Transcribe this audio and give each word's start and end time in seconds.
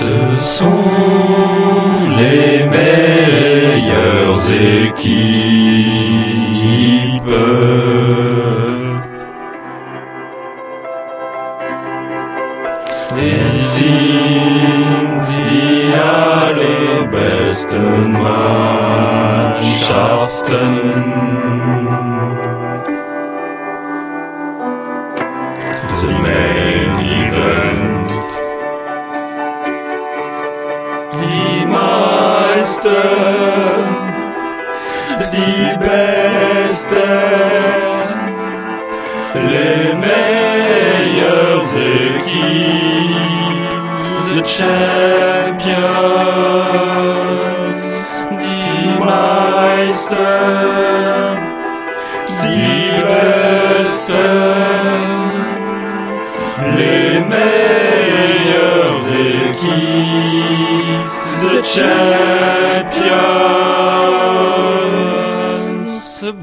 Ce 0.00 0.36
sont 0.36 0.84
les 2.16 2.64
meilleures 2.68 4.52
équipes. 4.52 5.18
Wir 13.16 13.44
sind 13.74 15.26
die 15.30 15.92
allerbesten 15.92 18.12
Mannschaften. 18.12 20.74
The 26.00 26.06
main 26.22 26.47
Les 39.34 39.94
meilleures 39.94 41.72
équipes, 41.76 43.16
the 44.34 44.42
champions, 44.44 45.78
die 48.30 48.90
Meister, 49.00 50.38
les 56.76 57.12
meilleures 57.34 59.06
équipes, 59.50 60.27
the 61.40 61.62
champions. 61.62 63.18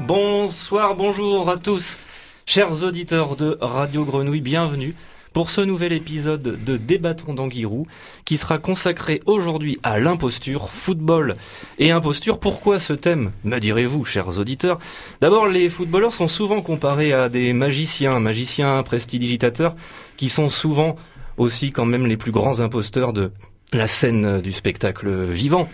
Bonsoir, 0.06 0.94
bonjour 0.94 1.50
à 1.50 1.58
tous, 1.58 1.98
chers 2.46 2.82
auditeurs 2.82 3.36
de 3.36 3.58
Radio 3.60 4.04
Grenouille, 4.04 4.40
bienvenue 4.40 4.94
pour 5.32 5.50
ce 5.50 5.60
nouvel 5.60 5.92
épisode 5.92 6.64
de 6.64 6.76
Débattons 6.76 7.34
d'Anguirou 7.34 7.86
qui 8.24 8.38
sera 8.38 8.58
consacré 8.58 9.20
aujourd'hui 9.26 9.78
à 9.82 9.98
l'imposture, 9.98 10.70
football 10.70 11.36
et 11.78 11.90
imposture. 11.90 12.40
Pourquoi 12.40 12.78
ce 12.78 12.94
thème, 12.94 13.32
me 13.44 13.58
direz-vous, 13.58 14.04
chers 14.04 14.38
auditeurs? 14.38 14.78
D'abord, 15.20 15.46
les 15.46 15.68
footballeurs 15.68 16.14
sont 16.14 16.28
souvent 16.28 16.62
comparés 16.62 17.12
à 17.12 17.28
des 17.28 17.52
magiciens, 17.52 18.18
magiciens 18.18 18.82
prestidigitateurs, 18.82 19.76
qui 20.16 20.30
sont 20.30 20.48
souvent 20.48 20.96
aussi 21.36 21.70
quand 21.70 21.84
même 21.84 22.06
les 22.06 22.16
plus 22.16 22.32
grands 22.32 22.60
imposteurs 22.60 23.12
de 23.12 23.30
la 23.72 23.86
scène 23.86 24.40
du 24.40 24.52
spectacle 24.52 25.24
vivant. 25.24 25.68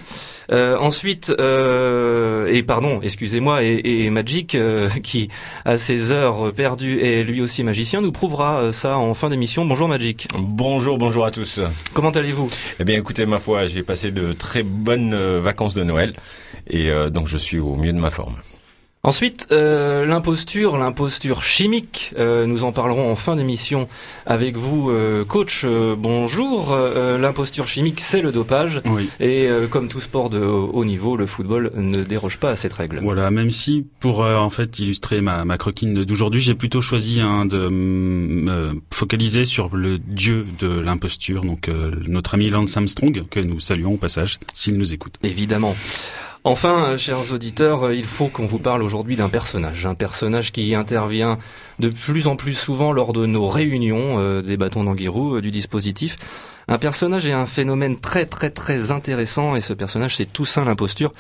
Euh, 0.50 0.76
ensuite, 0.78 1.32
euh, 1.40 2.46
et 2.46 2.62
pardon, 2.62 3.00
excusez-moi, 3.02 3.62
et, 3.62 3.80
et 3.84 4.10
Magic, 4.10 4.54
euh, 4.54 4.88
qui 5.02 5.28
à 5.64 5.78
ses 5.78 6.12
heures 6.12 6.52
perdues 6.52 7.00
est 7.00 7.22
lui 7.22 7.40
aussi 7.40 7.62
magicien, 7.62 8.00
nous 8.00 8.12
prouvera 8.12 8.58
euh, 8.58 8.72
ça 8.72 8.98
en 8.98 9.14
fin 9.14 9.30
d'émission. 9.30 9.64
Bonjour 9.64 9.88
Magic. 9.88 10.28
Bonjour, 10.36 10.98
bonjour 10.98 11.24
à 11.24 11.30
tous. 11.30 11.60
Comment 11.94 12.10
allez-vous? 12.10 12.50
Eh 12.80 12.84
bien, 12.84 12.98
écoutez, 12.98 13.26
ma 13.26 13.38
foi, 13.38 13.66
j'ai 13.66 13.82
passé 13.82 14.10
de 14.10 14.32
très 14.32 14.62
bonnes 14.62 15.14
euh, 15.14 15.40
vacances 15.40 15.74
de 15.74 15.84
Noël 15.84 16.14
et 16.68 16.90
euh, 16.90 17.10
donc 17.10 17.28
je 17.28 17.38
suis 17.38 17.58
au 17.58 17.77
mieux 17.77 17.92
de 17.92 17.98
ma 17.98 18.10
forme. 18.10 18.36
Ensuite, 19.05 19.48
euh, 19.50 20.06
l'imposture, 20.06 20.77
l'imposture 20.78 21.42
chimique. 21.42 22.14
euh, 22.17 22.47
nous 22.47 22.62
en 22.62 22.70
parlerons 22.70 23.11
en 23.11 23.17
fin 23.17 23.34
d'émission 23.34 23.89
avec 24.27 24.56
vous, 24.56 24.91
euh, 24.91 25.25
coach. 25.25 25.62
euh, 25.64 25.97
bonjour. 25.98 26.70
Euh, 26.70 27.19
l'imposture 27.19 27.67
chimique, 27.67 27.98
c'est 28.01 28.23
le 28.23 28.30
dopage. 28.30 28.80
Oui. 28.85 29.11
Et 29.18 29.48
euh, 29.48 29.67
comme 29.67 29.89
tout 29.89 29.98
sport 29.98 30.30
de 30.30 30.39
haut 30.39 30.85
niveau, 30.85 31.17
le 31.17 31.27
football 31.27 31.73
ne 31.74 32.05
déroge 32.05 32.39
pas 32.39 32.51
à 32.51 32.57
cette 32.57 32.74
règle. 32.74 33.01
Voilà, 33.02 33.33
même 33.33 33.51
si 33.51 33.85
pour 33.98 34.23
euh, 34.23 34.36
en 34.36 34.51
fait 34.51 34.79
illustrer 34.79 35.20
ma, 35.20 35.45
ma 35.45 35.58
croquine 35.58 36.05
d'aujourd'hui, 36.05 36.41
j'ai 36.41 36.55
plutôt 36.55 36.80
choisi 36.80 37.20
hein, 37.20 37.45
de 37.45 37.68
me 37.68 38.80
focaliser 38.92 39.45
sur 39.45 39.74
le 39.74 39.98
dieu 39.98 40.46
de 40.61 40.79
l'imposture, 40.79 41.42
donc 41.45 41.67
euh, 41.68 41.91
notre 42.07 42.35
ami 42.35 42.51
Lance 42.51 42.77
Armstrong, 42.77 43.24
que 43.29 43.41
nous 43.41 43.58
saluons 43.58 43.95
au 43.95 43.98
passage 43.98 44.39
s'il 44.55 44.79
nous 44.79 44.95
écoute. 44.95 45.17
Évidemment. 45.24 45.74
Enfin, 46.45 46.86
euh, 46.89 46.97
chers 46.97 47.33
auditeurs, 47.33 47.85
euh, 47.85 47.95
il 47.95 48.05
faut 48.05 48.27
qu'on 48.27 48.47
vous 48.47 48.58
parle 48.58 48.83
aujourd'hui 48.83 49.14
d'un 49.14 49.29
personnage, 49.29 49.86
un 49.86 49.95
personnage 49.95 50.51
qui 50.51 50.75
intervient 50.75 51.39
de 51.79 51.89
plus 51.89 52.27
en 52.27 52.35
plus 52.35 52.55
souvent 52.55 52.92
lors 52.92 53.13
de 53.13 53.27
nos 53.27 53.47
réunions 53.47 54.19
euh, 54.19 54.42
des 54.42 54.57
bâtons 54.57 54.83
d'Anguirou, 54.83 55.41
du 55.41 55.53
dispositif. 55.53 56.17
Un 56.67 56.79
personnage 56.79 57.27
et 57.27 57.33
un 57.33 57.47
phénomène 57.47 58.01
très 58.01 58.27
très 58.27 58.51
très 58.51 58.91
intéressant, 58.91 59.55
et 59.55 59.61
ce 59.61 59.73
personnage 59.73 60.17
c'est 60.17 60.33
Toussaint 60.33 60.64
l'imposture. 60.64 61.13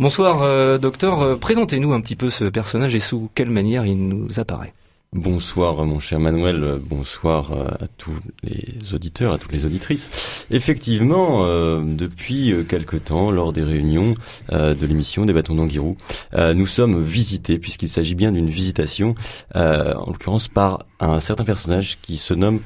Bonsoir, 0.00 0.78
docteur, 0.80 1.38
présentez-nous 1.38 1.92
un 1.92 2.00
petit 2.00 2.16
peu 2.16 2.28
ce 2.28 2.44
personnage 2.44 2.96
et 2.96 3.00
sous 3.00 3.30
quelle 3.34 3.50
manière 3.50 3.86
il 3.86 4.08
nous 4.08 4.40
apparaît. 4.40 4.72
Bonsoir 5.14 5.86
mon 5.86 6.00
cher 6.00 6.18
Manuel, 6.18 6.80
bonsoir 6.84 7.52
euh, 7.52 7.68
à 7.78 7.86
tous 7.86 8.18
les 8.42 8.94
auditeurs, 8.94 9.32
à 9.32 9.38
toutes 9.38 9.52
les 9.52 9.64
auditrices. 9.64 10.10
Effectivement, 10.50 11.44
euh, 11.44 11.82
depuis 11.84 12.50
euh, 12.50 12.64
quelque 12.64 12.96
temps, 12.96 13.30
lors 13.30 13.52
des 13.52 13.62
réunions 13.62 14.16
de 14.50 14.86
l'émission 14.86 15.24
des 15.24 15.32
bâtons 15.32 15.54
d'Anguirou, 15.54 15.96
nous 16.32 16.66
sommes 16.66 17.00
visités, 17.00 17.60
puisqu'il 17.60 17.88
s'agit 17.88 18.16
bien 18.16 18.32
d'une 18.32 18.50
visitation, 18.50 19.14
en 19.54 20.10
l'occurrence 20.10 20.48
par 20.48 20.84
un 20.98 21.20
certain 21.20 21.44
personnage 21.44 21.98
qui 22.02 22.16
se 22.16 22.34
nomme 22.34 22.60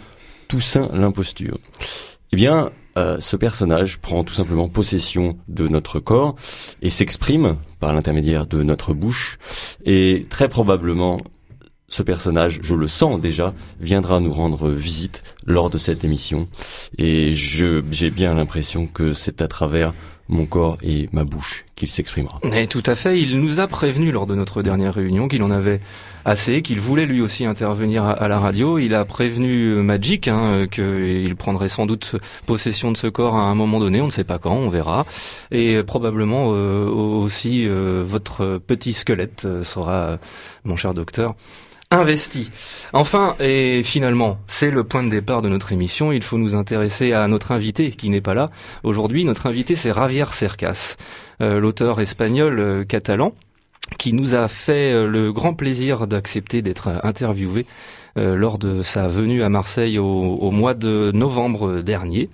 Toussaint 0.48 0.88
l'imposture. 0.94 1.58
Eh 2.32 2.36
bien, 2.36 2.70
ce 2.96 3.36
personnage 3.36 3.98
prend 3.98 4.24
tout 4.24 4.34
simplement 4.34 4.68
possession 4.68 5.36
de 5.48 5.68
notre 5.68 6.00
corps 6.00 6.34
et 6.80 6.90
s'exprime 6.90 7.58
par 7.80 7.92
l'intermédiaire 7.92 8.46
de 8.46 8.62
notre 8.62 8.94
bouche, 8.94 9.38
et 9.84 10.26
très 10.30 10.48
probablement 10.48 11.18
ce 11.88 12.02
personnage, 12.02 12.60
je 12.62 12.74
le 12.74 12.86
sens 12.86 13.20
déjà, 13.20 13.54
viendra 13.80 14.20
nous 14.20 14.32
rendre 14.32 14.70
visite 14.70 15.22
lors 15.46 15.70
de 15.70 15.78
cette 15.78 16.04
émission. 16.04 16.48
Et 16.98 17.32
j'ai 17.32 18.10
bien 18.10 18.34
l'impression 18.34 18.86
que 18.86 19.12
c'est 19.12 19.42
à 19.42 19.48
travers 19.48 19.94
mon 20.28 20.44
corps 20.46 20.76
et 20.82 21.08
ma 21.12 21.24
bouche 21.24 21.64
qu'il 21.74 21.88
s'exprimera. 21.88 22.40
Et 22.52 22.66
tout 22.66 22.82
à 22.86 22.94
fait, 22.94 23.20
il 23.20 23.40
nous 23.40 23.60
a 23.60 23.66
prévenu 23.66 24.12
lors 24.12 24.26
de 24.26 24.34
notre 24.34 24.62
dernière 24.62 24.94
réunion 24.94 25.28
qu'il 25.28 25.42
en 25.42 25.50
avait 25.50 25.80
assez, 26.24 26.60
qu'il 26.60 26.80
voulait 26.80 27.06
lui 27.06 27.22
aussi 27.22 27.46
intervenir 27.46 28.04
à, 28.04 28.28
la 28.28 28.38
radio. 28.38 28.78
Il 28.78 28.94
a 28.94 29.04
prévenu 29.04 29.74
Magic 29.76 30.28
hein, 30.28 30.66
qu'il 30.70 31.34
prendrait 31.36 31.68
sans 31.68 31.86
doute 31.86 32.16
possession 32.46 32.92
de 32.92 32.96
ce 32.96 33.06
corps 33.06 33.36
à 33.36 33.42
un 33.42 33.54
moment 33.54 33.80
donné, 33.80 34.00
on 34.02 34.06
ne 34.06 34.10
sait 34.10 34.24
pas 34.24 34.38
quand, 34.38 34.54
on 34.54 34.68
verra. 34.68 35.06
Et 35.50 35.82
probablement 35.82 36.50
euh, 36.52 36.86
aussi 36.86 37.66
euh, 37.66 38.02
votre 38.06 38.58
petit 38.58 38.92
squelette 38.92 39.44
euh, 39.46 39.64
sera, 39.64 40.18
mon 40.64 40.76
cher 40.76 40.92
docteur, 40.92 41.36
investi. 41.90 42.50
Enfin, 42.92 43.34
et 43.40 43.82
finalement, 43.82 44.38
c'est 44.46 44.70
le 44.70 44.84
point 44.84 45.02
de 45.02 45.08
départ 45.08 45.40
de 45.42 45.48
notre 45.48 45.72
émission. 45.72 46.12
Il 46.12 46.22
faut 46.22 46.38
nous 46.38 46.54
intéresser 46.54 47.12
à 47.12 47.26
notre 47.28 47.52
invité 47.52 47.90
qui 47.90 48.10
n'est 48.10 48.20
pas 48.20 48.34
là. 48.34 48.50
Aujourd'hui, 48.82 49.24
notre 49.24 49.46
invité, 49.46 49.74
c'est 49.74 49.94
Javier 49.94 50.26
Cercas, 50.32 50.96
euh, 51.40 51.60
l'auteur 51.60 52.00
espagnol 52.00 52.58
euh, 52.58 52.84
catalan 52.84 53.32
qui 53.98 54.12
nous 54.12 54.34
a 54.34 54.48
fait 54.48 54.92
euh, 54.92 55.06
le 55.06 55.32
grand 55.32 55.54
plaisir 55.54 56.06
d'accepter 56.06 56.60
d'être 56.60 57.00
interviewé 57.02 57.66
lors 58.16 58.58
de 58.58 58.82
sa 58.82 59.06
venue 59.06 59.44
à 59.44 59.48
Marseille 59.48 59.96
au 59.96 60.50
mois 60.50 60.74
de 60.74 61.12
novembre 61.14 61.82
dernier. 61.82 62.28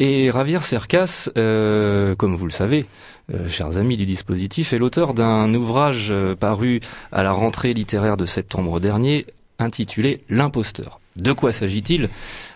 Et 0.00 0.30
Javier 0.32 0.60
Cercas, 0.60 1.28
euh, 1.36 2.14
comme 2.14 2.36
vous 2.36 2.44
le 2.44 2.52
savez, 2.52 2.86
euh, 3.34 3.48
chers 3.48 3.78
amis 3.78 3.96
du 3.96 4.06
dispositif, 4.06 4.72
est 4.72 4.78
l'auteur 4.78 5.12
d'un 5.12 5.52
ouvrage 5.54 6.08
euh, 6.12 6.36
paru 6.36 6.80
à 7.10 7.24
la 7.24 7.32
rentrée 7.32 7.74
littéraire 7.74 8.16
de 8.16 8.24
septembre 8.24 8.78
dernier, 8.78 9.26
intitulé 9.58 10.22
L'imposteur. 10.28 11.00
De 11.16 11.32
quoi 11.32 11.50
s'agit-il? 11.50 12.08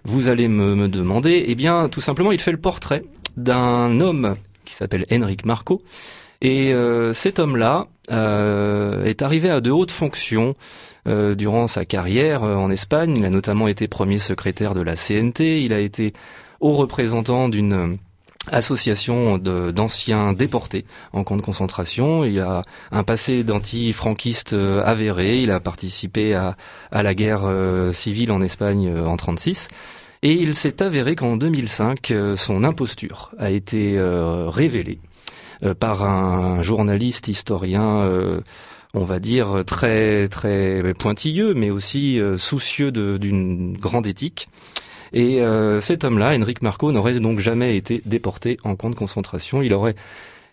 Vous 0.05 0.29
allez 0.29 0.47
me, 0.47 0.77
me 0.77 0.89
demander. 0.89 1.45
Eh 1.49 1.57
bien, 1.57 1.89
tout 1.89 2.01
simplement, 2.01 2.31
il 2.31 2.41
fait 2.41 2.53
le 2.53 2.61
portrait 2.61 3.03
d'un 3.37 4.01
homme 4.01 4.37
qui 4.65 4.75
s'appelle 4.75 5.05
Henrik 5.11 5.45
Marco. 5.45 5.83
Et 6.43 6.73
euh, 6.73 7.13
cet 7.13 7.39
homme-là 7.39 7.87
euh, 8.11 9.05
est 9.05 9.23
arrivé 9.23 9.49
à 9.49 9.61
de 9.61 9.71
hautes 9.71 9.93
fonctions 9.93 10.57
euh, 11.07 11.37
durant 11.37 11.69
sa 11.69 11.85
carrière 11.85 12.43
euh, 12.43 12.57
en 12.57 12.69
Espagne. 12.71 13.15
Il 13.17 13.25
a 13.25 13.31
notamment 13.31 13.69
été 13.69 13.87
premier 13.87 14.19
secrétaire 14.19 14.75
de 14.75 14.83
la 14.83 14.97
CNT. 14.97 15.63
Il 15.63 15.73
a 15.73 15.79
été 15.79 16.13
haut 16.63 16.73
représentant 16.73 17.51
d'une 17.51 17.73
euh, 17.75 17.97
association 18.51 19.39
d'anciens 19.39 20.33
déportés 20.33 20.85
en 21.13 21.23
camp 21.25 21.37
de 21.37 21.43
concentration. 21.43 22.25
Il 22.25 22.41
a 22.41 22.63
un 22.91 23.05
passé 23.05 23.45
d'anti-franquiste 23.45 24.53
euh, 24.55 24.83
avéré. 24.85 25.41
Il 25.43 25.51
a 25.51 25.61
participé 25.61 26.35
à, 26.35 26.57
à 26.91 27.03
la 27.03 27.15
guerre 27.15 27.43
euh, 27.45 27.93
civile 27.93 28.33
en 28.33 28.43
Espagne 28.43 28.93
en 28.99 29.17
36. 29.17 29.69
Et 30.25 30.33
il 30.33 30.55
s'est 30.55 30.83
avéré 30.83 31.17
qu'en 31.17 31.37
2005, 31.37 32.11
euh, 32.11 32.37
son 32.37 32.65
imposture 32.65 33.33
a 33.39 33.51
été 33.51 34.01
révélée 34.01 34.99
par 35.79 36.03
un 36.03 36.61
journaliste 36.61 37.29
historien, 37.29 38.11
on 38.95 39.05
va 39.05 39.21
dire 39.21 39.63
très 39.65 40.27
très 40.27 40.93
pointilleux, 40.95 41.55
mais 41.55 41.71
aussi 41.71 42.19
soucieux 42.37 42.91
d'une 42.91 43.77
grande 43.79 44.09
éthique. 44.09 44.49
Et 45.13 45.41
euh, 45.41 45.81
cet 45.81 46.05
homme-là, 46.05 46.33
Henrik 46.37 46.63
Marco, 46.63 46.91
n'aurait 46.93 47.19
donc 47.21 47.39
jamais 47.39 47.77
été 47.77 48.03
déporté 48.07 48.57
en 48.65 48.77
camp 48.77 48.91
de 48.91 48.95
concentration. 48.95 49.63
Il 49.63 49.73
aurait 49.75 49.95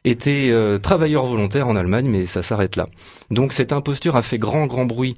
été 0.05 0.51
euh, 0.51 0.77
travailleur 0.77 1.25
volontaire 1.25 1.67
en 1.67 1.75
Allemagne, 1.75 2.07
mais 2.07 2.25
ça 2.25 2.41
s'arrête 2.43 2.75
là. 2.75 2.87
Donc 3.31 3.53
cette 3.53 3.73
imposture 3.73 4.15
a 4.15 4.21
fait 4.21 4.37
grand, 4.37 4.65
grand 4.67 4.85
bruit 4.85 5.15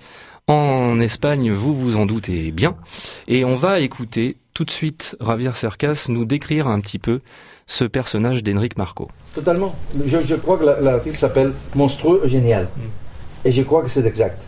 en 0.47 0.99
Espagne, 0.99 1.51
vous 1.51 1.75
vous 1.75 1.97
en 1.97 2.05
doutez 2.05 2.51
bien. 2.51 2.75
Et 3.27 3.45
on 3.45 3.55
va 3.55 3.79
écouter 3.79 4.37
tout 4.53 4.65
de 4.65 4.71
suite 4.71 5.15
Javier 5.25 5.51
Cercas 5.53 6.05
nous 6.09 6.25
décrire 6.25 6.67
un 6.67 6.81
petit 6.81 6.99
peu 6.99 7.21
ce 7.67 7.85
personnage 7.85 8.43
d'Henrik 8.43 8.77
Marco. 8.77 9.07
Totalement. 9.33 9.73
Je, 10.05 10.21
je 10.21 10.35
crois 10.35 10.57
que 10.57 10.65
la- 10.65 10.81
l'article 10.81 11.15
s'appelle 11.15 11.53
Monstrueux 11.75 12.21
et 12.25 12.29
génial. 12.29 12.67
Et 13.45 13.51
je 13.51 13.61
crois 13.61 13.81
que 13.83 13.89
c'est 13.89 14.05
exact. 14.05 14.41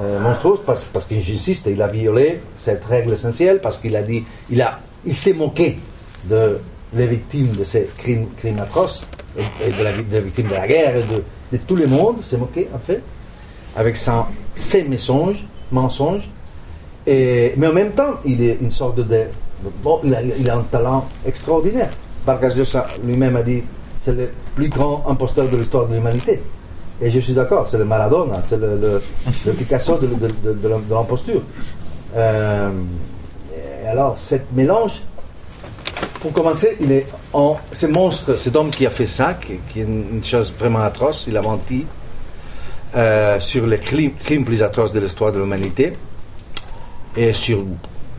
Euh, 0.00 0.20
monstrueux 0.20 0.58
parce, 0.64 0.84
parce 0.84 1.04
que 1.06 1.14
j'insiste, 1.18 1.66
il 1.66 1.80
a 1.82 1.88
violé 1.88 2.40
cette 2.56 2.84
règle 2.84 3.14
essentielle, 3.14 3.60
parce 3.60 3.78
qu'il 3.78 3.96
a 3.96 4.02
dit, 4.02 4.24
il, 4.48 4.62
a, 4.62 4.78
il 5.04 5.14
s'est 5.14 5.32
moqué 5.32 5.78
de 6.24 6.58
les 6.94 7.06
victimes 7.06 7.48
de 7.52 7.64
ces 7.64 7.88
crimes, 7.98 8.28
crimes 8.36 8.60
atroces, 8.60 9.04
et, 9.36 9.70
de 9.72 9.82
la 9.82 9.92
vi- 9.92 10.04
des 10.04 10.20
victimes 10.20 10.48
de 10.48 10.54
la 10.54 10.66
guerre, 10.68 10.96
et 10.96 11.02
de, 11.02 11.22
de 11.52 11.56
tout 11.66 11.74
le 11.76 11.86
monde, 11.86 12.24
s'est 12.24 12.36
moqué 12.36 12.68
en 12.74 12.78
fait, 12.78 13.02
avec 13.76 13.96
ses 13.96 14.84
mensonges, 14.84 15.44
mensonges. 15.72 16.28
Mais 17.06 17.66
en 17.66 17.72
même 17.72 17.92
temps, 17.92 18.20
il 18.24 18.42
est 18.42 18.58
une 18.60 18.70
sorte 18.70 18.96
de. 19.00 19.24
bon, 19.82 20.00
il, 20.04 20.14
a, 20.14 20.22
il 20.22 20.48
a 20.50 20.56
un 20.56 20.62
talent 20.62 21.08
extraordinaire. 21.26 21.90
Vargas 22.26 22.54
Llosa 22.54 22.86
lui-même 23.02 23.34
a 23.36 23.42
dit 23.42 23.62
c'est 23.98 24.12
le 24.14 24.30
plus 24.54 24.68
grand 24.68 25.04
imposteur 25.08 25.48
de 25.48 25.56
l'histoire 25.56 25.86
de 25.88 25.94
l'humanité. 25.94 26.40
Et 27.00 27.10
je 27.10 27.20
suis 27.20 27.32
d'accord, 27.32 27.68
c'est 27.68 27.78
le 27.78 27.84
Maradona, 27.84 28.42
c'est 28.48 28.56
le, 28.58 29.00
Picasso 29.56 29.96
de, 29.98 30.06
de, 30.08 30.14
de- 30.44 30.52
de 30.54 30.68
l'im- 30.68 30.82
de 30.88 30.94
l'imposture. 30.94 31.42
Euh, 32.16 32.70
alors, 33.86 34.16
cette 34.18 34.50
mélange, 34.52 34.94
pour 36.20 36.32
commencer, 36.32 36.76
il 36.80 36.90
est 36.90 37.06
en, 37.32 37.56
ce 37.72 37.86
monstre, 37.86 38.34
cet 38.36 38.56
homme 38.56 38.70
qui 38.70 38.84
a 38.86 38.90
fait 38.90 39.06
ça, 39.06 39.34
qui, 39.34 39.80
est 39.80 39.82
une 39.84 40.22
chose 40.24 40.52
vraiment 40.58 40.80
atroce, 40.80 41.26
il 41.28 41.36
a 41.36 41.42
menti 41.42 41.86
euh, 42.96 43.38
sur 43.38 43.66
les 43.66 43.78
crimes, 43.78 44.12
crimes 44.18 44.44
plus 44.44 44.62
atroces 44.62 44.92
de 44.92 44.98
l'histoire 44.98 45.30
de 45.30 45.38
l'humanité 45.38 45.92
et 47.16 47.32
sur 47.32 47.64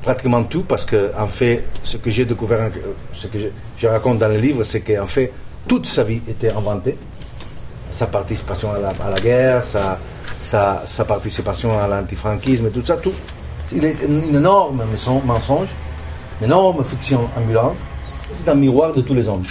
pratiquement 0.01 0.43
tout 0.43 0.61
parce 0.63 0.85
que 0.85 1.11
en 1.19 1.27
fait 1.27 1.65
ce 1.83 1.97
que 1.97 2.09
j'ai 2.09 2.23
découvert 2.25 2.69
ce 3.13 3.27
que 3.27 3.37
je, 3.37 3.47
je 3.77 3.87
raconte 3.87 4.19
dans 4.19 4.27
le 4.29 4.37
livre 4.37 4.63
c'est 4.63 4.81
qu'en 4.81 5.07
fait 5.07 5.31
toute 5.67 5.85
sa 5.87 6.03
vie 6.03 6.21
était 6.27 6.51
inventée 6.51 6.95
sa 7.91 8.07
participation 8.07 8.73
à 8.73 8.79
la, 8.79 8.89
à 8.89 9.09
la 9.09 9.19
guerre 9.19 9.63
sa, 9.63 9.99
sa, 10.39 10.83
sa 10.85 11.05
participation 11.05 11.79
à 11.79 11.87
l'antifranquisme 11.87 12.69
tout 12.71 12.85
ça 12.85 12.95
tout. 12.95 13.13
Il 13.71 13.85
est 13.85 13.97
une, 14.07 14.35
énorme 14.35 14.83
mensonge 15.25 15.69
une 16.41 16.45
énorme 16.47 16.83
fiction 16.83 17.29
ambulante. 17.37 17.77
C'est 18.31 18.47
un 18.49 18.55
miroir 18.55 18.93
de 18.93 19.01
tous 19.01 19.13
les 19.13 19.27
hommes. 19.27 19.43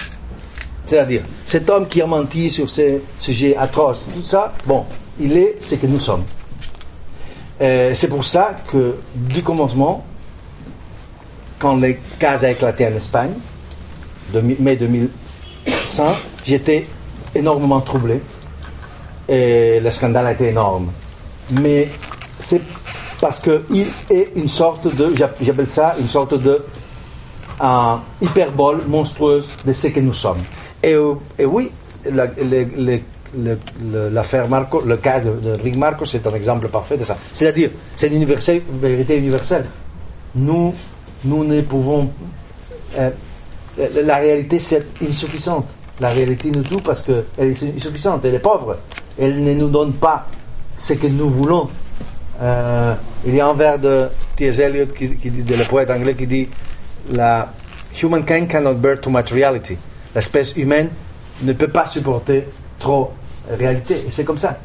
C'est-à-dire 0.86 1.22
cet 1.44 1.68
homme 1.68 1.86
qui 1.86 2.00
a 2.00 2.06
menti 2.06 2.48
sur 2.48 2.68
ces 2.68 3.02
sujets 3.20 3.56
atroces 3.56 4.06
tout 4.14 4.24
ça 4.24 4.52
bon 4.66 4.84
il 5.20 5.36
est 5.36 5.56
ce 5.60 5.74
que 5.74 5.86
nous 5.86 6.00
sommes. 6.00 6.24
Euh, 7.60 7.92
c'est 7.94 8.08
pour 8.08 8.24
ça 8.24 8.56
que 8.70 8.96
du 9.14 9.42
commencement, 9.42 10.04
quand 11.58 11.76
les 11.76 11.98
cas 12.18 12.44
a 12.44 12.50
éclaté 12.50 12.86
en 12.86 12.92
Espagne, 12.92 13.32
de 14.32 14.40
mai 14.40 14.76
2100, 14.76 16.14
j'étais 16.44 16.86
énormément 17.34 17.80
troublé. 17.80 18.20
Et 19.28 19.80
le 19.80 19.90
scandale 19.90 20.26
a 20.28 20.32
été 20.32 20.48
énorme. 20.48 20.88
Mais 21.60 21.88
c'est 22.38 22.60
parce 23.20 23.40
qu'il 23.40 23.86
est 24.10 24.32
une 24.36 24.48
sorte 24.48 24.94
de, 24.94 25.14
j'app- 25.14 25.36
j'appelle 25.40 25.66
ça 25.66 25.96
une 25.98 26.06
sorte 26.06 26.34
de 26.34 26.62
hyperbole 28.20 28.82
monstrueuse 28.86 29.46
de 29.66 29.72
ce 29.72 29.88
que 29.88 30.00
nous 30.00 30.12
sommes. 30.12 30.38
Et, 30.82 30.96
oui, 31.44 31.70
l'affaire 34.12 34.48
Marco, 34.48 34.80
le 34.80 34.96
cas 34.96 35.20
de, 35.20 35.32
Rick 35.62 35.76
Marco, 35.76 36.04
c'est 36.04 36.26
un 36.26 36.34
exemple 36.34 36.68
parfait 36.68 36.96
de 36.96 37.04
ça. 37.04 37.16
C'est-à-dire, 37.32 37.70
c'est 37.96 38.08
une 38.08 38.24
vérité 38.24 39.16
universelle. 39.18 39.66
Nous, 40.34 40.74
nous 41.24 41.44
ne 41.44 41.60
pouvons. 41.62 42.10
euh, 42.98 43.10
la 44.04 44.16
réalité, 44.16 44.58
c'est 44.58 44.86
insuffisante. 45.06 45.66
La 46.00 46.08
réalité 46.08 46.50
nous 46.50 46.62
tout 46.62 46.78
parce 46.78 47.02
qu'elle 47.02 47.24
est 47.38 47.76
insuffisante, 47.76 48.24
elle 48.24 48.34
est 48.34 48.38
pauvre. 48.38 48.76
Elle 49.18 49.42
ne 49.42 49.54
nous 49.54 49.68
donne 49.68 49.92
pas 49.94 50.26
ce 50.76 50.92
que 50.92 51.08
nous 51.08 51.28
voulons. 51.28 51.68
Euh, 52.40 52.94
il 53.26 53.34
y 53.34 53.40
a 53.40 53.48
un 53.48 53.54
vers 53.54 53.78
de 53.78 54.08
T.S. 54.36 54.60
Eliot, 54.60 54.86
qui, 54.86 55.08
dit, 55.08 55.56
le 55.56 55.64
poète 55.64 55.90
anglais, 55.90 56.14
qui 56.14 56.26
dit 56.26 56.48
la 57.12 57.52
humankind 58.00 58.46
cannot 58.48 58.74
bear 58.74 59.00
too 59.00 59.10
much 59.10 59.32
reality. 59.32 59.76
L'espèce 60.14 60.56
humaine 60.56 60.90
ne 61.42 61.52
peut 61.52 61.68
pas 61.68 61.86
supporter 61.86 62.46
trop 62.78 63.12
réalité. 63.50 64.04
Et 64.06 64.10
c'est 64.10 64.24
comme 64.24 64.38
ça. 64.38 64.58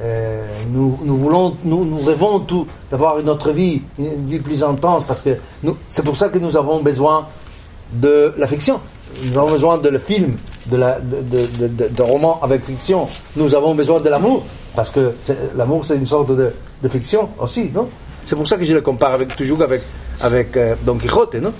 Euh, 0.00 0.42
nous, 0.70 0.98
nous 1.04 1.16
voulons, 1.16 1.56
nous, 1.64 1.84
nous 1.84 2.00
rêvons 2.00 2.40
tout 2.40 2.66
d'avoir 2.90 3.18
une 3.18 3.28
autre 3.28 3.52
vie, 3.52 3.82
une 3.98 4.26
vie 4.26 4.38
plus 4.38 4.64
intense, 4.64 5.04
parce 5.04 5.22
que 5.22 5.36
c'est 5.88 6.04
pour 6.04 6.16
ça 6.16 6.28
que 6.28 6.38
nous 6.38 6.56
avons 6.56 6.80
besoin 6.80 7.28
de 7.92 8.32
la 8.38 8.46
fiction. 8.46 8.80
Nous 9.24 9.38
avons 9.38 9.50
besoin 9.50 9.78
de 9.78 9.88
le 9.90 9.98
film, 9.98 10.36
de 10.66 10.76
la, 10.76 10.98
de, 11.00 11.66
de, 11.66 11.88
de, 11.88 12.02
roman 12.02 12.38
avec 12.42 12.64
fiction. 12.64 13.08
Nous 13.36 13.54
avons 13.54 13.74
besoin 13.74 14.00
de 14.00 14.08
l'amour, 14.08 14.44
parce 14.74 14.90
que 14.90 15.14
l'amour 15.56 15.84
c'est 15.84 15.96
une 15.96 16.06
sorte 16.06 16.30
de, 16.30 16.52
fiction 16.88 17.28
aussi, 17.38 17.70
non? 17.74 17.88
C'est 18.24 18.36
pour 18.36 18.46
ça 18.46 18.56
que 18.56 18.64
je 18.64 18.72
le 18.72 18.80
compare 18.80 19.12
avec, 19.12 19.34
toujours 19.36 19.62
avec, 19.62 19.82
avec 20.20 20.56
euh, 20.56 20.74
Don 20.84 20.96
Quixote, 20.96 21.36
non? 21.36 21.52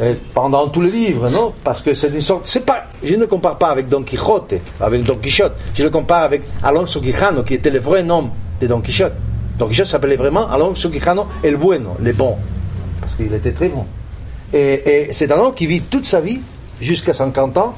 Euh, 0.00 0.14
pendant 0.34 0.68
tout 0.68 0.80
le 0.80 0.88
livre, 0.88 1.28
non? 1.28 1.52
Parce 1.62 1.82
que 1.82 1.94
c'est 1.94 2.08
une 2.08 2.22
sorte. 2.22 2.42
C'est 2.46 2.64
pas. 2.64 2.84
Je 3.02 3.14
ne 3.14 3.26
compare 3.26 3.58
pas 3.58 3.68
avec 3.68 3.88
Don 3.88 4.02
Quixote, 4.02 4.54
avec 4.80 5.04
Don 5.04 5.16
Quichotte. 5.16 5.52
Je 5.74 5.82
le 5.84 5.90
compare 5.90 6.22
avec 6.22 6.42
Alonso 6.62 7.00
Quijano, 7.00 7.42
qui 7.42 7.54
était 7.54 7.70
le 7.70 7.80
vrai 7.80 8.02
nom 8.02 8.30
de 8.60 8.66
Don 8.66 8.80
Quichotte. 8.80 9.12
Don 9.58 9.68
Quichotte 9.68 9.88
s'appelait 9.88 10.16
vraiment 10.16 10.48
Alonso 10.48 10.88
Quijano 10.88 11.26
el 11.44 11.56
bueno, 11.56 11.96
le 12.00 12.12
bon, 12.12 12.36
parce 13.00 13.14
qu'il 13.14 13.32
était 13.34 13.52
très 13.52 13.68
bon. 13.68 13.84
Et, 14.52 15.08
et 15.08 15.12
c'est 15.12 15.30
un 15.30 15.38
homme 15.38 15.54
qui 15.54 15.66
vit 15.66 15.82
toute 15.82 16.06
sa 16.06 16.20
vie, 16.20 16.40
jusqu'à 16.80 17.12
50 17.12 17.58
ans, 17.58 17.74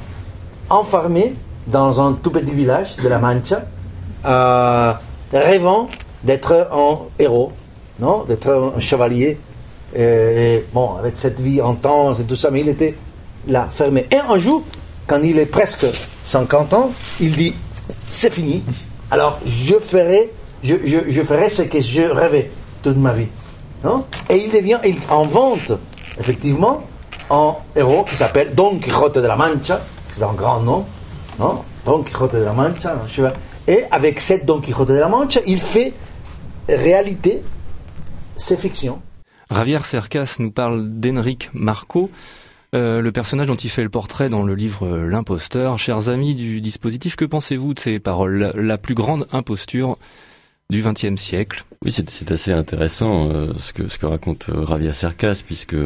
enfermé 0.73 1.35
dans 1.67 2.01
un 2.01 2.15
tout 2.15 2.31
petit 2.31 2.51
village 2.51 2.97
de 2.97 3.09
la 3.09 3.19
Mancha, 3.19 3.63
euh, 4.25 4.93
rêvant 5.33 5.89
d'être 6.25 6.69
un 6.73 6.99
héros, 7.19 7.53
non 8.01 8.25
d'être 8.25 8.73
un 8.77 8.81
chevalier. 8.81 9.39
Et, 9.95 10.03
et 10.03 10.65
bon, 10.73 10.97
avec 10.99 11.17
cette 11.17 11.41
vie 11.41 11.61
intense 11.61 12.21
et 12.21 12.25
tout 12.25 12.37
ça, 12.37 12.51
mais 12.51 12.63
il 12.63 12.69
était 12.69 12.97
là, 13.47 13.69
fermé. 13.71 14.07
Et 14.11 14.17
un 14.17 14.39
jour, 14.39 14.63
quand 15.07 15.21
il 15.23 15.39
est 15.39 15.47
presque 15.47 15.87
50 16.25 16.75
ans, 16.75 16.91
il 17.21 17.33
dit 17.33 17.55
c'est 18.11 18.33
fini. 18.33 18.63
Alors 19.11 19.39
je 19.45 19.75
ferai, 19.75 20.31
je, 20.63 21.23
ferai 21.23 21.49
ce 21.49 21.63
que 21.63 21.81
je 21.81 22.03
rêvais 22.03 22.51
toute 22.83 22.97
ma 22.97 23.13
vie. 23.13 23.29
Non? 23.85 24.05
Et 24.31 24.37
il 24.37 24.51
devient, 24.51 24.79
il 24.85 24.97
invente 25.11 25.73
effectivement 26.19 26.83
un 27.31 27.55
héros 27.75 28.05
qui 28.05 28.17
s'appelle 28.17 28.55
Don 28.55 28.77
Quixote 28.77 29.19
de 29.19 29.27
la 29.27 29.37
Mancha, 29.37 29.81
c'est 30.13 30.23
un 30.23 30.33
grand 30.35 30.61
nom, 30.61 30.85
non 31.39 31.63
Don 31.85 32.03
Quixote 32.03 32.37
de 32.37 32.45
la 32.45 32.53
Mancha, 32.53 32.95
un 33.03 33.09
cheval. 33.09 33.35
et 33.67 33.85
avec 33.91 34.21
cette 34.21 34.47
Don 34.47 34.61
Quixote 34.61 34.93
de 34.93 34.99
la 34.99 35.09
Mancha, 35.09 35.41
il 35.47 35.61
fait 35.61 35.93
réalité 36.69 37.43
ses 38.37 38.57
fictions. 38.57 39.01
Javier 39.51 39.81
Cercas 39.83 40.37
nous 40.39 40.51
parle 40.51 40.89
d'Henrik 40.89 41.51
Marco, 41.53 42.11
euh, 42.75 43.03
le 43.03 43.13
personnage 43.13 43.49
dont 43.49 43.55
il 43.55 43.69
fait 43.69 43.83
le 43.83 43.91
portrait 43.91 44.31
dans 44.31 44.43
le 44.43 44.55
livre 44.55 44.87
euh, 44.87 45.07
L'imposteur. 45.07 45.79
Chers 45.79 46.09
amis 46.09 46.35
du 46.35 46.63
dispositif, 46.63 47.17
que 47.17 47.27
pensez-vous 47.27 47.75
de 47.75 47.79
ces 47.79 47.99
paroles? 47.99 48.39
La, 48.39 48.53
la 48.55 48.79
plus 48.79 48.95
grande 48.95 49.27
imposture 49.31 49.99
du 50.71 50.83
XXe 50.83 51.21
siècle? 51.21 51.67
Oui, 51.85 51.93
c'est 51.93 52.33
assez 52.33 52.53
intéressant 52.53 53.29
euh, 53.29 53.53
ce 53.59 53.75
que 53.75 53.89
ce 53.89 53.99
que 53.99 54.07
raconte 54.07 54.47
Javier 54.67 54.95
Cercas, 54.95 55.43
puisque 55.45 55.77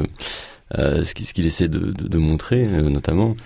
euh, 0.78 1.04
ce 1.04 1.14
qu'il 1.14 1.46
essaie 1.46 1.68
de, 1.68 1.92
de, 1.92 2.08
de 2.08 2.18
montrer, 2.18 2.66
euh, 2.66 2.88
notamment, 2.88 3.36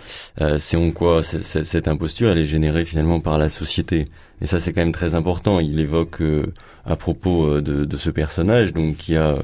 euh, 0.40 0.58
c'est 0.58 0.76
en 0.76 0.90
quoi 0.90 1.22
cette 1.22 1.88
imposture 1.88 2.30
elle 2.30 2.38
est 2.38 2.46
générée 2.46 2.84
finalement 2.84 3.20
par 3.20 3.38
la 3.38 3.48
société. 3.48 4.08
Et 4.40 4.46
ça, 4.46 4.58
c'est 4.58 4.72
quand 4.72 4.80
même 4.80 4.92
très 4.92 5.14
important. 5.14 5.60
Il 5.60 5.78
évoque 5.80 6.22
euh, 6.22 6.54
à 6.86 6.96
propos 6.96 7.46
euh, 7.46 7.60
de, 7.60 7.84
de 7.84 7.96
ce 7.96 8.10
personnage, 8.10 8.72
donc 8.72 8.96
qui 8.96 9.16
a 9.16 9.36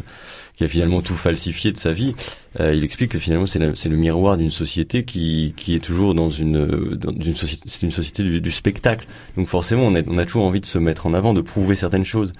qui 0.56 0.64
a 0.64 0.68
finalement 0.68 1.02
tout 1.02 1.12
falsifié 1.12 1.70
de 1.70 1.76
sa 1.76 1.92
vie. 1.92 2.14
Euh, 2.60 2.74
il 2.74 2.82
explique 2.82 3.10
que 3.10 3.18
finalement 3.18 3.44
c'est 3.44 3.58
le 3.58 3.96
miroir 3.96 4.38
d'une 4.38 4.50
société 4.50 5.04
qui 5.04 5.52
qui 5.54 5.74
est 5.74 5.80
toujours 5.80 6.14
dans 6.14 6.30
une 6.30 6.94
dans 6.94 7.12
société 7.34 7.64
c'est 7.66 7.82
une 7.82 7.90
société 7.90 8.22
du, 8.22 8.40
du 8.40 8.50
spectacle. 8.50 9.06
Donc 9.36 9.48
forcément 9.48 9.82
on 9.82 9.94
a 9.94 10.00
on 10.06 10.16
a 10.16 10.24
toujours 10.24 10.44
envie 10.44 10.62
de 10.62 10.66
se 10.66 10.78
mettre 10.78 11.04
en 11.06 11.12
avant, 11.12 11.34
de 11.34 11.42
prouver 11.42 11.74
certaines 11.74 12.06
choses. 12.06 12.32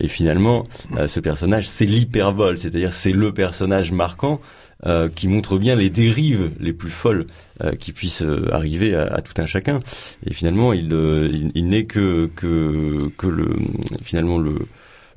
Et 0.00 0.08
finalement 0.08 0.66
ce 1.06 1.20
personnage 1.20 1.68
c'est 1.68 1.86
l'hyperbole, 1.86 2.58
c'est-à-dire 2.58 2.92
c'est 2.92 3.12
le 3.12 3.32
personnage 3.32 3.92
marquant 3.92 4.40
euh, 4.86 5.08
qui 5.14 5.28
montre 5.28 5.58
bien 5.58 5.76
les 5.76 5.90
dérives 5.90 6.50
les 6.58 6.72
plus 6.72 6.90
folles 6.90 7.26
euh, 7.62 7.74
qui 7.74 7.92
puissent 7.92 8.22
euh, 8.22 8.48
arriver 8.52 8.94
à, 8.94 9.02
à 9.02 9.20
tout 9.20 9.34
un 9.36 9.46
chacun. 9.46 9.78
Et 10.26 10.32
finalement, 10.32 10.72
il, 10.72 10.92
euh, 10.92 11.28
il, 11.32 11.52
il 11.54 11.68
n'est 11.68 11.84
que 11.84 12.30
que 12.34 13.10
que 13.16 13.26
le 13.26 13.56
finalement 14.02 14.38
le 14.38 14.54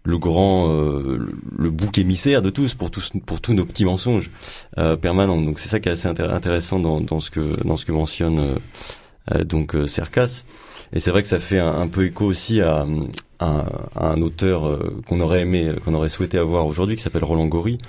le 0.06 0.18
grand, 0.18 0.70
euh, 0.70 1.18
le 1.58 1.70
bouc 1.70 1.98
émissaire 1.98 2.42
de 2.42 2.50
tous 2.50 2.74
pour 2.74 2.92
tous 2.92 3.12
pour 3.26 3.40
tous 3.40 3.54
nos 3.54 3.66
petits 3.66 3.86
mensonges 3.86 4.30
euh, 4.78 4.98
permanents. 4.98 5.42
Donc 5.42 5.60
c'est 5.60 5.70
ça 5.70 5.80
qui 5.80 5.88
est 5.90 5.94
assez 5.94 6.08
intéressant 6.08 6.80
dans, 6.80 7.00
dans 7.00 7.20
ce 7.20 7.32
que 7.32 7.64
dans 7.64 7.78
ce 7.78 7.86
que 7.86 7.94
mentionne 7.94 8.60
euh, 9.34 9.44
donc 9.46 9.76
Cercas. 9.88 10.44
Et 10.92 11.00
c'est 11.00 11.10
vrai 11.10 11.24
que 11.24 11.28
ça 11.28 11.40
fait 11.40 11.58
un, 11.58 11.88
peu 11.88 12.06
écho 12.06 12.26
aussi 12.26 12.62
à, 12.62 12.86
à, 13.40 13.66
un 13.96 14.22
auteur 14.22 14.80
qu'on 15.08 15.22
aurait 15.22 15.42
aimé, 15.42 15.72
qu'on 15.84 15.96
aurait 15.96 16.10
souhaité 16.10 16.38
avoir 16.38 16.68
aujourd'hui, 16.68 16.96
qui 16.98 17.02
s'appelle 17.02 17.24
Roland 17.24 17.48
Gori, 17.48 17.80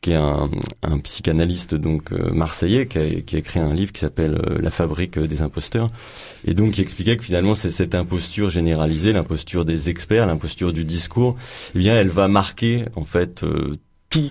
qui 0.00 0.12
est 0.12 0.16
un, 0.16 0.48
psychanalyste 1.02 1.74
donc 1.74 2.12
euh, 2.12 2.30
marseillais 2.32 2.86
qui 2.86 2.98
a, 2.98 3.04
écrit 3.04 3.60
un 3.60 3.74
livre 3.74 3.92
qui 3.92 4.00
s'appelle 4.00 4.34
euh, 4.34 4.58
La 4.60 4.70
fabrique 4.70 5.18
des 5.18 5.42
imposteurs 5.42 5.90
et 6.44 6.54
donc 6.54 6.72
qui 6.72 6.80
expliquait 6.80 7.16
que 7.16 7.24
finalement 7.24 7.54
cette 7.54 7.94
imposture 7.94 8.50
généralisée, 8.50 9.12
l'imposture 9.12 9.64
des 9.64 9.90
experts, 9.90 10.26
l'imposture 10.26 10.72
du 10.72 10.84
discours, 10.84 11.36
eh 11.74 11.86
elle 11.86 12.08
va 12.08 12.28
marquer 12.28 12.86
en 12.96 13.04
fait 13.04 13.42
euh, 13.42 13.76
tout 14.08 14.30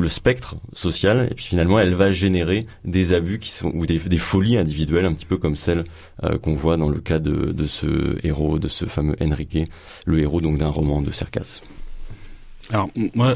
le 0.00 0.08
spectre 0.08 0.56
social 0.72 1.28
et 1.30 1.34
puis 1.34 1.44
finalement 1.44 1.78
elle 1.78 1.94
va 1.94 2.10
générer 2.10 2.66
des 2.84 3.12
abus 3.12 3.38
qui 3.38 3.52
sont 3.52 3.70
ou 3.74 3.86
des, 3.86 4.00
folies 4.18 4.56
individuelles 4.56 5.06
un 5.06 5.14
petit 5.14 5.24
peu 5.24 5.36
comme 5.36 5.54
celle 5.54 5.84
qu'on 6.42 6.54
voit 6.54 6.76
dans 6.76 6.88
le 6.88 6.98
cas 6.98 7.20
de, 7.20 7.52
de 7.52 7.66
ce 7.66 8.18
héros 8.26 8.58
de 8.58 8.66
ce 8.66 8.86
fameux 8.86 9.14
Enrique 9.20 9.70
le 10.04 10.18
héros 10.18 10.40
donc 10.40 10.58
d'un 10.58 10.68
roman 10.68 11.00
de 11.00 11.12
Cercas. 11.12 11.60
Alors 12.70 12.90
moi 13.14 13.34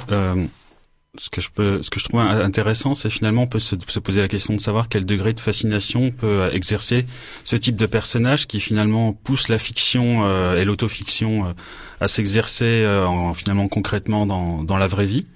ce 1.17 1.31
que 1.31 1.41
je 1.41 1.49
peux, 1.51 1.83
ce 1.83 1.91
que 1.91 1.99
je 1.99 2.05
trouve 2.05 2.21
intéressant, 2.21 2.95
c'est 2.95 3.11
finalement 3.11 3.43
on 3.43 3.47
peut 3.47 3.59
se, 3.59 3.75
poser 3.99 4.21
la 4.21 4.29
question 4.29 4.55
de 4.55 4.61
savoir 4.61 4.89
quel 4.89 5.07
degré 5.07 5.33
de 5.33 5.41
fascination 5.41 6.11
peut 6.11 6.51
exercer 6.53 7.07
ce 7.45 7.57
type 7.57 7.77
de 7.77 7.87
personnage 7.87 8.47
qui 8.47 8.61
finalement 8.61 9.13
pousse 9.13 9.49
la 9.49 9.59
fiction 9.59 10.25
euh, 10.25 10.57
et 10.57 10.65
l'autofiction 10.65 11.47
euh, 11.47 11.53
à 12.01 12.09
s'exercer 12.09 12.65
euh, 12.65 13.33
finalement 13.35 13.69
concrètement 13.69 14.27
dans, 14.27 14.63
dans 14.63 14.77
la 14.77 14.87
vraie 14.87 15.07
vie, 15.07 15.27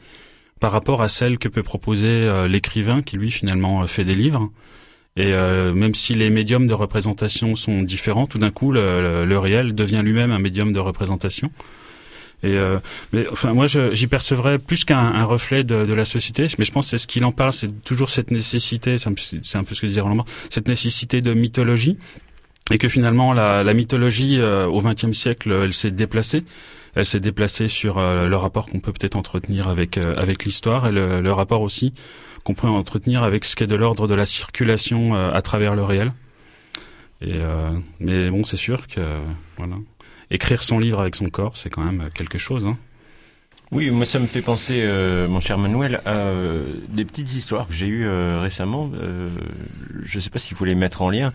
par 0.60 0.72
rapport 0.72 1.02
à 1.02 1.08
celle 1.08 1.38
que 1.38 1.48
peut 1.48 1.62
proposer 1.62 2.30
l'écrivain 2.48 3.02
qui 3.02 3.16
lui 3.16 3.32
finalement 3.32 3.84
fait 3.88 4.04
des 4.04 4.14
livres. 4.14 4.50
Et 5.16 5.32
même 5.32 5.94
si 5.96 6.14
les 6.14 6.30
médiums 6.30 6.68
de 6.68 6.72
représentation 6.72 7.56
sont 7.56 7.82
différents, 7.82 8.28
tout 8.28 8.38
d'un 8.38 8.52
coup 8.52 8.70
le, 8.70 9.24
le 9.24 9.38
réel 9.40 9.74
devient 9.74 10.02
lui-même 10.04 10.30
un 10.30 10.38
médium 10.38 10.70
de 10.70 10.78
représentation. 10.78 11.50
Et 12.42 12.56
euh, 12.56 12.78
mais 13.12 13.26
enfin, 13.30 13.52
moi, 13.52 13.66
j'y 13.66 14.06
percevrais 14.08 14.58
plus 14.58 14.84
qu'un 14.84 15.24
reflet 15.24 15.62
de, 15.62 15.86
de, 15.86 15.92
la 15.92 16.04
société. 16.04 16.46
Mais 16.58 16.64
je 16.64 16.72
pense 16.72 16.88
c'est 16.88 16.98
ce 16.98 17.06
qu'il 17.06 17.24
en 17.24 17.32
parle, 17.32 17.52
c'est 17.52 17.84
toujours 17.84 18.10
cette 18.10 18.30
nécessité. 18.30 18.98
C'est 18.98 19.08
un, 19.08 19.64
peu 19.64 19.74
ce 19.74 19.80
que 19.80 19.86
disait 19.86 20.00
Roland 20.00 20.24
cette 20.50 20.68
nécessité 20.68 21.20
de 21.20 21.34
mythologie, 21.34 21.98
et 22.70 22.78
que 22.78 22.88
finalement 22.88 23.32
la, 23.32 23.62
la 23.62 23.74
mythologie 23.74 24.38
euh, 24.40 24.66
au 24.66 24.82
XXe 24.82 25.12
siècle, 25.12 25.52
elle 25.62 25.72
s'est 25.72 25.92
déplacée. 25.92 26.44
Elle 26.94 27.06
s'est 27.06 27.20
déplacée 27.20 27.68
sur 27.68 27.98
euh, 27.98 28.26
le 28.26 28.36
rapport 28.36 28.66
qu'on 28.66 28.80
peut 28.80 28.92
peut-être 28.92 29.16
entretenir 29.16 29.68
avec 29.68 29.96
avec 29.96 30.44
l'histoire 30.44 30.88
et 30.88 30.92
le, 30.92 31.20
le, 31.20 31.32
rapport 31.32 31.62
aussi 31.62 31.94
qu'on 32.44 32.54
peut 32.54 32.66
entretenir 32.66 33.22
avec 33.22 33.44
ce 33.44 33.54
qui 33.54 33.62
est 33.62 33.68
de 33.68 33.76
l'ordre 33.76 34.08
de 34.08 34.14
la 34.14 34.26
circulation 34.26 35.14
à 35.14 35.40
travers 35.42 35.76
le 35.76 35.84
réel. 35.84 36.12
Et 37.20 37.38
mais 38.00 38.30
bon, 38.30 38.42
c'est 38.42 38.56
sûr 38.56 38.88
que 38.88 39.00
voilà 39.56 39.76
écrire 40.32 40.62
son 40.62 40.78
livre 40.78 41.00
avec 41.00 41.14
son 41.14 41.28
corps, 41.28 41.56
c'est 41.56 41.70
quand 41.70 41.84
même 41.84 42.08
quelque 42.14 42.38
chose. 42.38 42.64
Hein. 42.64 42.76
Oui, 43.70 43.90
moi 43.90 44.04
ça 44.04 44.18
me 44.18 44.26
fait 44.26 44.42
penser, 44.42 44.82
euh, 44.84 45.28
mon 45.28 45.40
cher 45.40 45.56
Manuel, 45.56 46.02
à 46.04 46.16
euh, 46.16 46.64
des 46.88 47.04
petites 47.04 47.32
histoires 47.34 47.68
que 47.68 47.72
j'ai 47.72 47.86
eues 47.86 48.06
euh, 48.06 48.40
récemment. 48.40 48.90
je 50.02 50.16
ne 50.16 50.20
sais 50.20 50.30
pas 50.30 50.38
s'il 50.38 50.56
faut 50.56 50.64
les 50.64 50.74
mettre 50.74 51.02
en 51.02 51.10
lien, 51.10 51.32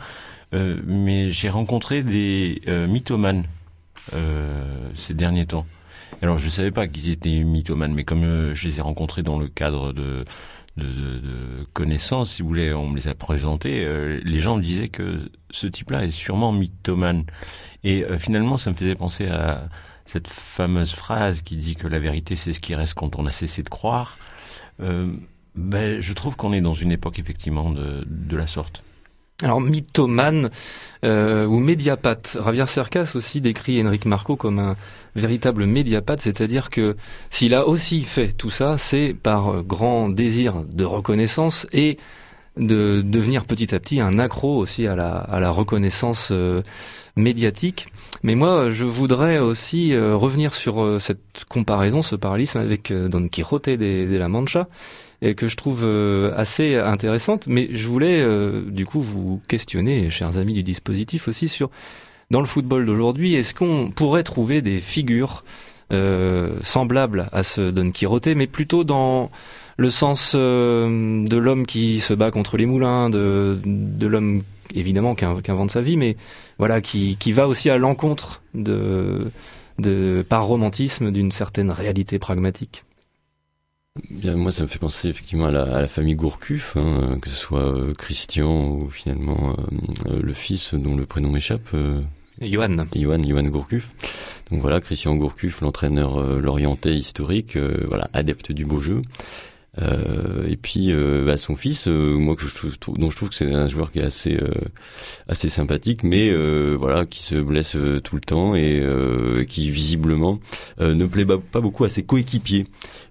mais 0.52 1.32
j'ai 1.32 1.50
rencontré 1.50 2.04
des 2.04 2.62
mythomanes 2.88 3.46
ces 4.96 5.14
derniers 5.14 5.46
temps. 5.46 5.66
Alors 6.22 6.40
je 6.40 6.46
ne 6.46 6.52
savais 6.52 6.72
pas 6.72 6.88
qu'ils 6.88 7.10
étaient 7.10 7.44
mythomanes, 7.44 7.94
mais 7.94 8.04
comme 8.04 8.54
je 8.54 8.68
les 8.68 8.80
ai 8.80 8.82
rencontrés 8.82 9.24
dans 9.24 9.40
le 9.40 9.48
cadre 9.48 9.92
de, 9.92 10.24
de, 10.78 10.84
de, 10.84 11.66
connaissances, 11.74 12.34
si 12.34 12.42
vous 12.42 12.48
voulez, 12.48 12.74
on 12.74 12.88
me 12.88 12.96
les 12.96 13.08
a 13.08 13.14
présentés, 13.14 13.88
les 14.24 14.40
gens 14.40 14.58
me 14.58 14.62
disaient 14.62 14.90
que 14.90 15.30
ce 15.52 15.68
type-là 15.68 16.04
est 16.04 16.12
sûrement 16.12 16.52
mythomane. 16.52 17.26
Et 17.84 18.04
euh, 18.04 18.18
finalement, 18.20 18.58
ça 18.58 18.70
me 18.70 18.76
faisait 18.76 18.96
penser 18.96 19.28
à 19.28 19.70
cette 20.06 20.28
fameuse 20.28 20.94
phrase 20.94 21.42
qui 21.42 21.58
dit 21.58 21.76
que 21.76 21.88
la 21.88 22.00
vérité, 22.00 22.36
c'est 22.36 22.54
ce 22.54 22.60
qui 22.60 22.76
reste 22.76 22.94
quand 22.94 23.18
on 23.18 23.26
a 23.26 23.32
cessé 23.32 23.64
de 23.64 23.70
croire. 23.70 24.18
Euh, 24.82 25.12
ben, 25.56 26.02
je 26.02 26.14
trouve 26.14 26.36
qu'on 26.36 26.54
est 26.54 26.62
dans 26.62 26.74
une 26.74 26.92
époque 26.92 27.20
effectivement 27.20 27.72
de, 27.72 28.06
de 28.06 28.38
la 28.38 28.48
sorte. 28.48 28.84
Alors 29.44 29.62
mythomane 29.62 30.50
euh, 31.06 31.46
ou 31.46 31.60
médiapathe. 31.60 32.38
Javier 32.44 32.66
Cercas 32.68 33.12
aussi 33.14 33.40
décrit 33.40 33.86
Enrique 33.86 34.06
Marco 34.06 34.36
comme 34.36 34.58
un 34.58 34.76
véritable 35.16 35.66
médiapathe, 35.66 36.22
c'est-à-dire 36.22 36.72
que 36.72 36.96
s'il 37.30 37.54
a 37.54 37.68
aussi 37.68 38.02
fait 38.02 38.32
tout 38.32 38.50
ça, 38.50 38.78
c'est 38.80 39.14
par 39.14 39.64
grand 39.64 40.10
désir 40.10 40.64
de 40.64 40.86
reconnaissance 40.86 41.68
et 41.72 41.98
de 42.60 43.02
devenir 43.06 43.46
petit 43.46 43.74
à 43.74 43.80
petit 43.80 44.00
un 44.00 44.20
accro 44.20 44.58
aussi 44.58 44.88
à 44.88 44.96
la, 44.96 45.18
à 45.18 45.40
la 45.40 45.52
reconnaissance 45.52 46.30
euh, 46.32 46.62
médiatique. 47.16 47.88
Mais 48.24 48.36
moi, 48.36 48.70
je 48.70 48.86
voudrais 48.86 49.40
aussi 49.40 49.94
euh, 49.94 50.16
revenir 50.16 50.54
sur 50.54 50.82
euh, 50.82 51.00
cette 51.00 51.46
comparaison, 51.50 52.02
ce 52.02 52.16
parallélisme 52.16 52.60
avec 52.60 52.92
Don 52.92 53.28
Quixote 53.28 53.70
de, 53.70 54.18
la 54.18 54.28
Mancha, 54.28 54.68
et 55.22 55.36
que 55.36 55.48
je 55.48 55.56
trouve 55.56 55.84
assez 56.36 56.76
intéressante. 56.76 57.48
Mais 57.48 57.70
je 57.72 57.88
voulais 57.88 58.26
du 58.68 58.86
coup 58.86 59.02
vous 59.02 59.42
questionner, 59.48 60.10
chers 60.10 60.38
amis 60.38 60.54
du 60.54 60.64
dispositif, 60.64 61.28
aussi 61.28 61.48
sur 61.48 61.70
dans 62.30 62.42
le 62.42 62.46
football 62.46 62.86
d'aujourd'hui, 62.86 63.36
est-ce 63.36 63.56
qu'on 63.56 63.90
pourrait 63.90 64.24
trouver 64.24 64.62
des 64.62 64.80
figures 64.80 65.44
semblables 66.62 67.30
à 67.32 67.44
ce 67.44 67.72
Don 67.72 67.92
Quixote, 67.92 68.36
mais 68.36 68.48
plutôt 68.48 68.84
dans 68.84 69.32
le 69.78 69.90
sens 69.90 70.34
euh, 70.36 71.26
de 71.26 71.38
l'homme 71.38 71.66
qui 71.66 72.00
se 72.00 72.14
bat 72.14 72.32
contre 72.32 72.58
les 72.58 72.66
moulins, 72.66 73.10
de, 73.10 73.60
de 73.64 74.08
l'homme 74.08 74.44
évidemment 74.74 75.16
qui, 75.16 75.24
invente 75.24 75.72
sa 75.72 75.82
vie, 75.82 75.96
mais 75.96 76.18
voilà 76.58 76.82
qui, 76.82 77.16
qui 77.18 77.32
va 77.32 77.48
aussi 77.48 77.70
à 77.70 77.78
l'encontre 77.78 78.42
de, 78.54 79.32
de 79.80 80.26
par 80.28 80.46
romantisme 80.46 81.12
d'une 81.12 81.32
certaine 81.32 81.72
réalité 81.72 82.20
pragmatique? 82.20 82.84
Bien, 84.10 84.36
moi, 84.36 84.52
ça 84.52 84.64
me 84.64 84.68
fait 84.68 84.80
penser 84.80 85.10
effectivement 85.10 85.48
à 85.48 85.52
la, 85.52 85.64
à 85.64 85.82
la 85.82 85.88
famille 85.88 86.16
Gourcuff, 86.16 86.76
hein, 86.78 87.18
que 87.22 87.30
ce 87.30 87.36
soit 87.36 87.74
euh, 87.74 87.94
Christian 87.94 88.70
ou 88.70 88.90
finalement 88.90 89.56
euh, 90.08 90.22
le 90.22 90.34
fils 90.34 90.74
dont 90.74 90.96
le 90.96 91.06
prénom 91.06 91.32
m'échappe. 91.32 91.76
Johan. 92.42 92.86
Johan, 92.96 93.18
Johan 93.26 93.44
Gourcuff. 93.44 93.94
Donc 94.52 94.62
voilà, 94.62 94.80
Christian 94.80 95.16
Gourcuff, 95.16 95.62
l'entraîneur 95.62 96.22
l'orienté 96.40 96.94
historique, 96.96 97.58
voilà, 97.58 98.10
adepte 98.14 98.52
du 98.52 98.66
beau 98.66 98.80
jeu. 98.80 99.02
Euh, 99.82 100.48
et 100.48 100.56
puis 100.56 100.92
bah, 101.26 101.38
son 101.38 101.56
fils, 101.56 101.88
euh, 101.88 102.18
moi 102.18 102.36
que 102.36 102.48
je 102.48 102.56
trouve, 102.56 102.78
dont 102.98 103.10
je 103.10 103.16
trouve 103.16 103.30
que 103.30 103.36
c'est 103.36 103.52
un 103.52 103.68
joueur 103.68 103.92
qui 103.92 104.00
est 104.00 104.04
assez 104.04 104.40
assez 105.28 105.50
sympathique, 105.50 106.04
mais 106.04 106.32
voilà 106.76 107.06
qui 107.06 107.24
se 107.24 107.36
blesse 107.36 107.78
tout 108.04 108.16
le 108.16 108.22
temps 108.22 108.56
et 108.56 109.46
qui 109.48 109.70
visiblement 109.70 110.40
ne 110.80 111.06
plaît 111.06 111.26
pas 111.26 111.62
beaucoup 111.62 111.84
à 111.84 111.90
ses 111.90 112.04
coéquipiers. 112.04 112.66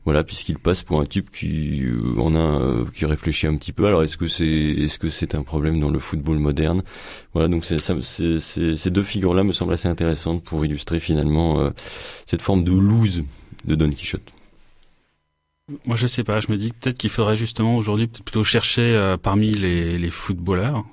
Voilà, 0.05 0.23
puisqu'il 0.23 0.57
passe 0.57 0.85
pour 0.85 1.01
un 1.01 1.05
type 1.05 1.33
qui 1.33 1.85
en 2.17 2.37
a 2.37 2.85
qui 2.95 3.07
réfléchit 3.07 3.49
un 3.49 3.57
petit 3.57 3.73
peu. 3.73 3.87
Alors 3.87 4.05
est-ce 4.05 4.17
que 4.17 4.29
c'est 4.29 4.47
est-ce 4.47 4.99
que 4.99 5.11
c'est 5.11 5.35
un 5.35 5.43
problème 5.43 5.81
dans 5.81 5.91
le 5.91 5.99
football 5.99 6.39
moderne? 6.39 6.83
Voilà, 7.33 7.49
donc 7.49 7.65
c'est, 7.65 7.79
ces 7.79 8.91
deux 8.91 9.03
figures-là 9.03 9.43
me 9.43 9.53
semblent 9.53 9.73
assez 9.73 9.89
intéressantes 9.89 10.45
pour 10.45 10.65
illustrer 10.65 11.01
finalement 11.01 11.73
cette 12.27 12.43
forme 12.43 12.65
de 12.65 12.73
loose 12.73 13.25
de 13.65 13.75
Don 13.75 13.91
Quichotte. 13.91 14.36
Moi, 15.85 15.97
je 15.97 16.07
sais 16.07 16.23
pas. 16.23 16.39
Je 16.39 16.51
me 16.53 16.57
dis 16.57 16.73
peut-être 16.73 16.99
qu'il 16.99 17.11
faudrait 17.11 17.37
justement 17.37 17.77
aujourd'hui 17.77 18.07
plutôt 18.07 18.45
chercher 18.45 18.95
euh, 18.95 19.17
parmi 19.17 19.51
les, 19.51 19.99
les 19.99 20.11
footballeurs 20.11 20.85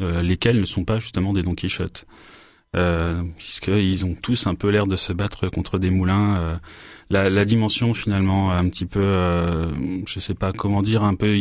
euh, 0.00 0.22
lesquels 0.22 0.58
ne 0.58 0.64
sont 0.64 0.84
pas 0.84 0.98
justement 0.98 1.32
des 1.32 1.42
Don 1.42 1.54
Quichotte, 1.54 2.06
euh, 2.74 3.22
puisqu'ils 3.36 4.04
ont 4.06 4.14
tous 4.14 4.46
un 4.46 4.54
peu 4.54 4.68
l'air 4.70 4.86
de 4.86 4.96
se 4.96 5.12
battre 5.12 5.48
contre 5.48 5.78
des 5.78 5.90
moulins. 5.90 6.36
Euh, 6.36 6.56
la, 7.10 7.30
la, 7.30 7.44
dimension 7.44 7.92
finalement 7.92 8.50
un 8.50 8.68
petit 8.68 8.86
peu, 8.86 9.04
je 10.06 10.20
sais 10.20 10.34
pas 10.34 10.52
comment 10.52 10.80
dire, 10.80 11.04
un 11.04 11.14
peu 11.14 11.36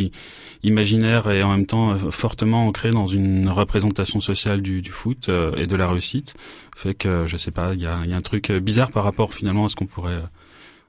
imaginaire 0.62 1.32
et 1.32 1.42
en 1.42 1.52
même 1.52 1.66
temps 1.66 1.98
fortement 2.12 2.68
ancrée 2.68 2.92
dans 2.92 3.08
une 3.08 3.50
représentation 3.50 4.20
sociale 4.20 4.62
du, 4.62 4.82
du 4.82 4.92
foot 4.92 5.30
et 5.56 5.66
de 5.66 5.76
la 5.76 5.88
réussite, 5.88 6.36
fait 6.76 6.94
que 6.94 7.26
je 7.28 7.38
sais 7.38 7.52
pas, 7.52 7.74
il 7.74 7.82
y 7.82 7.88
a, 7.88 8.06
y 8.06 8.14
a, 8.14 8.18
un 8.18 8.22
truc 8.22 8.52
bizarre 8.52 8.92
par 8.92 9.06
rapport 9.06 9.34
finalement 9.34 9.66
à 9.66 9.70
ce 9.70 9.76
qu'on 9.76 9.86
pourrait 9.86 10.22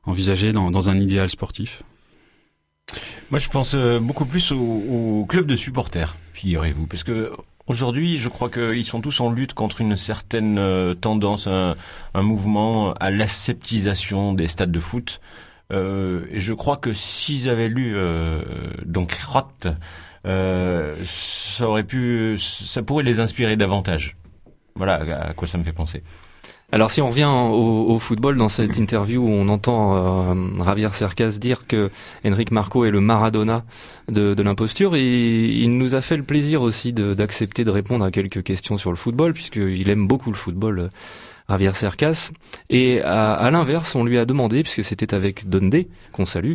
envisagé 0.06 0.52
dans, 0.52 0.70
dans 0.70 0.88
un 0.88 1.00
idéal 1.00 1.30
sportif 1.30 1.82
Moi, 3.30 3.38
je 3.38 3.48
pense 3.48 3.74
euh, 3.74 3.98
beaucoup 4.00 4.26
plus 4.26 4.52
au, 4.52 4.58
au 4.58 5.26
club 5.28 5.46
de 5.46 5.56
supporters, 5.56 6.16
figurez-vous, 6.32 6.86
parce 6.86 7.04
que 7.04 7.32
Aujourd'hui, 7.66 8.18
je 8.18 8.28
crois 8.28 8.50
qu'ils 8.50 8.84
sont 8.84 9.00
tous 9.00 9.20
en 9.20 9.30
lutte 9.30 9.54
contre 9.54 9.80
une 9.80 9.96
certaine 9.96 10.58
euh, 10.58 10.94
tendance, 10.94 11.46
un, 11.46 11.76
un, 12.12 12.22
mouvement 12.22 12.92
à 12.94 13.10
l'aseptisation 13.10 14.34
des 14.34 14.48
stades 14.48 14.70
de 14.70 14.80
foot. 14.80 15.18
Euh, 15.72 16.26
et 16.30 16.40
je 16.40 16.52
crois 16.52 16.76
que 16.76 16.92
s'ils 16.92 17.48
avaient 17.48 17.68
lu 17.68 17.94
euh, 17.96 18.42
donc 18.84 19.12
Roth, 19.12 19.68
euh, 20.26 20.94
ça 21.06 21.66
aurait 21.66 21.84
pu, 21.84 22.38
ça 22.38 22.82
pourrait 22.82 23.02
les 23.02 23.18
inspirer 23.18 23.56
davantage. 23.56 24.16
Voilà 24.74 25.28
à 25.28 25.32
quoi 25.32 25.48
ça 25.48 25.56
me 25.56 25.62
fait 25.62 25.72
penser. 25.72 26.02
Alors 26.74 26.90
si 26.90 27.00
on 27.00 27.06
revient 27.06 27.30
au, 27.30 28.00
football, 28.00 28.36
dans 28.36 28.48
cette 28.48 28.78
interview 28.78 29.22
où 29.22 29.28
on 29.28 29.48
entend 29.48 30.32
euh, 30.32 30.64
Javier 30.64 30.88
Cercas 30.90 31.38
dire 31.38 31.68
que 31.68 31.88
Enric 32.26 32.50
Marco 32.50 32.84
est 32.84 32.90
le 32.90 33.00
Maradona 33.00 33.62
de, 34.08 34.42
l'imposture, 34.42 34.96
et 34.96 35.50
il 35.50 35.78
nous 35.78 35.94
a 35.94 36.00
fait 36.00 36.16
le 36.16 36.24
plaisir 36.24 36.62
aussi 36.62 36.92
d'accepter 36.92 37.62
de, 37.62 37.70
répondre 37.70 38.04
à 38.04 38.10
quelques 38.10 38.42
questions 38.42 38.76
sur 38.76 38.90
le 38.90 38.96
football, 38.96 39.34
puisqu'il 39.34 39.88
aime 39.88 40.08
beaucoup 40.08 40.32
le 40.32 40.36
football. 40.36 40.78
Euh, 40.80 40.88
Javier 41.48 41.74
Cercas. 41.74 42.30
Et 42.70 43.02
à, 43.02 43.50
l'inverse, 43.52 43.94
on 43.94 44.02
lui 44.02 44.18
a 44.18 44.24
demandé, 44.24 44.62
puisque 44.62 44.82
c'était 44.82 45.14
avec 45.14 45.48
Dondé, 45.48 45.88
qu'on 46.10 46.26
salue, 46.26 46.54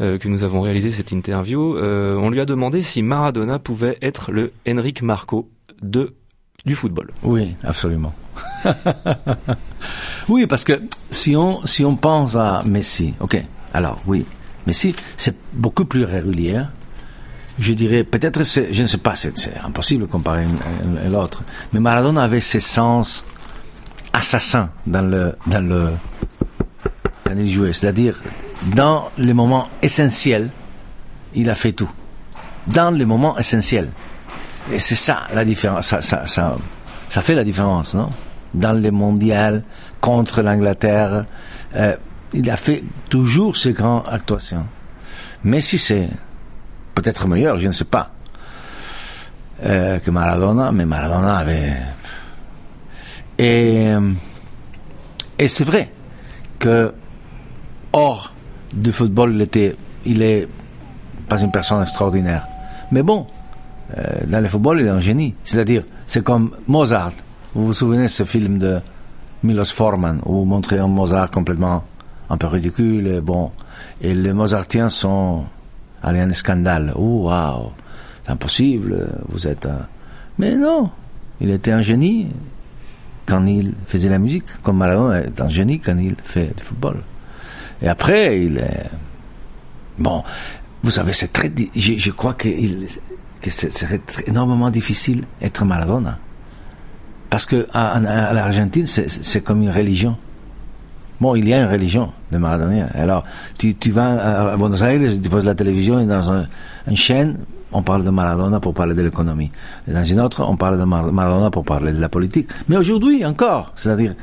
euh, 0.00 0.16
que 0.16 0.28
nous 0.28 0.44
avons 0.44 0.62
réalisé 0.62 0.92
cette 0.92 1.10
interview, 1.10 1.76
euh, 1.76 2.14
on 2.14 2.30
lui 2.30 2.40
a 2.40 2.46
demandé 2.46 2.82
si 2.82 3.02
Maradona 3.02 3.58
pouvait 3.58 3.98
être 4.00 4.30
le 4.30 4.52
Enric 4.66 5.02
Marco 5.02 5.50
de 5.82 6.14
du 6.64 6.74
football. 6.74 7.10
Oui, 7.22 7.54
absolument. 7.62 8.12
oui, 10.28 10.46
parce 10.46 10.64
que 10.64 10.82
si 11.10 11.36
on, 11.36 11.64
si 11.64 11.84
on 11.84 11.96
pense 11.96 12.36
à 12.36 12.62
Messi, 12.64 13.14
ok, 13.20 13.42
alors 13.74 14.00
oui, 14.06 14.24
Messi, 14.66 14.94
c'est 15.16 15.36
beaucoup 15.52 15.84
plus 15.84 16.04
régulier. 16.04 16.62
Je 17.58 17.72
dirais, 17.72 18.04
peut-être, 18.04 18.44
je 18.44 18.82
ne 18.82 18.86
sais 18.86 18.98
pas, 18.98 19.16
c'est 19.16 19.32
impossible 19.64 20.02
de 20.02 20.06
comparer 20.06 20.46
l'autre. 21.10 21.42
Mais 21.72 21.80
Maradona 21.80 22.22
avait 22.22 22.40
ses 22.40 22.60
sens 22.60 23.24
assassins 24.12 24.70
dans 24.86 25.02
le, 25.02 25.34
dans 25.46 25.66
le, 25.66 25.90
dans 27.24 27.34
les 27.34 27.48
jouets. 27.48 27.72
C'est-à-dire, 27.72 28.20
dans 28.74 29.10
les 29.18 29.34
moments 29.34 29.68
essentiels, 29.82 30.50
il 31.34 31.50
a 31.50 31.56
fait 31.56 31.72
tout. 31.72 31.90
Dans 32.68 32.90
les 32.92 33.04
moments 33.04 33.36
essentiels. 33.38 33.90
Et 34.72 34.78
c'est 34.78 34.94
ça 34.94 35.20
la 35.34 35.44
différence. 35.44 35.86
Ça, 35.86 36.02
ça, 36.02 36.26
ça, 36.26 36.56
ça 37.08 37.20
fait 37.22 37.34
la 37.34 37.44
différence, 37.44 37.94
non? 37.94 38.10
Dans 38.54 38.72
les 38.72 38.90
mondiales, 38.90 39.62
contre 40.00 40.42
l'Angleterre, 40.42 41.24
euh, 41.76 41.96
il 42.32 42.50
a 42.50 42.56
fait 42.56 42.82
toujours 43.08 43.56
ces 43.56 43.72
grandes 43.72 44.04
actuations. 44.10 44.66
Mais 45.44 45.60
si 45.60 45.78
c'est 45.78 46.08
peut-être 46.94 47.26
meilleur, 47.26 47.58
je 47.60 47.66
ne 47.66 47.72
sais 47.72 47.84
pas, 47.84 48.10
euh, 49.64 49.98
que 49.98 50.10
Maradona, 50.10 50.72
mais 50.72 50.84
Maradona 50.84 51.36
avait... 51.36 51.72
Et, 53.38 53.92
et 55.38 55.48
c'est 55.48 55.64
vrai 55.64 55.92
que 56.58 56.92
hors 57.92 58.32
du 58.72 58.90
football, 58.90 59.34
il 59.34 59.42
était, 59.42 59.76
il 60.04 60.22
est 60.22 60.48
pas 61.28 61.40
une 61.40 61.52
personne 61.52 61.80
extraordinaire. 61.80 62.46
Mais 62.90 63.02
bon, 63.02 63.26
euh, 63.96 64.02
dans 64.26 64.40
le 64.40 64.48
football, 64.48 64.80
il 64.80 64.86
est 64.86 64.90
un 64.90 65.00
génie. 65.00 65.34
C'est-à-dire, 65.44 65.84
c'est 66.06 66.22
comme 66.22 66.50
Mozart. 66.66 67.12
Vous 67.54 67.66
vous 67.66 67.74
souvenez 67.74 68.04
de 68.04 68.08
ce 68.08 68.24
film 68.24 68.58
de 68.58 68.80
Milos 69.42 69.72
Forman 69.72 70.20
où 70.26 70.44
montrait 70.44 70.78
un 70.78 70.88
Mozart 70.88 71.30
complètement 71.30 71.84
un 72.28 72.36
peu 72.36 72.46
ridicule 72.46 73.06
et 73.06 73.20
bon. 73.20 73.50
Et 74.00 74.14
les 74.14 74.32
Mozartiens 74.32 74.88
sont 74.88 75.44
allés 76.02 76.22
en 76.22 76.32
scandale. 76.32 76.92
Oh, 76.94 77.24
waouh, 77.24 77.72
c'est 78.24 78.32
impossible, 78.32 79.08
vous 79.28 79.46
êtes 79.46 79.66
un... 79.66 79.86
Mais 80.38 80.54
non, 80.54 80.90
il 81.40 81.50
était 81.50 81.72
un 81.72 81.82
génie 81.82 82.28
quand 83.26 83.44
il 83.46 83.74
faisait 83.86 84.08
la 84.08 84.18
musique, 84.18 84.44
comme 84.62 84.78
Maradona 84.78 85.20
est 85.20 85.40
un 85.40 85.48
génie 85.48 85.80
quand 85.80 85.98
il 85.98 86.14
fait 86.22 86.56
du 86.56 86.62
football. 86.62 86.98
Et 87.82 87.88
après, 87.88 88.42
il 88.42 88.58
est... 88.58 88.90
Bon, 89.98 90.22
vous 90.82 90.90
savez, 90.90 91.12
c'est 91.12 91.32
très... 91.32 91.50
Je, 91.74 91.94
je 91.96 92.10
crois 92.10 92.34
qu'il 92.34 92.86
que 93.40 93.50
ce 93.50 93.70
serait 93.70 94.00
énormément 94.26 94.70
difficile 94.70 95.24
être 95.40 95.64
Maradona. 95.64 96.18
Parce 97.30 97.46
que 97.46 97.66
à, 97.72 97.96
à, 97.96 98.32
l'Argentine, 98.32 98.86
c'est 98.86 99.40
comme 99.42 99.62
une 99.62 99.70
religion. 99.70 100.16
Bon, 101.20 101.34
il 101.34 101.48
y 101.48 101.52
a 101.52 101.60
une 101.60 101.70
religion 101.70 102.12
de 102.30 102.38
Maradona. 102.38 102.86
Alors, 102.94 103.24
tu, 103.58 103.74
tu 103.74 103.90
vas 103.90 104.52
à, 104.52 104.56
Buenos 104.56 104.82
Aires, 104.82 105.00
tu 105.22 105.28
poses 105.28 105.44
la 105.44 105.54
télévision 105.54 105.98
et 105.98 106.06
dans 106.06 106.30
un, 106.30 106.46
une 106.86 106.96
chaîne, 106.96 107.38
on 107.72 107.82
parle 107.82 108.04
de 108.04 108.10
Maradona 108.10 108.60
pour 108.60 108.72
parler 108.72 108.94
de 108.94 109.02
l'économie. 109.02 109.50
Dans 109.86 110.04
une 110.04 110.20
autre, 110.20 110.42
on 110.48 110.56
parle 110.56 110.78
de 110.78 110.84
Maradona 110.84 111.50
pour 111.50 111.64
parler 111.64 111.92
de 111.92 112.00
la 112.00 112.08
politique. 112.08 112.48
Mais 112.68 112.76
aujourd'hui 112.76 113.26
encore, 113.26 113.72
c'est-à-dire, 113.76 114.14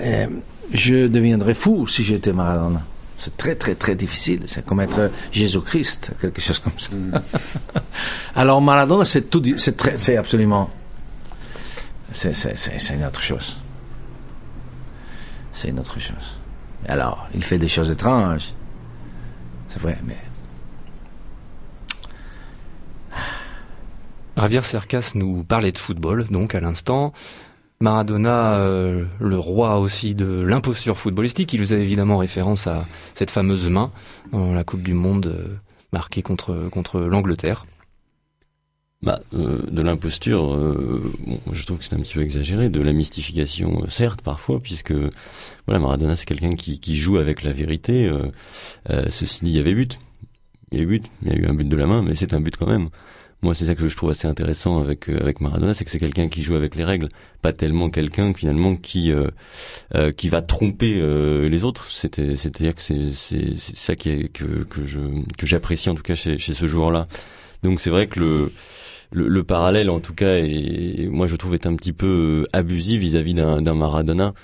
euh, 0.00 0.26
je 0.72 1.06
deviendrais 1.06 1.54
fou 1.54 1.86
si 1.86 2.02
j'étais 2.02 2.32
Maradona. 2.32 2.80
C'est 3.18 3.36
très, 3.36 3.56
très, 3.56 3.74
très 3.74 3.96
difficile. 3.96 4.44
C'est 4.46 4.64
comme 4.64 4.80
être 4.80 5.10
Jésus-Christ, 5.32 6.12
quelque 6.20 6.40
chose 6.40 6.60
comme 6.60 6.78
ça. 6.78 6.90
Mm. 6.94 7.20
Alors, 8.36 8.62
Maradona, 8.62 9.04
c'est 9.04 9.28
tout, 9.28 9.42
c'est 9.56 9.98
c'est 9.98 10.16
absolument, 10.16 10.70
c'est, 12.12 12.32
c'est, 12.32 12.56
c'est 12.56 12.94
une 12.94 13.04
autre 13.04 13.20
chose. 13.20 13.58
C'est 15.52 15.68
une 15.68 15.80
autre 15.80 15.98
chose. 15.98 16.38
Alors, 16.86 17.28
il 17.34 17.42
fait 17.42 17.58
des 17.58 17.66
choses 17.66 17.90
étranges. 17.90 18.52
C'est 19.68 19.82
vrai, 19.82 19.98
mais. 20.04 20.16
Javier 24.36 24.62
Cercas 24.62 25.10
nous 25.16 25.42
parlait 25.42 25.72
de 25.72 25.78
football, 25.78 26.28
donc, 26.30 26.54
à 26.54 26.60
l'instant. 26.60 27.12
Maradona, 27.80 28.56
euh, 28.56 29.04
le 29.20 29.38
roi 29.38 29.78
aussi 29.78 30.14
de 30.14 30.26
l'imposture 30.26 30.98
footballistique, 30.98 31.52
il 31.52 31.60
faisait 31.60 31.80
évidemment 31.80 32.18
référence 32.18 32.66
à 32.66 32.86
cette 33.14 33.30
fameuse 33.30 33.68
main 33.68 33.92
dans 34.32 34.52
la 34.52 34.64
Coupe 34.64 34.82
du 34.82 34.94
Monde 34.94 35.26
euh, 35.26 35.56
marquée 35.92 36.22
contre 36.22 36.68
contre 36.70 37.00
l'Angleterre. 37.00 37.66
Bah, 39.00 39.20
euh, 39.32 39.62
de 39.70 39.80
l'imposture, 39.80 40.56
bon, 41.24 41.40
je 41.52 41.64
trouve 41.64 41.78
que 41.78 41.84
c'est 41.84 41.94
un 41.94 42.00
petit 42.00 42.14
peu 42.14 42.22
exagéré, 42.22 42.68
de 42.68 42.80
la 42.80 42.92
mystification, 42.92 43.88
certes 43.88 44.22
parfois, 44.22 44.58
puisque 44.58 44.92
voilà, 45.66 45.78
Maradona 45.78 46.16
c'est 46.16 46.26
quelqu'un 46.26 46.56
qui, 46.56 46.80
qui 46.80 46.96
joue 46.96 47.16
avec 47.18 47.44
la 47.44 47.52
vérité. 47.52 48.10
ceci 49.08 49.44
dit, 49.44 49.52
il 49.52 49.56
y 49.56 49.60
avait 49.60 49.74
but, 49.74 50.00
il 50.72 50.78
y 50.78 50.80
a 50.80 50.84
eu 50.84 50.86
but, 50.88 51.04
il 51.22 51.28
y 51.28 51.30
a 51.32 51.36
eu 51.36 51.46
un 51.46 51.54
but 51.54 51.68
de 51.68 51.76
la 51.76 51.86
main, 51.86 52.02
mais 52.02 52.16
c'est 52.16 52.34
un 52.34 52.40
but 52.40 52.56
quand 52.56 52.66
même 52.66 52.88
moi 53.42 53.54
c'est 53.54 53.66
ça 53.66 53.74
que 53.74 53.88
je 53.88 53.96
trouve 53.96 54.10
assez 54.10 54.26
intéressant 54.26 54.80
avec 54.80 55.08
euh, 55.08 55.20
avec 55.20 55.40
Maradona, 55.40 55.72
c'est 55.72 55.84
que 55.84 55.90
c'est 55.90 56.00
quelqu'un 56.00 56.28
qui 56.28 56.42
joue 56.42 56.56
avec 56.56 56.74
les 56.74 56.84
règles, 56.84 57.08
pas 57.40 57.52
tellement 57.52 57.88
quelqu'un 57.88 58.34
finalement 58.34 58.74
qui 58.74 59.12
euh, 59.12 59.28
euh, 59.94 60.10
qui 60.10 60.28
va 60.28 60.42
tromper 60.42 60.94
les 61.48 61.64
autres. 61.64 61.90
C'était 61.90 62.34
c'est-à-dire 62.36 62.74
que 62.74 62.82
c'est 62.82 63.10
c'est 63.12 63.56
ça 63.56 63.94
qui 63.94 64.10
est 64.10 64.28
que 64.32 64.64
que 64.64 65.46
j'apprécie 65.46 65.88
en 65.88 65.94
tout 65.94 66.02
cas 66.02 66.16
chez 66.16 66.38
chez 66.38 66.54
ce 66.54 66.66
joueur-là. 66.66 67.06
Donc 67.62 67.80
c'est 67.80 67.90
vrai 67.90 68.08
que 68.08 68.18
le 68.20 68.52
le, 69.10 69.26
le, 69.28 69.42
parallèle 69.42 69.88
en 69.88 70.00
tout 70.00 70.12
cas 70.12 70.36
et 70.36 71.08
moi 71.10 71.26
je 71.26 71.36
trouve 71.36 71.54
est 71.54 71.66
un 71.66 71.74
petit 71.76 71.94
peu 71.94 72.46
abusif 72.52 73.00
vis-à-vis 73.00 73.32
d'un 73.32 73.74
Maradona 73.74 74.34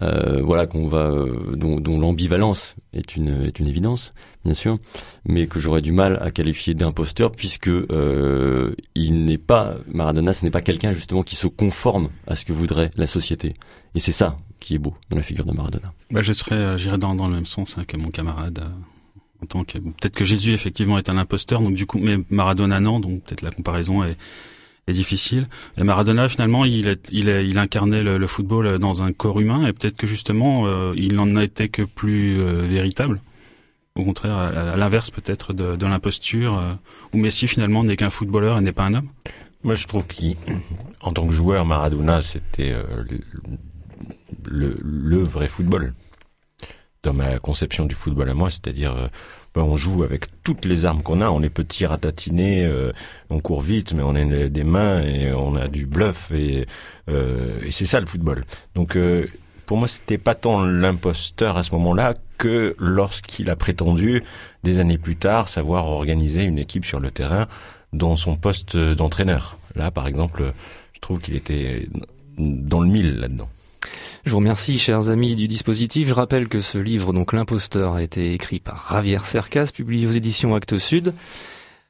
euh, 0.00 0.40
voilà 0.42 0.66
qu'on 0.66 0.88
va 0.88 1.10
euh, 1.10 1.54
dont, 1.54 1.78
dont 1.78 2.00
l'ambivalence 2.00 2.76
est 2.94 3.14
une 3.14 3.42
est 3.42 3.58
une 3.58 3.66
évidence 3.66 4.14
bien 4.42 4.54
sûr 4.54 4.78
mais 5.26 5.46
que 5.46 5.60
j'aurais 5.60 5.82
du 5.82 5.92
mal 5.92 6.18
à 6.22 6.30
qualifier 6.30 6.72
d'imposteur 6.72 7.32
puisque 7.32 7.68
euh, 7.68 8.74
il 8.94 9.26
n'est 9.26 9.36
pas 9.36 9.76
Maradona 9.92 10.32
ce 10.32 10.46
n'est 10.46 10.50
pas 10.50 10.62
quelqu'un 10.62 10.92
justement 10.92 11.22
qui 11.22 11.36
se 11.36 11.46
conforme 11.46 12.08
à 12.26 12.36
ce 12.36 12.46
que 12.46 12.54
voudrait 12.54 12.90
la 12.96 13.06
société. 13.06 13.54
Et 13.94 14.00
c'est 14.00 14.12
ça 14.12 14.38
qui 14.60 14.76
est 14.76 14.78
beau 14.78 14.94
dans 15.10 15.18
la 15.18 15.22
figure 15.22 15.44
de 15.44 15.52
Maradona. 15.52 15.92
Bah, 16.10 16.22
je 16.22 16.32
serais 16.32 16.54
euh, 16.54 16.78
j'irais 16.78 16.98
dans, 16.98 17.14
dans 17.14 17.28
le 17.28 17.34
même 17.34 17.44
sens 17.44 17.76
hein, 17.76 17.84
que 17.86 17.98
mon 17.98 18.08
camarade 18.08 18.64
en 19.42 19.46
tant 19.46 19.64
que 19.64 19.76
peut-être 19.76 20.14
que 20.14 20.24
Jésus 20.24 20.54
effectivement 20.54 20.96
est 20.96 21.10
un 21.10 21.18
imposteur 21.18 21.60
donc 21.60 21.74
du 21.74 21.84
coup 21.84 21.98
mais 21.98 22.16
Maradona 22.30 22.80
non 22.80 22.98
donc 22.98 23.24
peut-être 23.24 23.42
la 23.42 23.50
comparaison 23.50 24.02
est 24.04 24.16
est 24.88 24.92
difficile. 24.92 25.46
Et 25.76 25.84
Maradona, 25.84 26.28
finalement, 26.28 26.64
il, 26.64 26.88
incarnait 27.56 28.02
le, 28.02 28.26
football 28.26 28.78
dans 28.78 29.02
un 29.02 29.12
corps 29.12 29.40
humain, 29.40 29.66
et 29.66 29.72
peut-être 29.72 29.96
que 29.96 30.06
justement, 30.06 30.66
euh, 30.66 30.92
il 30.96 31.14
n'en 31.14 31.36
a 31.36 31.44
été 31.44 31.68
que 31.68 31.82
plus 31.82 32.40
euh, 32.40 32.62
véritable. 32.62 33.20
Au 33.94 34.04
contraire, 34.04 34.36
à, 34.36 34.76
l'inverse 34.76 35.10
peut-être 35.10 35.52
de, 35.52 35.86
l'imposture, 35.86 36.58
euh, 36.58 36.72
où 37.12 37.18
Messi 37.18 37.46
finalement 37.46 37.82
n'est 37.82 37.96
qu'un 37.96 38.10
footballeur 38.10 38.58
et 38.58 38.60
n'est 38.60 38.72
pas 38.72 38.84
un 38.84 38.94
homme. 38.94 39.08
Moi, 39.62 39.74
je 39.74 39.86
trouve 39.86 40.04
qu'en 40.06 41.12
tant 41.12 41.26
que 41.26 41.32
joueur, 41.32 41.64
Maradona, 41.64 42.20
c'était 42.20 42.74
le, 44.44 44.76
le, 44.82 45.22
vrai 45.22 45.46
football. 45.46 45.94
Dans 47.04 47.12
ma 47.12 47.38
conception 47.38 47.86
du 47.86 47.94
football 47.94 48.28
à 48.28 48.34
moi, 48.34 48.50
c'est-à-dire 48.50 49.08
ben, 49.54 49.62
on 49.62 49.76
joue 49.76 50.02
avec 50.02 50.26
toutes 50.42 50.64
les 50.64 50.86
armes 50.86 51.02
qu'on 51.02 51.20
a. 51.20 51.30
On 51.30 51.42
est 51.42 51.50
petit, 51.50 51.84
ratatiné, 51.86 52.64
euh, 52.64 52.92
on 53.30 53.40
court 53.40 53.60
vite, 53.60 53.92
mais 53.94 54.02
on 54.02 54.14
a 54.14 54.48
des 54.48 54.64
mains 54.64 55.02
et 55.02 55.32
on 55.32 55.56
a 55.56 55.68
du 55.68 55.86
bluff 55.86 56.30
et, 56.32 56.66
euh, 57.08 57.60
et 57.62 57.70
c'est 57.70 57.86
ça 57.86 58.00
le 58.00 58.06
football. 58.06 58.42
Donc 58.74 58.96
euh, 58.96 59.26
pour 59.66 59.76
moi, 59.76 59.88
c'était 59.88 60.18
pas 60.18 60.34
tant 60.34 60.64
l'imposteur 60.64 61.56
à 61.56 61.62
ce 61.62 61.72
moment-là 61.72 62.14
que 62.38 62.74
lorsqu'il 62.78 63.50
a 63.50 63.56
prétendu 63.56 64.22
des 64.64 64.78
années 64.78 64.98
plus 64.98 65.16
tard 65.16 65.48
savoir 65.48 65.86
organiser 65.86 66.42
une 66.42 66.58
équipe 66.58 66.84
sur 66.84 67.00
le 67.00 67.10
terrain 67.10 67.46
dans 67.92 68.16
son 68.16 68.36
poste 68.36 68.76
d'entraîneur. 68.76 69.58
Là, 69.76 69.90
par 69.90 70.06
exemple, 70.06 70.52
je 70.94 71.00
trouve 71.00 71.20
qu'il 71.20 71.36
était 71.36 71.88
dans 72.38 72.80
le 72.80 72.88
mille 72.88 73.20
là-dedans. 73.20 73.48
Je 74.24 74.30
vous 74.30 74.36
remercie, 74.36 74.78
chers 74.78 75.08
amis 75.08 75.34
du 75.34 75.48
dispositif. 75.48 76.06
Je 76.06 76.14
rappelle 76.14 76.46
que 76.46 76.60
ce 76.60 76.78
livre, 76.78 77.12
donc 77.12 77.32
L'imposteur, 77.32 77.94
a 77.94 78.02
été 78.04 78.34
écrit 78.34 78.60
par 78.60 78.86
Javier 78.88 79.18
Cercas, 79.24 79.72
publié 79.74 80.06
aux 80.06 80.12
éditions 80.12 80.54
Actes 80.54 80.78
Sud. 80.78 81.12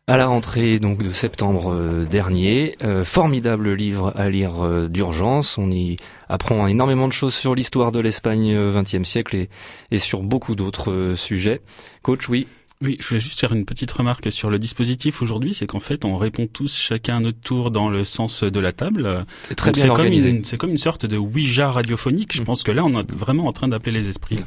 À 0.07 0.17
la 0.17 0.27
rentrée 0.27 0.79
donc 0.79 1.03
de 1.03 1.13
septembre 1.13 1.73
euh, 1.75 2.07
dernier, 2.07 2.75
euh, 2.83 3.05
formidable 3.05 3.75
livre 3.75 4.15
à 4.17 4.31
lire 4.31 4.65
euh, 4.65 4.89
d'urgence. 4.89 5.59
On 5.59 5.71
y 5.71 5.99
apprend 6.31 6.67
énormément 6.67 7.07
de 7.07 7.13
choses 7.13 7.35
sur 7.35 7.55
l'histoire 7.55 7.93
de 7.93 8.01
l'Espagne 8.01 8.57
XXe 8.73 9.07
siècle 9.07 9.37
et, 9.37 9.51
et 9.91 9.99
sur 9.99 10.23
beaucoup 10.23 10.55
d'autres 10.55 11.13
sujets. 11.15 11.61
Coach, 12.01 12.31
oui. 12.31 12.49
Oui, 12.83 12.97
je 13.01 13.07
voulais 13.07 13.21
juste 13.21 13.39
faire 13.39 13.53
une 13.53 13.65
petite 13.65 13.93
remarque 13.93 14.33
sur 14.33 14.51
le 14.51 14.59
dispositif 14.59 15.23
aujourd'hui, 15.23 15.55
c'est 15.55 15.67
qu'en 15.69 15.79
fait, 15.79 16.05
on 16.05 16.17
répond 16.17 16.49
tous 16.49 16.77
chacun 16.77 17.19
à 17.19 17.21
notre 17.21 17.39
tour 17.41 17.71
dans 17.71 17.89
le 17.89 18.03
sens 18.03 18.43
de 18.43 18.59
la 18.61 18.73
table. 18.73 19.25
C'est 19.45 19.55
très 19.55 19.71
Donc, 19.71 19.81
bien 19.83 19.91
organisé. 19.91 20.33
Comme 20.33 20.45
c'est 20.45 20.57
comme 20.57 20.71
une 20.71 20.79
sorte 20.79 21.07
de 21.07 21.17
Ouija 21.17 21.71
radiophonique. 21.71 22.33
Je 22.35 22.43
Mm. 22.43 22.45
pense 22.45 22.63
que 22.65 22.73
là, 22.73 22.85
on 22.85 23.01
est 23.01 23.15
vraiment 23.15 23.47
en 23.47 23.53
train 23.53 23.69
d'appeler 23.69 23.93
les 23.93 24.09
esprits. 24.09 24.41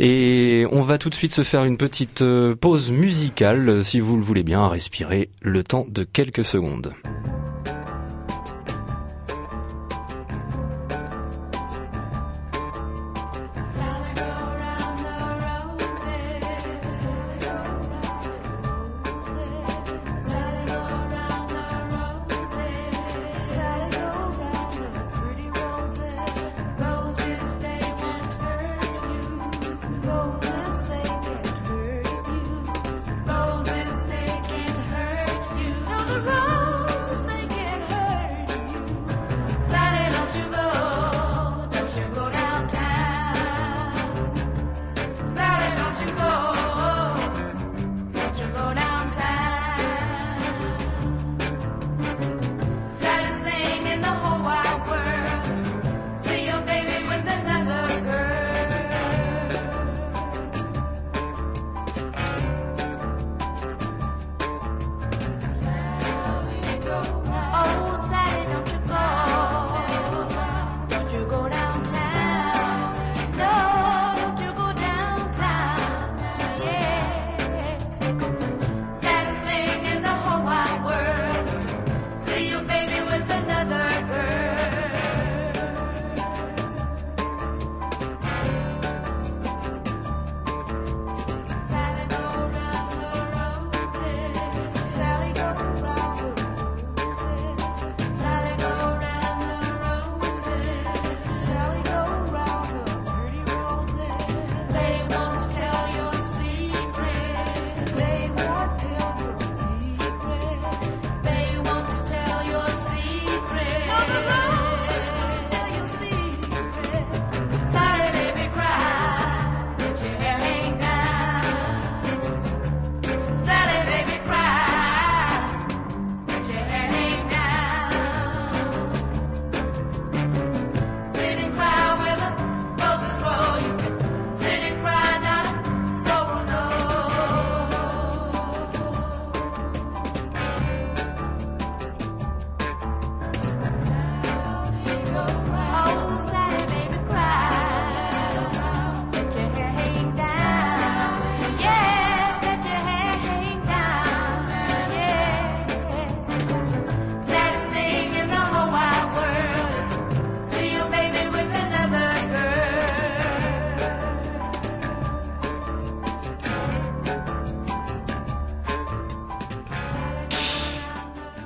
Et 0.00 0.64
on 0.70 0.82
va 0.82 0.96
tout 0.96 1.10
de 1.10 1.14
suite 1.14 1.32
se 1.32 1.42
faire 1.42 1.64
une 1.64 1.76
petite 1.76 2.22
euh, 2.22 2.54
pause 2.54 2.90
musicale, 2.90 3.84
si 3.84 4.00
vous 4.00 4.16
le 4.16 4.22
voulez 4.22 4.44
bien, 4.44 4.60
à 4.62 4.68
respirer 4.68 5.28
le 5.42 5.62
temps 5.64 5.86
de 5.88 6.04
quelques 6.04 6.44
secondes. 6.44 6.94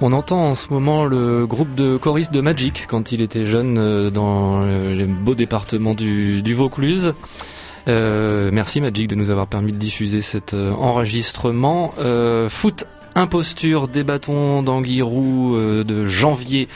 On 0.04 0.12
entend 0.12 0.48
en 0.48 0.54
ce 0.56 0.66
moment 0.70 1.04
le 1.04 1.46
groupe 1.46 1.76
de 1.76 1.96
choristes 1.96 2.32
de 2.32 2.40
Magic 2.40 2.86
quand 2.88 3.12
il 3.12 3.20
était 3.20 3.46
jeune 3.46 3.78
euh, 3.78 4.10
dans 4.10 4.66
les 4.66 5.04
beaux 5.04 5.36
départements 5.36 5.94
du, 5.94 6.54
Vaucluse. 6.54 7.14
Euh, 7.86 8.50
merci 8.52 8.80
Magic 8.80 9.06
de 9.06 9.14
nous 9.14 9.30
avoir 9.30 9.46
permis 9.46 9.70
de 9.70 9.76
diffuser 9.76 10.20
cet 10.20 10.54
euh, 10.54 10.72
enregistrement. 10.72 11.94
Foot 12.48 12.84
imposture 13.14 13.86
des 13.86 14.02
bâtons 14.02 14.62
d'Anguirou 14.64 15.56
de 15.56 16.06
janvier 16.06 16.68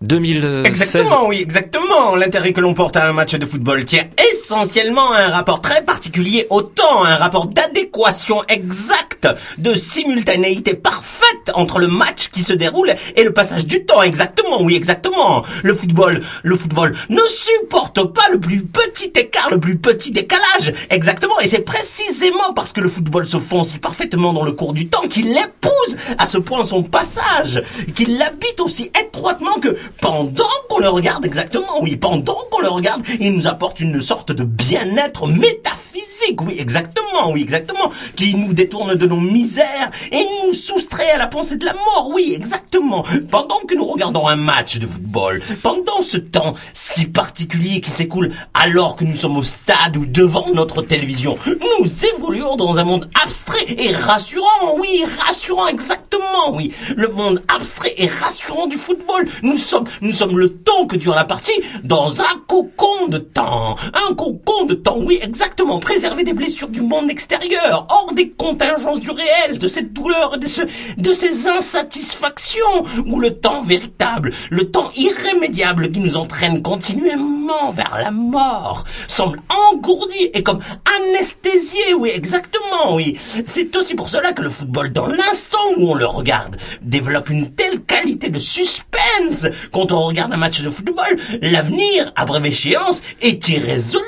2016. 0.00 0.66
Exactement, 0.66 1.26
oui, 1.26 1.40
exactement. 1.42 2.14
L'intérêt 2.16 2.52
que 2.52 2.60
l'on 2.60 2.72
porte 2.72 2.96
à 2.96 3.06
un 3.08 3.12
match 3.12 3.34
de 3.34 3.44
football 3.44 3.84
tient 3.84 4.04
essentiellement 4.32 5.12
à 5.12 5.18
un 5.24 5.28
rapport 5.28 5.60
très 5.60 5.84
particulier 5.84 6.46
au 6.48 6.62
temps, 6.62 7.04
un 7.04 7.16
rapport 7.16 7.46
d'adéquation 7.46 8.42
exacte, 8.48 9.28
de 9.58 9.74
simultanéité 9.74 10.74
parfaite 10.74 11.39
entre 11.54 11.78
le 11.78 11.88
match 11.88 12.28
qui 12.28 12.42
se 12.42 12.52
déroule 12.52 12.94
et 13.16 13.24
le 13.24 13.32
passage 13.32 13.66
du 13.66 13.84
temps. 13.84 14.02
Exactement, 14.02 14.62
oui, 14.62 14.76
exactement. 14.76 15.44
Le 15.62 15.74
football, 15.74 16.20
le 16.42 16.56
football 16.56 16.96
ne 17.08 17.20
supporte 17.28 18.12
pas 18.12 18.28
le 18.30 18.40
plus 18.40 18.62
petit 18.62 19.12
écart, 19.16 19.50
le 19.50 19.60
plus 19.60 19.78
petit 19.78 20.12
décalage. 20.12 20.72
Exactement. 20.90 21.38
Et 21.40 21.48
c'est 21.48 21.62
précisément 21.62 22.52
parce 22.54 22.72
que 22.72 22.80
le 22.80 22.88
football 22.88 23.26
se 23.26 23.38
fond 23.38 23.64
si 23.64 23.78
parfaitement 23.78 24.32
dans 24.32 24.44
le 24.44 24.52
cours 24.52 24.72
du 24.72 24.88
temps 24.88 25.08
qu'il 25.08 25.30
épouse 25.30 25.96
à 26.18 26.26
ce 26.26 26.38
point 26.38 26.64
son 26.64 26.82
passage, 26.82 27.62
qu'il 27.94 28.18
l'habite 28.18 28.60
aussi 28.60 28.90
étroitement 29.00 29.54
que 29.60 29.76
pendant 30.00 30.44
qu'on 30.68 30.78
le 30.78 30.88
regarde 30.88 31.24
exactement, 31.24 31.82
oui, 31.82 31.96
pendant 31.96 32.38
qu'on 32.50 32.60
le 32.60 32.68
regarde, 32.68 33.02
il 33.20 33.32
nous 33.32 33.46
apporte 33.46 33.80
une 33.80 34.00
sorte 34.00 34.32
de 34.32 34.44
bien-être 34.44 35.26
métaphysique, 35.26 36.40
oui, 36.42 36.56
exactement, 36.58 37.30
oui, 37.32 37.42
exactement, 37.42 37.90
qui 38.16 38.34
nous 38.34 38.52
détourne 38.52 38.94
de 38.94 39.06
nos 39.06 39.20
misères 39.20 39.90
et 40.12 40.24
nous 40.46 40.52
soustrait 40.52 41.10
à 41.10 41.18
la 41.18 41.26
pensée 41.26 41.39
de 41.48 41.64
la 41.64 41.72
mort, 41.72 42.10
oui, 42.12 42.34
exactement. 42.36 43.02
Pendant 43.30 43.60
que 43.66 43.74
nous 43.74 43.86
regardons 43.86 44.28
un 44.28 44.36
match 44.36 44.76
de 44.76 44.86
football, 44.86 45.42
pendant 45.62 46.02
ce 46.02 46.18
temps 46.18 46.54
si 46.74 47.06
particulier 47.06 47.80
qui 47.80 47.90
s'écoule 47.90 48.32
alors 48.52 48.94
que 48.94 49.04
nous 49.04 49.16
sommes 49.16 49.38
au 49.38 49.42
stade 49.42 49.96
ou 49.96 50.04
devant 50.04 50.44
notre 50.52 50.82
télévision, 50.82 51.38
nous 51.46 51.88
évoluons 52.14 52.56
dans 52.56 52.78
un 52.78 52.84
monde 52.84 53.08
abstrait 53.22 53.64
et 53.68 53.92
rassurant, 53.92 54.76
oui, 54.78 55.02
rassurant 55.18 55.66
exactement, 55.68 56.52
oui. 56.52 56.72
Le 56.94 57.08
monde 57.08 57.42
abstrait 57.48 57.94
et 57.96 58.06
rassurant 58.06 58.66
du 58.66 58.76
football. 58.76 59.26
Nous 59.42 59.56
sommes, 59.56 59.84
nous 60.02 60.12
sommes 60.12 60.38
le 60.38 60.50
temps 60.50 60.86
que 60.86 60.96
dure 60.96 61.14
la 61.14 61.24
partie 61.24 61.58
dans 61.84 62.20
un 62.20 62.38
cocon 62.46 63.08
de 63.08 63.18
temps. 63.18 63.76
Un 63.94 64.14
cocon 64.14 64.66
de 64.66 64.74
temps, 64.74 64.98
oui, 64.98 65.18
exactement. 65.22 65.78
Préservé 65.80 66.22
des 66.22 66.34
blessures 66.34 66.68
du 66.68 66.82
monde 66.82 67.10
extérieur, 67.10 67.86
hors 67.88 68.12
des 68.12 68.28
contingences 68.28 69.00
du 69.00 69.10
réel, 69.10 69.58
de 69.58 69.68
cette 69.68 69.94
douleur 69.94 70.36
de, 70.38 70.46
ce, 70.46 70.62
de 70.96 71.12
ces 71.12 71.29
insatisfactions 71.46 72.84
où 73.06 73.20
le 73.20 73.38
temps 73.38 73.62
véritable, 73.62 74.32
le 74.50 74.70
temps 74.70 74.90
irrémédiable 74.94 75.90
qui 75.90 76.00
nous 76.00 76.16
entraîne 76.16 76.62
continuellement 76.62 77.72
vers 77.72 77.96
la 77.96 78.10
mort, 78.10 78.84
semble 79.08 79.38
engourdi 79.72 80.30
et 80.34 80.42
comme 80.42 80.60
anesthésié, 80.98 81.94
oui, 81.98 82.10
exactement, 82.14 82.94
oui. 82.94 83.18
C'est 83.46 83.74
aussi 83.76 83.94
pour 83.94 84.08
cela 84.08 84.32
que 84.32 84.42
le 84.42 84.50
football, 84.50 84.92
dans 84.92 85.06
l'instant 85.06 85.58
où 85.76 85.90
on 85.90 85.94
le 85.94 86.06
regarde, 86.06 86.56
développe 86.82 87.30
une 87.30 87.54
telle 87.54 87.80
qualité 87.80 88.28
de 88.28 88.38
suspense. 88.38 89.46
Quand 89.72 89.92
on 89.92 90.00
regarde 90.02 90.32
un 90.32 90.36
match 90.36 90.62
de 90.62 90.70
football, 90.70 91.16
l'avenir, 91.40 92.12
à 92.16 92.24
brève 92.24 92.46
échéance, 92.46 93.02
est 93.20 93.48
irrésolu. 93.48 94.04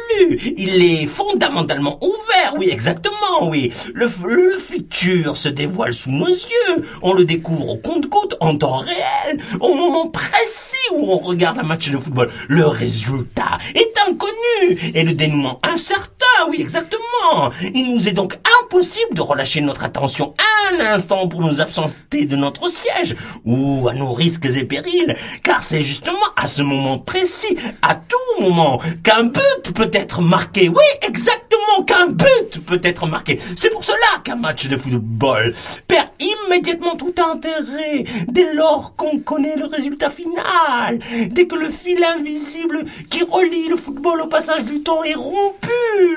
Il 0.56 0.82
est 0.82 1.06
fondamentalement 1.06 1.98
ouvert, 2.02 2.54
oui, 2.56 2.68
exactement, 2.70 3.48
oui. 3.48 3.72
Le, 3.94 4.08
le 4.26 4.58
futur 4.58 5.36
se 5.36 5.48
dévoile 5.48 5.94
sous 5.94 6.10
nos 6.10 6.26
yeux. 6.26 6.84
On 7.02 7.14
le 7.14 7.24
découvre 7.24 7.68
au 7.68 7.76
compte-goutte, 7.76 8.36
en 8.40 8.56
temps 8.56 8.78
réel, 8.78 9.40
au 9.60 9.74
moment 9.74 10.08
précis 10.08 10.76
où 10.92 11.12
on 11.12 11.18
regarde 11.18 11.58
un 11.58 11.62
match 11.64 11.90
de 11.90 11.98
football. 11.98 12.30
Le 12.48 12.66
résultat 12.66 13.58
est 13.74 13.92
inconnu 14.08 14.92
et 14.94 15.02
le 15.02 15.12
dénouement 15.12 15.60
incertain, 15.62 16.11
oui, 16.48 16.58
exactement. 16.60 17.50
Il 17.74 17.94
nous 17.94 18.08
est 18.08 18.12
donc 18.12 18.38
impossible 18.62 19.14
de 19.14 19.20
relâcher 19.20 19.60
notre 19.60 19.84
attention 19.84 20.34
un 20.70 20.80
instant 20.80 21.28
pour 21.28 21.40
nous 21.40 21.60
absenter 21.60 22.26
de 22.26 22.36
notre 22.36 22.68
siège 22.68 23.16
ou 23.44 23.88
à 23.88 23.94
nos 23.94 24.12
risques 24.12 24.46
et 24.46 24.64
périls, 24.64 25.16
car 25.42 25.62
c'est 25.62 25.82
justement 25.82 26.18
à 26.36 26.46
ce 26.46 26.62
moment 26.62 26.98
précis, 26.98 27.56
à 27.82 27.94
tout 27.94 28.42
moment, 28.42 28.80
qu'un 29.02 29.24
but 29.24 29.72
peut 29.74 29.90
être 29.92 30.20
marqué. 30.20 30.68
Oui, 30.68 31.06
exactement, 31.06 31.84
qu'un 31.86 32.08
but 32.08 32.64
peut 32.66 32.80
être 32.82 33.06
marqué. 33.06 33.40
C'est 33.56 33.70
pour 33.70 33.84
cela 33.84 33.96
qu'un 34.24 34.36
match 34.36 34.68
de 34.68 34.76
football 34.76 35.54
perd 35.88 36.08
immédiatement 36.20 36.96
tout 36.96 37.14
intérêt 37.30 38.04
dès 38.28 38.52
lors 38.54 38.94
qu'on 38.96 39.18
connaît 39.18 39.56
le 39.56 39.66
résultat 39.66 40.10
final, 40.10 40.98
dès 41.30 41.46
que 41.46 41.54
le 41.54 41.70
fil 41.70 42.02
invisible 42.04 42.84
qui 43.10 43.22
relie 43.24 43.68
le 43.68 43.76
football 43.76 44.20
au 44.22 44.26
passage 44.26 44.64
du 44.64 44.82
temps 44.82 45.04
est 45.04 45.14
rompu, 45.14 46.11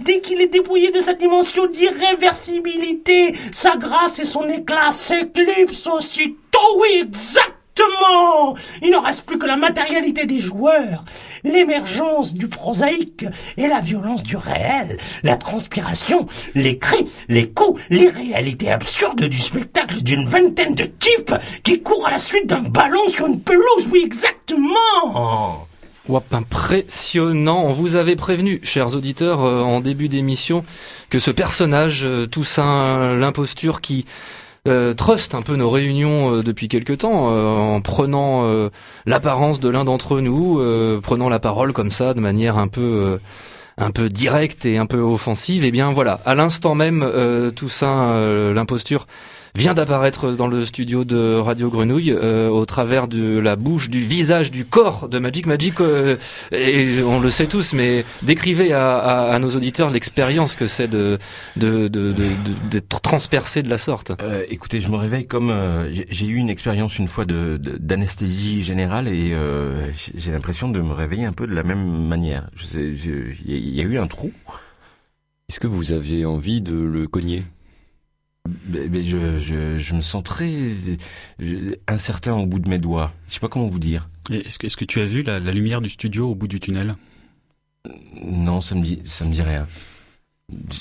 dès 0.00 0.20
qu'il 0.20 0.40
est 0.40 0.52
dépouillé 0.52 0.90
de 0.90 1.00
sa 1.00 1.14
dimension 1.14 1.66
d'irréversibilité, 1.66 3.34
sa 3.52 3.76
grâce 3.76 4.18
et 4.18 4.24
son 4.24 4.48
éclat 4.48 4.92
s'éclipsent 4.92 5.88
aussitôt, 5.88 6.78
oui, 6.78 7.02
exactement. 7.02 8.56
Il 8.82 8.90
ne 8.90 8.96
reste 8.96 9.22
plus 9.22 9.38
que 9.38 9.46
la 9.46 9.56
matérialité 9.56 10.26
des 10.26 10.38
joueurs, 10.38 11.04
l'émergence 11.44 12.34
du 12.34 12.48
prosaïque 12.48 13.24
et 13.56 13.66
la 13.68 13.80
violence 13.80 14.22
du 14.22 14.36
réel, 14.36 14.98
la 15.22 15.36
transpiration, 15.36 16.26
les 16.54 16.78
cris, 16.78 17.08
les 17.28 17.48
coups, 17.50 17.80
les 17.88 18.08
réalités 18.08 18.70
absurdes 18.70 19.22
du 19.22 19.38
spectacle 19.38 20.02
d'une 20.02 20.28
vingtaine 20.28 20.74
de 20.74 20.84
types 20.84 21.34
qui 21.62 21.80
courent 21.80 22.06
à 22.06 22.10
la 22.10 22.18
suite 22.18 22.46
d'un 22.46 22.62
ballon 22.62 23.08
sur 23.08 23.26
une 23.26 23.40
pelouse, 23.40 23.88
oui, 23.90 24.02
exactement 24.04 25.66
Wap, 26.10 26.34
impressionnant. 26.34 27.62
On 27.64 27.72
vous 27.72 27.94
avait 27.94 28.16
prévenu, 28.16 28.60
chers 28.64 28.94
auditeurs, 28.96 29.44
euh, 29.44 29.62
en 29.62 29.80
début 29.80 30.08
d'émission, 30.08 30.64
que 31.08 31.18
ce 31.20 31.30
personnage, 31.30 32.02
euh, 32.04 32.26
Toussaint 32.26 33.14
l'imposture, 33.16 33.80
qui 33.80 34.06
euh, 34.68 34.92
truste 34.92 35.34
un 35.34 35.42
peu 35.42 35.56
nos 35.56 35.70
réunions 35.70 36.34
euh, 36.34 36.42
depuis 36.42 36.68
quelque 36.68 36.92
temps, 36.92 37.28
euh, 37.30 37.56
en 37.56 37.80
prenant 37.80 38.44
l'apparence 39.06 39.60
de 39.60 39.68
l'un 39.68 39.84
d'entre 39.84 40.20
nous, 40.20 40.60
prenant 41.00 41.28
la 41.28 41.38
parole 41.38 41.72
comme 41.72 41.90
ça, 41.90 42.12
de 42.12 42.20
manière 42.20 42.58
un 42.58 42.68
peu... 42.68 43.18
un 43.78 43.90
peu 43.92 44.10
directe 44.10 44.66
et 44.66 44.76
un 44.76 44.86
peu 44.86 44.98
offensive, 44.98 45.64
et 45.64 45.70
bien 45.70 45.90
voilà, 45.92 46.20
à 46.26 46.34
l'instant 46.34 46.74
même, 46.74 47.08
Toussaint 47.54 48.52
l'imposture 48.52 49.06
vient 49.54 49.74
d'apparaître 49.74 50.32
dans 50.32 50.46
le 50.46 50.64
studio 50.64 51.04
de 51.04 51.36
Radio 51.36 51.70
Grenouille 51.70 52.12
euh, 52.12 52.48
au 52.48 52.64
travers 52.66 53.08
de 53.08 53.38
la 53.38 53.56
bouche, 53.56 53.88
du 53.90 54.00
visage, 54.00 54.50
du 54.50 54.64
corps 54.64 55.08
de 55.08 55.18
Magic. 55.18 55.46
Magic, 55.46 55.80
euh, 55.80 56.16
et 56.52 57.02
on 57.02 57.20
le 57.20 57.30
sait 57.30 57.46
tous, 57.46 57.72
mais 57.72 58.04
décrivez 58.22 58.72
à, 58.72 58.96
à- 58.98 59.34
à 59.34 59.38
nos 59.38 59.50
auditeurs 59.56 59.90
l'expérience 59.90 60.54
que 60.56 60.66
c'est 60.66 60.88
de 60.88 61.18
de- 61.56 61.88
de- 61.88 62.12
de- 62.12 62.12
de- 62.12 62.68
d'être 62.70 63.00
transpercé 63.00 63.62
de 63.62 63.68
la 63.68 63.78
sorte. 63.78 64.12
Euh, 64.20 64.44
écoutez, 64.50 64.80
je 64.80 64.88
me 64.90 64.96
réveille 64.96 65.26
comme 65.26 65.50
euh, 65.50 65.92
j'ai- 65.92 66.06
j'ai 66.10 66.26
eu 66.26 66.36
une 66.36 66.50
expérience 66.50 66.98
une 66.98 67.08
fois 67.08 67.24
de 67.24 67.56
de- 67.56 67.76
d'anesthésie 67.78 68.62
générale 68.62 69.08
et 69.08 69.32
euh, 69.32 69.90
j'ai- 70.16 70.30
l'impression 70.30 70.68
de 70.68 70.80
me 70.80 70.92
réveiller 70.92 71.24
un 71.24 71.32
peu 71.32 71.46
de 71.46 71.54
la 71.54 71.64
même 71.64 72.06
manière. 72.06 72.48
Y, 72.72 73.42
il 73.46 73.74
y 73.74 73.80
a 73.80 73.84
eu 73.84 73.98
un 73.98 74.06
trou. 74.06 74.30
Est-ce 75.48 75.58
que 75.58 75.66
vous 75.66 75.92
aviez 75.92 76.24
envie 76.24 76.60
de 76.60 76.74
le 76.74 77.06
cogner? 77.08 77.42
Mais, 78.68 79.04
je, 79.04 79.38
je, 79.38 79.78
je 79.78 79.94
me 79.94 80.00
sens 80.00 80.22
très 80.24 80.50
incertain 81.86 82.34
au 82.34 82.46
bout 82.46 82.58
de 82.58 82.68
mes 82.68 82.78
doigts. 82.78 83.12
Je 83.28 83.34
sais 83.34 83.40
pas 83.40 83.48
comment 83.48 83.68
vous 83.68 83.78
dire. 83.78 84.08
Est-ce 84.30 84.76
que, 84.76 84.84
tu 84.84 85.00
as 85.00 85.04
vu 85.04 85.22
la, 85.22 85.40
la 85.40 85.52
lumière 85.52 85.80
du 85.80 85.88
studio 85.88 86.30
au 86.30 86.34
bout 86.34 86.48
du 86.48 86.60
tunnel? 86.60 86.96
Non, 88.22 88.60
ça 88.60 88.74
me 88.74 88.82
dit 88.82 89.00
ça 89.04 89.24
me 89.24 89.32
dit 89.32 89.42
rien. 89.42 89.66
Je, 90.50 90.78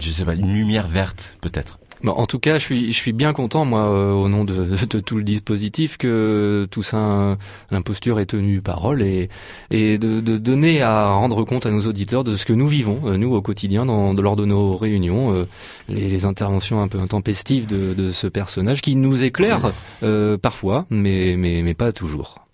je 0.00 0.10
sais 0.10 0.24
pas, 0.24 0.34
une 0.34 0.52
lumière 0.52 0.88
verte 0.88 1.36
peut-être. 1.40 1.78
Bon, 2.04 2.10
en 2.12 2.26
tout 2.26 2.40
cas, 2.40 2.58
je 2.58 2.64
suis, 2.64 2.90
je 2.90 2.96
suis 2.96 3.12
bien 3.12 3.32
content, 3.32 3.64
moi, 3.64 3.82
euh, 3.84 4.12
au 4.12 4.28
nom 4.28 4.44
de, 4.44 4.54
de 4.90 4.98
tout 5.00 5.16
le 5.16 5.22
dispositif, 5.22 5.96
que 5.98 6.66
Toussaint 6.70 7.38
l'imposture 7.70 8.18
ait 8.18 8.26
tenu 8.26 8.60
parole 8.60 9.02
et, 9.02 9.28
et 9.70 9.98
de, 9.98 10.20
de 10.20 10.36
donner 10.36 10.82
à 10.82 11.10
rendre 11.12 11.44
compte 11.44 11.64
à 11.64 11.70
nos 11.70 11.86
auditeurs 11.86 12.24
de 12.24 12.34
ce 12.34 12.44
que 12.44 12.52
nous 12.52 12.66
vivons, 12.66 13.02
euh, 13.04 13.16
nous, 13.16 13.32
au 13.32 13.40
quotidien, 13.40 13.86
dans, 13.86 14.14
de- 14.14 14.22
lors 14.22 14.34
de 14.34 14.44
nos 14.44 14.76
réunions, 14.76 15.32
euh, 15.32 15.44
les, 15.88 16.08
les 16.08 16.24
interventions 16.24 16.82
un 16.82 16.88
peu 16.88 16.98
intempestives 16.98 17.66
de, 17.66 17.94
de 17.94 18.10
ce 18.10 18.26
personnage 18.26 18.80
qui 18.80 18.96
nous 18.96 19.22
éclaire 19.22 19.70
euh, 20.02 20.36
parfois, 20.36 20.86
mais, 20.90 21.36
mais, 21.38 21.62
mais 21.62 21.74
pas 21.74 21.92
toujours. 21.92 22.46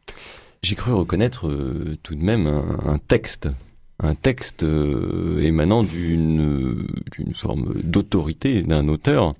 J'ai 0.63 0.75
cru 0.75 0.93
reconnaître 0.93 1.49
euh, 1.49 1.97
tout 2.03 2.15
de 2.17 2.23
même 2.23 2.47
un, 2.47 2.81
un 2.93 2.99
texte, 2.99 3.49
un 4.01 4.15
texte 4.15 4.63
euh, 4.63 5.41
émanant 5.43 5.83
d'une 5.83 6.87
d'une 7.13 7.35
forme 7.35 7.75
d'autorité 7.83 8.63
d'un 8.63 8.89
auteur 8.89 9.35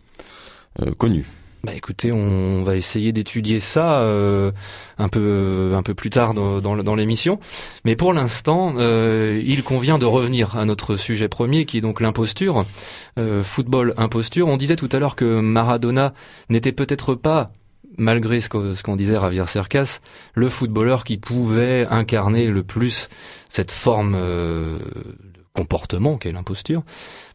euh, 0.81 0.93
connu. 0.95 1.25
Bah 1.65 1.73
écoutez, 1.75 2.13
on 2.13 2.63
va 2.63 2.77
essayer 2.77 3.13
d'étudier 3.13 3.59
ça 3.59 4.01
euh, 4.03 4.53
un 4.97 5.09
peu 5.09 5.73
un 5.75 5.83
peu 5.83 5.93
plus 5.93 6.09
tard 6.09 6.33
dans, 6.33 6.61
dans, 6.61 6.95
l'émission. 6.95 7.41
Mais 7.85 7.97
pour 7.97 8.13
l'instant, 8.13 8.75
euh, 8.79 9.43
il 9.45 9.65
convient 9.65 9.99
de 9.99 10.07
revenir 10.07 10.57
à 10.57 10.65
notre 10.65 10.95
sujet 10.95 11.29
premier, 11.29 11.65
qui 11.65 11.79
est 11.79 11.81
donc 11.81 12.01
l'imposture, 12.01 12.65
Euh, 13.19 13.43
football 13.43 13.95
imposture. 13.97 14.47
On 14.47 14.57
disait 14.57 14.77
tout 14.77 14.89
à 14.93 15.01
l'heure 15.01 15.17
que 15.17 15.41
Maradona 15.41 16.15
n'était 16.49 16.71
peut-être 16.71 17.17
pas, 17.17 17.51
malgré 17.97 18.41
ce 18.41 18.49
qu'on 18.83 18.97
disait 18.97 19.15
Javier 19.15 19.47
Cercas, 19.47 20.01
le 20.35 20.49
footballeur 20.49 21.05
qui 21.05 21.17
pouvait 21.17 21.87
incarner 21.91 22.47
le 22.47 22.63
plus 22.63 23.09
cette 23.49 23.71
forme 23.71 24.15
euh, 24.17 24.79
de 24.79 25.45
comportement 25.55 26.19
qu'est 26.19 26.33
l'imposture. 26.33 26.83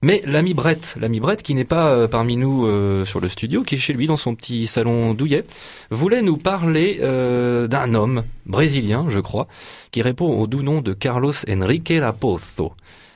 Mais 0.01 0.21
l'ami 0.25 0.53
Brett, 0.53 0.95
l'ami 0.99 1.19
Brett 1.19 1.43
qui 1.43 1.55
n'est 1.55 1.65
pas 1.65 1.89
euh, 1.89 2.07
parmi 2.07 2.37
nous 2.37 2.65
euh, 2.65 3.05
sur 3.05 3.19
le 3.19 3.29
studio, 3.29 3.63
qui 3.63 3.75
est 3.75 3.79
chez 3.79 3.93
lui 3.93 4.07
dans 4.07 4.17
son 4.17 4.35
petit 4.35 4.67
salon 4.67 5.13
douillet, 5.13 5.45
voulait 5.89 6.21
nous 6.21 6.37
parler 6.37 6.99
d'un 7.01 7.93
homme 7.93 8.23
brésilien, 8.45 9.05
je 9.09 9.19
crois, 9.19 9.47
qui 9.91 10.01
répond 10.01 10.27
au 10.27 10.47
doux 10.47 10.63
nom 10.63 10.81
de 10.81 10.93
Carlos 10.93 11.33
Enrique 11.49 11.93
Raposo. 11.99 12.73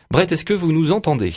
Brett, 0.10 0.32
est-ce 0.32 0.46
que 0.46 0.54
vous 0.54 0.72
nous 0.72 0.92
entendez? 0.92 1.34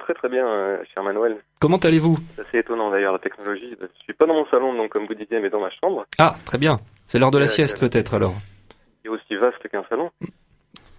Très 0.00 0.14
très 0.14 0.28
bien, 0.28 0.46
euh, 0.46 0.78
cher 0.92 1.02
Manuel. 1.02 1.36
Comment 1.60 1.76
allez-vous? 1.76 2.16
C'est 2.36 2.42
assez 2.42 2.58
étonnant 2.58 2.90
d'ailleurs 2.90 3.12
la 3.12 3.18
technologie. 3.18 3.76
Je 3.80 3.86
suis 4.02 4.12
pas 4.14 4.26
dans 4.26 4.34
mon 4.34 4.46
salon, 4.46 4.74
donc 4.74 4.90
comme 4.90 5.06
vous 5.06 5.14
disiez, 5.14 5.40
mais 5.40 5.50
dans 5.50 5.60
ma 5.60 5.70
chambre, 5.70 6.04
Ah, 6.18 6.34
très 6.44 6.58
bien. 6.58 6.78
C'est 7.06 7.18
l'heure 7.18 7.30
de 7.30 7.38
la 7.38 7.48
sieste 7.48 7.76
euh, 7.82 7.86
peut-être 7.88 8.14
alors. 8.14 8.34
qui 9.02 9.06
est 9.08 9.10
aussi 9.10 9.34
vaste 9.36 9.66
qu'un 9.68 9.84
salon. 9.88 10.10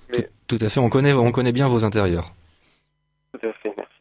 Mais 0.09 0.29
Tout 0.47 0.57
à 0.61 0.69
fait, 0.69 0.79
on 0.79 0.89
connaît, 0.89 1.13
on 1.13 1.31
connaît 1.31 1.51
bien 1.51 1.67
vos 1.67 1.83
intérieurs. 1.83 2.31
tout 3.33 3.47
à 3.47 3.53
fait, 3.53 3.73
merci. 3.75 3.91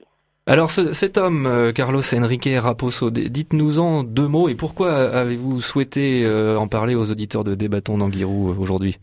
Alors 0.46 0.70
ce- 0.70 0.92
cet 0.92 1.16
homme, 1.16 1.46
euh, 1.46 1.72
Carlos 1.72 2.02
Enrique 2.14 2.48
Raposo, 2.58 3.10
d- 3.10 3.30
dites-nous-en 3.30 4.04
deux 4.04 4.28
mots 4.28 4.48
et 4.50 4.54
pourquoi 4.54 4.92
avez-vous 4.94 5.60
souhaité 5.62 6.26
en 6.58 6.68
parler 6.68 6.94
aux 6.94 7.10
auditeurs 7.10 7.44
de 7.44 7.54
Débattons 7.54 7.96
d'Anguirou 7.98 8.54
aujourd'hui? 8.60 8.98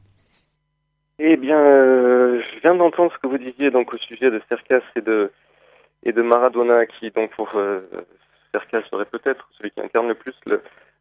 Eh 1.20 1.38
bien, 1.38 1.60
euh, 1.60 2.42
je 2.56 2.62
viens 2.62 2.76
d'entendre 2.76 3.12
ce 3.14 3.20
que 3.20 3.28
vous 3.28 3.38
disiez 3.40 3.72
donc 3.72 3.94
au 3.94 3.98
sujet 3.98 4.30
de 4.32 4.42
Cercas 4.50 4.82
et 4.96 5.02
de 5.02 5.32
et 6.04 6.12
de 6.14 6.22
Maradona, 6.22 6.86
qui 6.86 7.12
donc 7.12 7.32
pour 7.36 7.50
euh, 7.56 7.82
serait 8.54 9.06
peut-être 9.06 9.48
celui 9.58 9.72
qui 9.72 9.82
incarne 9.82 10.08
le 10.08 10.16
plus 10.16 10.36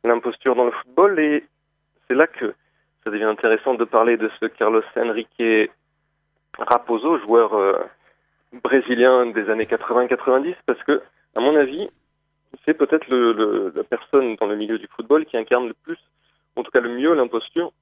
l'imposture 0.05 0.55
dans 0.55 0.65
le 0.67 0.71
football. 0.73 1.19
Et 1.19 1.45
c'est 2.09 2.15
là 2.15 2.27
que 2.27 2.55
ça 3.05 3.11
devient 3.11 3.25
intéressant 3.25 3.75
de 3.75 3.85
parler 3.85 4.17
de 4.17 4.31
ce 4.41 4.47
Carlos 4.47 4.83
Enrique 4.97 5.71
Raposo, 6.59 7.19
joueur 7.21 7.55
euh, 7.55 7.79
brésilien 8.63 9.27
des 9.27 9.49
années 9.51 9.65
80-90, 9.65 10.55
parce 10.67 10.83
que, 10.85 11.01
à 11.37 11.41
mon 11.41 11.55
avis, 11.55 11.89
c'est 12.65 12.75
peut-être 12.75 13.09
le, 13.09 13.33
le- 13.33 13.73
la 13.75 13.85
personne 13.85 14.37
dans 14.37 14.47
le 14.47 14.57
milieu 14.57 14.79
du 14.79 14.89
football 14.89 15.25
qui 15.25 15.37
incarne 15.37 15.69
le 15.69 15.75
plus, 15.75 15.99
en 16.57 16.63
tout 16.63 16.71
cas 16.71 16.81
le 16.81 16.91
mieux, 16.91 17.15
l'imposture. 17.15 17.73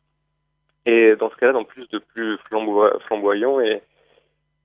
Et 0.87 1.17
dans 1.17 1.31
ce 1.31 1.37
cas-là, 1.37 1.59
en 1.59 1.65
plus 1.65 1.89
de 1.89 1.99
plus 1.99 2.37
flamboy- 2.51 2.99
flamboyant 3.07 3.61
et, 3.61 3.83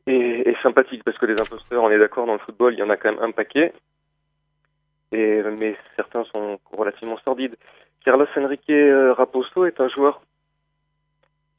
et, 0.07 0.49
et 0.49 0.55
sympathique, 0.61 1.03
parce 1.03 1.17
que 1.17 1.25
les 1.25 1.39
imposteurs, 1.39 1.83
on 1.83 1.91
est 1.91 1.99
d'accord, 1.99 2.25
dans 2.25 2.33
le 2.33 2.39
football, 2.39 2.73
il 2.73 2.79
y 2.79 2.83
en 2.83 2.89
a 2.89 2.97
quand 2.97 3.11
même 3.11 3.23
un 3.23 3.31
paquet. 3.31 3.73
et, 5.11 5.41
mais 5.57 5.75
certains 5.95 6.23
sont 6.25 6.59
relativement 6.71 7.17
sordides. 7.19 7.55
Carlos 8.03 8.27
Enrique 8.35 8.69
euh, 8.69 9.13
Raposo 9.13 9.65
est 9.65 9.79
un 9.79 9.87
joueur 9.89 10.21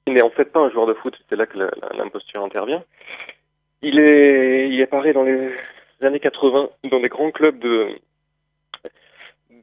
qui 0.04 0.12
n'est 0.12 0.22
en 0.22 0.30
fait 0.30 0.46
pas 0.46 0.61
un 0.61 0.70
joueur 0.70 0.87
de 0.87 0.94
foot, 0.94 1.16
c'est 1.28 1.37
là 1.37 1.46
que 1.46 1.59
l'imposture 1.96 2.44
intervient. 2.44 2.85
Il 3.80 3.98
est, 3.98 4.68
il 4.68 4.83
apparaît 4.83 5.12
dans 5.12 5.22
les 5.22 5.52
années 6.02 6.20
80 6.20 6.68
dans 6.85 7.00
des 7.00 7.09
grands 7.09 7.30
clubs 7.30 7.59
de, 7.59 7.98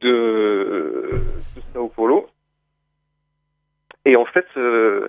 de, 0.00 1.10
de 1.56 1.60
Sao 1.72 1.88
Paulo. 1.88 2.28
Et 4.04 4.16
en 4.16 4.24
fait, 4.24 4.46
euh, 4.56 5.08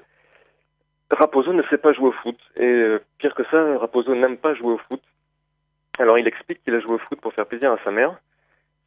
Raposo 1.13 1.53
ne 1.53 1.63
sait 1.63 1.77
pas 1.77 1.93
jouer 1.93 2.09
au 2.09 2.11
foot. 2.11 2.37
Et 2.55 2.65
euh, 2.65 2.99
pire 3.17 3.35
que 3.35 3.43
ça, 3.45 3.77
Raposo 3.77 4.15
n'aime 4.15 4.37
pas 4.37 4.53
jouer 4.53 4.73
au 4.73 4.77
foot. 4.77 5.01
Alors 5.99 6.17
il 6.17 6.27
explique 6.27 6.63
qu'il 6.63 6.73
a 6.73 6.79
joué 6.79 6.93
au 6.93 6.97
foot 6.97 7.21
pour 7.21 7.33
faire 7.33 7.45
plaisir 7.45 7.71
à 7.71 7.77
sa 7.83 7.91
mère. 7.91 8.17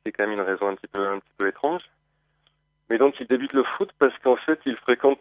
C'est 0.05 0.13
quand 0.13 0.25
même 0.25 0.39
une 0.39 0.45
raison 0.45 0.69
un 0.69 0.75
petit 0.75 0.89
peu, 0.89 1.49
étrange. 1.49 1.83
Mais 2.91 2.99
donc 2.99 3.19
il 3.21 3.27
débute 3.27 3.53
le 3.53 3.65
foot 3.65 3.91
parce 3.99 4.17
qu'en 4.19 4.37
fait 4.37 4.61
il 4.67 4.77
fréquente 4.77 5.21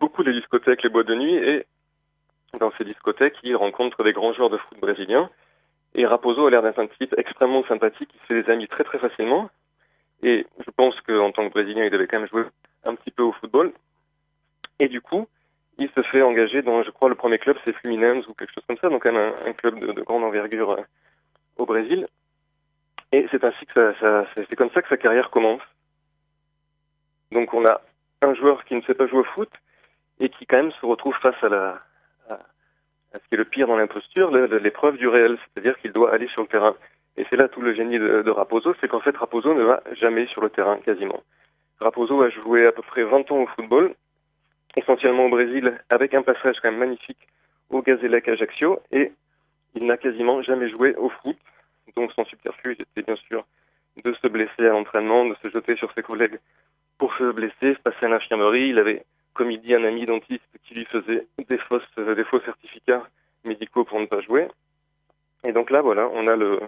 beaucoup 0.00 0.22
les 0.22 0.32
discothèques, 0.32 0.82
les 0.82 0.88
boîtes 0.88 1.06
de 1.06 1.14
nuit 1.14 1.36
et 1.36 1.66
dans 2.58 2.72
ces 2.78 2.84
discothèques 2.84 3.36
il 3.42 3.56
rencontre 3.56 4.02
des 4.04 4.12
grands 4.12 4.32
joueurs 4.32 4.50
de 4.50 4.58
foot 4.58 4.78
brésiliens. 4.80 5.30
Et 5.94 6.06
Raposo 6.06 6.46
a 6.46 6.50
l'air 6.50 6.62
d'être 6.62 6.78
un 6.78 6.86
type 6.86 7.14
extrêmement 7.16 7.64
sympathique, 7.64 8.10
il 8.14 8.20
se 8.20 8.26
fait 8.26 8.42
des 8.42 8.50
amis 8.50 8.68
très 8.68 8.84
très 8.84 8.98
facilement. 8.98 9.50
Et 10.22 10.46
je 10.64 10.70
pense 10.70 10.98
qu'en 11.02 11.32
tant 11.32 11.46
que 11.46 11.52
Brésilien 11.52 11.84
il 11.84 11.90
devait 11.90 12.06
quand 12.06 12.18
même 12.18 12.28
jouer 12.28 12.44
un 12.84 12.94
petit 12.94 13.10
peu 13.10 13.22
au 13.22 13.32
football. 13.32 13.72
Et 14.78 14.88
du 14.88 15.00
coup, 15.00 15.28
il 15.78 15.90
se 15.90 16.02
fait 16.02 16.22
engager 16.22 16.62
dans, 16.62 16.82
je 16.82 16.90
crois, 16.90 17.08
le 17.08 17.14
premier 17.14 17.38
club, 17.38 17.56
c'est 17.64 17.72
Fluminense 17.74 18.26
ou 18.28 18.34
quelque 18.34 18.52
chose 18.54 18.64
comme 18.66 18.78
ça, 18.78 18.88
donc 18.88 19.04
un, 19.06 19.52
club 19.54 19.78
de, 19.78 19.92
de 19.92 20.02
grande 20.02 20.24
envergure 20.24 20.70
euh, 20.70 20.82
au 21.56 21.66
Brésil. 21.66 22.06
Et 23.12 23.26
c'est 23.30 23.44
ainsi 23.44 23.66
que 23.66 23.94
c'est 24.34 24.56
comme 24.56 24.70
ça 24.70 24.82
que 24.82 24.88
sa 24.88 24.96
carrière 24.96 25.30
commence. 25.30 25.62
Donc 27.30 27.54
on 27.54 27.64
a 27.64 27.80
un 28.22 28.34
joueur 28.34 28.64
qui 28.64 28.74
ne 28.74 28.82
sait 28.82 28.94
pas 28.94 29.06
jouer 29.06 29.20
au 29.20 29.24
foot 29.24 29.50
et 30.18 30.28
qui 30.28 30.46
quand 30.46 30.56
même 30.56 30.72
se 30.72 30.86
retrouve 30.86 31.14
face 31.16 31.42
à 31.42 31.48
la 31.48 31.80
à, 32.28 32.38
ce 33.14 33.28
qui 33.28 33.34
est 33.34 33.38
le 33.38 33.44
pire 33.44 33.68
dans 33.68 33.76
l'imposture, 33.76 34.30
l'épreuve 34.30 34.96
du 34.96 35.08
réel, 35.08 35.38
c'est-à-dire 35.38 35.78
qu'il 35.78 35.92
doit 35.92 36.12
aller 36.12 36.26
sur 36.28 36.42
le 36.42 36.48
terrain. 36.48 36.74
Et 37.16 37.24
c'est 37.30 37.36
là 37.36 37.48
tout 37.48 37.62
le 37.62 37.74
génie 37.74 37.98
de, 37.98 38.22
de 38.22 38.30
Raposo, 38.30 38.74
c'est 38.80 38.88
qu'en 38.88 39.00
fait 39.00 39.16
Raposo 39.16 39.54
ne 39.54 39.62
va 39.62 39.82
jamais 39.92 40.26
sur 40.26 40.42
le 40.42 40.50
terrain 40.50 40.76
quasiment. 40.78 41.22
Raposo 41.80 42.20
a 42.22 42.28
joué 42.30 42.66
à 42.66 42.72
peu 42.72 42.82
près 42.82 43.04
20 43.04 43.30
ans 43.30 43.42
au 43.42 43.46
football, 43.46 43.94
essentiellement 44.76 45.26
au 45.26 45.30
Brésil, 45.30 45.78
avec 45.90 46.14
un 46.14 46.22
passage 46.22 46.56
quand 46.60 46.70
même 46.70 46.80
magnifique 46.80 47.26
au 47.70 47.82
Gazélec 47.82 48.28
Ajaccio, 48.28 48.80
et 48.92 49.12
il 49.74 49.86
n'a 49.86 49.96
quasiment 49.96 50.42
jamais 50.42 50.70
joué 50.70 50.94
au 50.96 51.08
foot. 51.08 51.36
Donc 51.96 52.12
son 52.12 52.24
subterfuge 52.24 52.76
était 52.80 53.02
bien 53.02 53.16
sûr 53.28 53.44
de 54.04 54.12
se 54.14 54.26
blesser 54.28 54.66
à 54.66 54.70
l'entraînement, 54.70 55.24
de 55.24 55.34
se 55.42 55.48
jeter 55.48 55.76
sur 55.76 55.92
ses 55.94 56.02
collègues 56.02 56.38
pour 56.98 57.14
se 57.16 57.30
blesser, 57.32 57.74
se 57.74 57.80
passer 57.80 58.06
à 58.06 58.08
l'infirmerie. 58.08 58.68
Il 58.68 58.78
avait, 58.78 59.04
comme 59.34 59.50
il 59.50 59.60
dit, 59.60 59.74
un 59.74 59.84
ami 59.84 60.06
dentiste 60.06 60.44
qui 60.64 60.74
lui 60.74 60.84
faisait 60.86 61.26
des, 61.48 61.58
fausses, 61.58 61.82
faux 62.30 62.40
certificats 62.40 63.02
médicaux 63.44 63.84
pour 63.84 64.00
ne 64.00 64.06
pas 64.06 64.20
jouer. 64.20 64.48
Et 65.44 65.52
donc 65.52 65.70
là, 65.70 65.80
voilà, 65.80 66.08
on 66.12 66.26
a 66.26 66.36
le, 66.36 66.60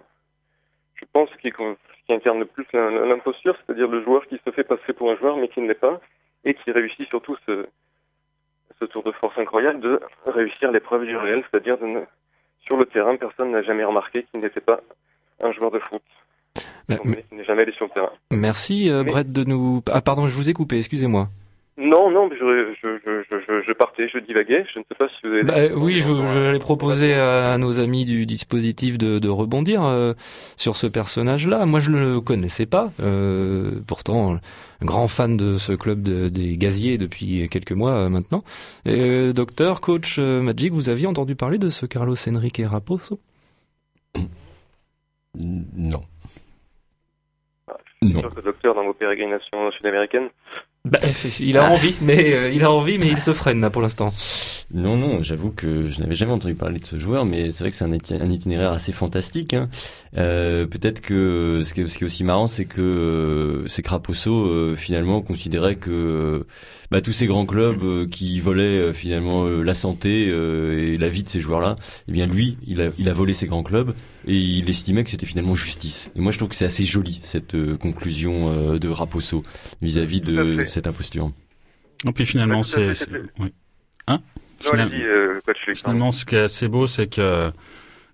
je 0.95 1.05
pense, 1.13 1.31
qui, 1.43 1.51
qui 1.51 2.13
incarne 2.13 2.39
le 2.39 2.47
plus 2.47 2.67
l'im- 2.73 3.07
l'imposture, 3.07 3.57
c'est-à-dire 3.57 3.89
le 3.89 4.03
joueur 4.03 4.27
qui 4.27 4.41
se 4.45 4.51
fait 4.51 4.65
passer 4.65 4.93
pour 4.93 5.11
un 5.11 5.17
joueur 5.17 5.37
mais 5.37 5.49
qui 5.49 5.61
ne 5.61 5.69
l'est 5.69 5.75
pas, 5.75 6.01
et 6.45 6.55
qui 6.55 6.71
réussit 6.71 7.09
surtout 7.09 7.37
ce, 7.47 7.67
ce 8.79 8.85
tour 8.85 9.03
de 9.03 9.13
force 9.13 9.37
incroyable 9.39 9.81
de 9.81 10.01
réussir 10.27 10.71
l'épreuve 10.73 11.05
du 11.05 11.17
réel, 11.17 11.45
c'est-à-dire 11.51 11.79
de 11.79 11.87
ne, 11.87 12.01
sur 12.65 12.77
le 12.77 12.87
terrain, 12.87 13.17
personne 13.17 13.51
n'a 13.53 13.63
jamais 13.63 13.85
remarqué 13.85 14.25
qu'il 14.31 14.41
n'était 14.41 14.61
pas 14.61 14.81
un 15.41 15.53
joueur 15.53 15.71
de 15.71 15.79
foot. 15.79 16.03
Bah, 16.89 16.97
Donc, 16.97 17.07
mais 17.07 17.25
il 17.31 17.39
n'est 17.39 17.45
jamais 17.45 17.63
allé 17.63 17.73
sur 17.73 17.87
le 17.87 17.91
terrain. 17.93 18.11
Merci 18.31 18.91
euh, 18.91 19.03
Mais- 19.05 19.11
Brett 19.11 19.33
de 19.33 19.45
nous... 19.45 19.83
Ah 19.93 20.01
pardon, 20.01 20.27
je 20.27 20.37
vous 20.37 20.49
ai 20.51 20.53
coupé, 20.53 20.79
excusez-moi. 20.79 21.29
Non, 21.81 22.11
non, 22.11 22.29
mais 22.29 22.37
je, 22.37 22.75
je, 22.83 22.99
je, 23.07 23.23
je, 23.31 23.37
je, 23.47 23.63
je 23.65 23.73
partais, 23.73 24.09
je 24.09 24.19
divaguais. 24.19 24.67
Je 24.75 24.81
ne 24.81 24.85
sais 24.89 24.97
pas 24.99 25.09
si 25.09 25.15
vous 25.27 25.33
avez. 25.33 25.45
Bah, 25.45 25.55
euh, 25.59 25.71
oui, 25.77 25.99
je, 25.99 26.13
j'allais 26.35 26.59
proposer 26.59 27.15
à, 27.15 27.53
à 27.53 27.59
nos 27.59 27.79
amis 27.79 28.05
du 28.05 28.27
dispositif 28.27 28.99
de, 28.99 29.21
de 29.21 29.29
rebondir 29.29 29.85
euh, 29.85 30.13
sur 30.57 30.75
ce 30.77 30.89
personnage-là. 30.89 31.67
Moi, 31.67 31.79
je 31.79 31.91
ne 31.93 32.15
le 32.15 32.21
connaissais 32.21 32.67
pas. 32.67 32.91
Euh, 33.01 33.79
pourtant, 33.87 34.39
grand 34.83 35.07
fan 35.07 35.37
de 35.37 35.57
ce 35.57 35.73
club 35.73 36.03
de- 36.03 36.29
des 36.29 36.57
gaziers 36.57 36.99
depuis 36.99 37.49
quelques 37.49 37.71
mois 37.73 37.93
euh, 37.93 38.09
maintenant. 38.09 38.43
Et, 38.85 39.01
euh, 39.01 39.33
docteur, 39.33 39.81
coach 39.81 40.17
euh, 40.19 40.43
Magic, 40.43 40.73
vous 40.73 40.89
aviez 40.89 41.07
entendu 41.07 41.37
parler 41.37 41.59
de 41.59 41.69
ce 41.69 41.87
Carlos 41.87 42.17
Enrique 42.29 42.61
Raposo? 42.67 43.21
Non. 45.37 46.01
Je 47.69 48.07
suis 48.09 48.15
Non. 48.15 48.21
sûr 48.21 48.35
que 48.35 48.41
docteur 48.41 48.75
dans 48.75 48.85
vos 48.85 48.95
pérégrinations 48.95 49.71
sud-américaines. 49.73 50.29
Bah, 50.85 50.99
Il 51.41 51.57
a 51.59 51.71
envie, 51.71 51.95
mais 52.01 52.33
euh, 52.33 52.51
il 52.53 52.63
a 52.63 52.71
envie, 52.71 52.99
mais 52.99 53.09
il 53.09 53.21
se 53.21 53.33
freine 53.33 53.61
là 53.61 53.71
pour 53.71 53.83
l'instant. 53.83 54.13
Non, 54.73 54.97
non, 54.97 55.23
j'avoue 55.23 55.51
que 55.51 55.91
je 55.91 56.01
n'avais 56.01 56.15
jamais 56.15 56.33
entendu 56.33 56.55
parler 56.55 56.79
de 56.79 56.85
ce 56.85 56.99
joueur, 56.99 57.25
mais 57.25 57.53
c'est 57.53 57.65
vrai 57.65 57.71
que 57.71 57.77
c'est 57.77 57.85
un, 57.87 57.93
iti- 57.93 58.15
un 58.15 58.29
itinéraire 58.29 58.73
assez 58.73 58.93
fantastique. 58.93 59.55
Hein. 59.55 59.69
Euh, 60.19 60.67
Peut-être 60.67 61.01
que 61.01 61.63
ce 61.65 61.73
qui, 61.75 61.81
est, 61.81 62.05
aussi 62.05 62.23
marrant, 62.25 62.47
c'est 62.47 62.67
que 62.67 62.81
euh, 62.83 63.67
c'est 63.69 63.83
que 63.83 63.89
Raposo 63.89 64.47
euh, 64.47 64.75
finalement 64.77 65.23
considérait 65.23 65.77
que 65.77 65.91
euh, 65.91 66.45
bah, 66.91 67.01
tous 67.01 67.13
ces 67.13 67.27
grands 67.27 67.47
clubs 67.47 67.83
euh, 67.83 68.07
qui 68.07 68.41
volaient 68.41 68.63
euh, 68.79 68.93
finalement 68.93 69.47
euh, 69.47 69.63
la 69.63 69.75
santé 69.75 70.29
euh, 70.31 70.93
et 70.95 70.99
la 70.99 71.09
vie 71.09 71.23
de 71.23 71.29
ces 71.31 71.41
joueurs-là, 71.41 71.77
eh 72.09 72.13
bien 72.13 72.27
lui, 72.27 72.59
il 72.67 72.83
a, 72.83 72.91
il 72.99 73.09
a 73.09 73.13
volé 73.15 73.33
ces 73.33 73.47
grands 73.47 73.63
clubs 73.63 73.95
et 74.27 74.35
il 74.37 74.69
estimait 74.69 75.03
que 75.05 75.11
c'était 75.11 75.25
finalement 75.27 75.55
justice. 75.55 76.11
Et 76.15 76.21
moi, 76.21 76.31
je 76.33 76.37
trouve 76.37 76.51
que 76.51 76.57
c'est 76.57 76.67
assez 76.67 76.85
joli 76.85 77.21
cette 77.23 77.55
euh, 77.55 77.79
conclusion 77.79 78.51
euh, 78.51 78.79
de 78.79 78.89
Raposo 78.91 79.45
vis-à-vis 79.81 80.21
de. 80.21 80.65
Cette 80.69 80.87
imposture. 80.87 81.31
Et 82.07 82.13
puis 82.13 82.27
finalement, 82.27 82.63
c'est, 82.63 82.93
oui. 83.39 83.53
Hein? 84.07 84.21
Non, 84.65 84.71
Final- 84.71 84.89
allez-y, 84.93 85.05
euh. 85.05 85.41
Finalement, 85.75 86.13
ce 86.13 86.25
qui 86.25 86.35
est 86.35 86.41
assez 86.41 86.69
beau, 86.69 86.87
c'est 86.87 87.09
que 87.09 87.51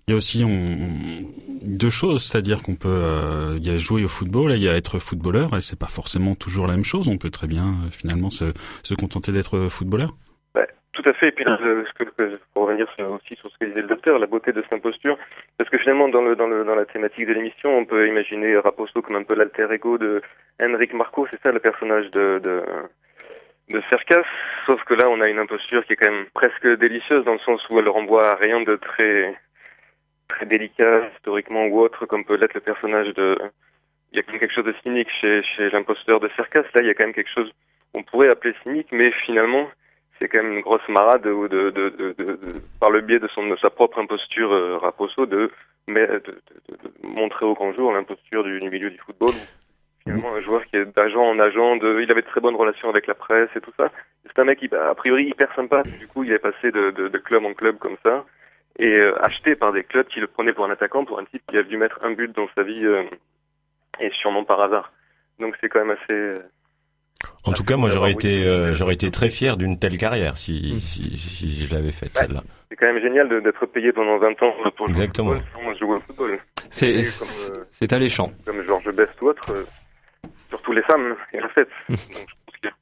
il 0.07 0.11
y 0.11 0.13
a 0.13 0.17
aussi 0.17 0.43
on- 0.43 0.49
on- 0.65 1.33
deux 1.63 1.89
choses, 1.89 2.23
c'est-à-dire 2.23 2.61
qu'on 2.61 2.75
peut, 2.75 2.87
euh, 2.89 3.55
il 3.57 3.65
y 3.65 3.69
a 3.71 3.77
jouer 3.77 4.03
au 4.03 4.07
football 4.07 4.51
et 4.51 4.55
il 4.55 4.61
y 4.61 4.69
a 4.69 4.75
être 4.75 4.99
footballeur, 4.99 5.55
et 5.57 5.61
c'est 5.61 5.75
pas 5.79 5.87
forcément 5.87 6.35
toujours 6.35 6.67
la 6.67 6.73
même 6.75 6.85
chose. 6.85 7.07
On 7.07 7.17
peut 7.17 7.31
très 7.31 7.47
bien 7.47 7.69
euh, 7.85 7.89
finalement 7.91 8.29
se, 8.29 8.45
se 8.83 8.93
contenter 8.93 9.31
d'être 9.31 9.67
footballeur. 9.69 10.15
Tout 10.95 11.09
à 11.09 11.13
fait. 11.13 11.27
Et 11.27 11.31
puis, 11.31 11.45
euh, 11.45 11.83
ce 11.85 11.93
que, 11.93 12.09
que- 12.09 12.39
pour 12.53 12.63
revenir 12.67 12.89
sur- 12.95 13.11
aussi 13.11 13.35
sur 13.35 13.49
ce 13.51 13.57
que 13.57 13.65
disait 13.65 13.81
le 13.81 13.87
docteur, 13.87 14.17
la 14.17 14.27
beauté 14.27 14.53
de 14.53 14.61
cette 14.61 14.73
imposture, 14.73 15.17
parce 15.57 15.69
que 15.69 15.77
finalement, 15.77 16.07
dans, 16.07 16.21
le, 16.21 16.35
dans, 16.37 16.47
le, 16.47 16.63
dans 16.63 16.75
la 16.75 16.85
thématique 16.85 17.27
de 17.27 17.33
l'émission, 17.33 17.77
on 17.77 17.85
peut 17.85 18.07
imaginer 18.07 18.57
Raposo 18.57 19.01
comme 19.01 19.17
un 19.17 19.23
peu 19.23 19.35
l'alter 19.35 19.67
ego 19.71 19.97
de 19.97 20.21
Henrik 20.61 20.93
Marco, 20.93 21.27
c'est 21.29 21.41
ça 21.41 21.51
le 21.51 21.59
personnage 21.59 22.09
de, 22.11 22.39
de, 22.41 22.63
de 23.73 23.81
Cercas. 23.89 24.23
Sauf 24.65 24.81
que 24.85 24.93
là, 24.93 25.09
on 25.09 25.19
a 25.19 25.27
une 25.27 25.39
imposture 25.39 25.85
qui 25.85 25.93
est 25.93 25.95
quand 25.97 26.09
même 26.09 26.27
presque 26.33 26.65
délicieuse 26.65 27.25
dans 27.25 27.33
le 27.33 27.39
sens 27.39 27.61
où 27.69 27.77
elle 27.79 27.89
renvoie 27.89 28.31
à 28.31 28.35
rien 28.35 28.61
de 28.61 28.77
très, 28.77 29.35
très 30.29 30.45
délicat 30.45 31.09
historiquement 31.17 31.65
ou 31.65 31.81
autre, 31.81 32.05
comme 32.05 32.23
peut 32.23 32.35
l'être 32.37 32.53
le 32.53 32.61
personnage 32.61 33.13
de. 33.15 33.37
Il 34.13 34.17
y 34.17 34.19
a 34.19 34.23
quand 34.23 34.31
même 34.31 34.39
quelque 34.39 34.53
chose 34.55 34.63
de 34.65 34.75
cynique 34.81 35.09
chez, 35.19 35.43
chez 35.43 35.69
l'imposteur 35.71 36.21
de 36.21 36.29
Cercas. 36.37 36.61
Là, 36.73 36.81
il 36.81 36.85
y 36.87 36.89
a 36.89 36.93
quand 36.93 37.03
même 37.03 37.13
quelque 37.13 37.33
chose 37.33 37.51
qu'on 37.93 38.03
pourrait 38.03 38.29
appeler 38.29 38.55
cynique, 38.63 38.87
mais 38.93 39.11
finalement, 39.25 39.69
c'est 40.17 40.27
quand 40.27 40.41
même 40.41 40.53
une 40.53 40.61
grosse 40.61 40.87
marade 40.87 41.23
de, 41.23 41.47
de, 41.47 41.69
de, 41.71 41.89
de- 42.17 42.61
par 42.79 42.89
le 42.89 43.01
biais 43.01 43.19
de 43.19 43.27
son 43.27 43.47
de 43.47 43.55
sa 43.57 43.69
propre 43.69 43.99
imposture 43.99 44.51
euh, 44.51 44.77
Raposo 44.77 45.25
de, 45.25 45.51
mais, 45.87 46.07
de, 46.07 46.41
montrer 47.03 47.45
au 47.45 47.53
grand 47.53 47.73
jour 47.73 47.91
l'imposture 47.91 48.43
du, 48.43 48.59
milieu 48.61 48.89
du 48.89 48.97
football. 48.99 49.33
Finalement, 50.03 50.35
un 50.35 50.41
joueur 50.41 50.63
qui 50.65 50.77
est 50.77 50.85
d'agent 50.85 51.23
en 51.23 51.39
agent, 51.39 51.77
de, 51.77 52.01
il 52.01 52.11
avait 52.11 52.21
de 52.21 52.27
très 52.27 52.41
bonnes 52.41 52.55
relations 52.55 52.89
avec 52.89 53.07
la 53.07 53.15
presse 53.15 53.49
et 53.55 53.61
tout 53.61 53.73
ça. 53.75 53.91
C'est 54.25 54.39
un 54.39 54.45
mec 54.45 54.59
a 54.71 54.93
priori, 54.95 55.25
hyper 55.25 55.53
sympa. 55.55 55.83
Du 55.99 56.07
coup, 56.07 56.23
il 56.23 56.31
est 56.31 56.39
passé 56.39 56.71
de, 56.71 56.91
de, 56.91 57.07
de 57.07 57.17
club 57.17 57.43
en 57.43 57.53
club 57.53 57.77
comme 57.79 57.97
ça 58.03 58.25
et 58.77 58.87
euh, 58.87 59.15
acheté 59.23 59.55
par 59.55 59.71
des 59.71 59.83
clubs 59.83 60.07
qui 60.07 60.19
le 60.19 60.27
prenaient 60.27 60.53
pour 60.53 60.65
un 60.65 60.71
attaquant, 60.71 61.05
pour 61.05 61.19
un 61.19 61.25
type 61.25 61.43
qui 61.49 61.57
a 61.57 61.63
dû 61.63 61.77
mettre 61.77 61.99
un 62.03 62.11
but 62.11 62.31
dans 62.35 62.47
sa 62.55 62.63
vie 62.63 62.85
euh, 62.85 63.03
et 63.99 64.09
sûrement 64.11 64.43
par 64.43 64.61
hasard. 64.61 64.91
Donc 65.39 65.55
c'est 65.59 65.69
quand 65.69 65.79
même 65.79 65.97
assez. 66.01 66.41
En 67.43 67.53
tout 67.53 67.63
cas, 67.63 67.75
moi, 67.77 67.89
j'aurais 67.89 68.09
Oui. 68.09 68.15
été, 68.15 68.43
euh, 68.45 68.73
j'aurais 68.73 68.93
été 68.95 69.09
très 69.11 69.29
fier 69.29 69.55
d'une 69.57 69.79
telle 69.79 69.97
carrière 69.97 70.33
Mm. 70.33 70.35
si, 70.35 70.79
si, 70.81 71.17
si 71.17 71.65
je 71.65 71.73
l'avais 71.73 71.91
faite, 71.91 72.11
Ouais. 72.15 72.21
celle-là. 72.27 72.43
C'est 72.69 72.75
quand 72.75 72.91
même 72.91 73.01
génial 73.01 73.29
d'être 73.41 73.65
payé 73.67 73.91
pendant 73.93 74.17
20 74.17 74.41
ans 74.43 74.53
pour 74.75 74.87
jouer 74.87 74.95
Exactement. 75.03 75.31
au 75.31 75.33
football 75.35 75.63
sans 75.73 75.79
jouer 75.79 75.95
au 75.95 75.99
football. 76.01 76.39
C'est, 76.69 76.89
Et 76.89 77.03
c'est 77.03 77.49
comme, 77.51 77.57
euh, 77.59 77.63
c'est 77.71 77.93
alléchant. 77.93 78.31
comme 78.45 78.63
Georges 78.65 78.91
Best 78.93 79.21
ou 79.21 79.27
autre, 79.27 79.51
euh, 79.51 79.63
surtout 80.49 80.73
les 80.73 80.81
femmes 80.83 81.15
et 81.33 81.39
la 81.39 81.49
fête. 81.49 81.69
Donc 81.89 81.97
je 81.99 82.15
pense 82.45 82.55
qu'il 82.59 82.69
est 82.69 82.73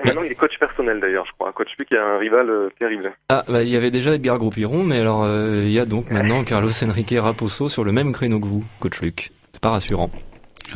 Et 0.00 0.04
Maintenant, 0.06 0.22
il 0.24 0.32
est 0.32 0.36
coach 0.36 0.58
personnel 0.58 1.00
d'ailleurs, 1.00 1.26
je 1.26 1.32
crois. 1.32 1.52
Coach 1.52 1.68
lui 1.78 1.84
qui 1.86 1.96
a 1.96 2.04
un 2.04 2.18
rival 2.18 2.48
euh, 2.50 2.68
terrible. 2.78 3.12
Ah, 3.28 3.44
bah, 3.48 3.62
il 3.62 3.68
y 3.68 3.76
avait 3.76 3.90
déjà 3.90 4.14
Edgar 4.14 4.38
Groupiron, 4.38 4.82
mais 4.84 5.00
alors 5.00 5.22
euh, 5.24 5.62
il 5.64 5.70
y 5.72 5.78
a 5.78 5.84
donc 5.84 6.10
maintenant 6.10 6.44
Carlos 6.44 6.70
Enrique 6.84 7.14
Raposo 7.16 7.68
sur 7.68 7.82
le 7.84 7.92
même 7.92 8.12
créneau 8.12 8.38
que 8.40 8.46
vous, 8.46 8.64
coach 8.80 9.00
Luc. 9.00 9.30
C'est 9.52 9.60
pas 9.62 9.70
rassurant. 9.70 10.10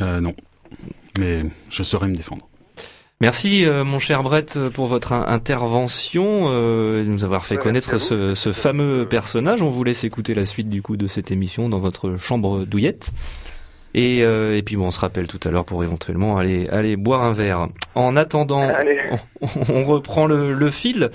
Euh, 0.01 0.19
non, 0.21 0.33
mais 1.17 1.45
je 1.69 1.83
saurais 1.83 2.07
me 2.07 2.15
défendre. 2.15 2.47
Merci, 3.19 3.65
euh, 3.65 3.83
mon 3.83 3.97
cher 3.97 4.21
Brett, 4.21 4.59
pour 4.75 4.85
votre 4.85 5.11
in- 5.13 5.25
intervention, 5.27 6.49
euh, 6.51 7.01
et 7.01 7.03
de 7.03 7.09
nous 7.09 7.23
avoir 7.25 7.45
fait 7.45 7.55
Ouais, 7.57 7.63
connaître 7.63 7.97
ce, 7.97 8.35
ce 8.35 8.51
fameux 8.51 9.07
personnage. 9.09 9.63
On 9.63 9.69
vous 9.69 9.83
laisse 9.83 10.03
écouter 10.03 10.35
la 10.35 10.45
suite 10.45 10.69
du 10.69 10.83
coup 10.83 10.97
de 10.97 11.07
cette 11.07 11.31
émission 11.31 11.67
dans 11.67 11.79
votre 11.79 12.15
chambre 12.17 12.63
douillette. 12.65 13.11
Et, 13.99 14.19
euh, 14.21 14.55
et 14.55 14.61
puis 14.61 14.75
bon, 14.75 14.85
on 14.85 14.91
se 14.91 14.99
rappelle 14.99 15.25
tout 15.25 15.39
à 15.47 15.49
l'heure 15.51 15.65
pour 15.65 15.83
éventuellement 15.83 16.37
aller 16.37 16.67
aller 16.69 16.95
boire 16.95 17.23
un 17.23 17.33
verre. 17.33 17.67
En 17.95 18.15
attendant, 18.15 18.61
on, 19.41 19.47
on 19.73 19.83
reprend 19.85 20.27
le, 20.27 20.53
le 20.53 20.69
fil. 20.69 21.09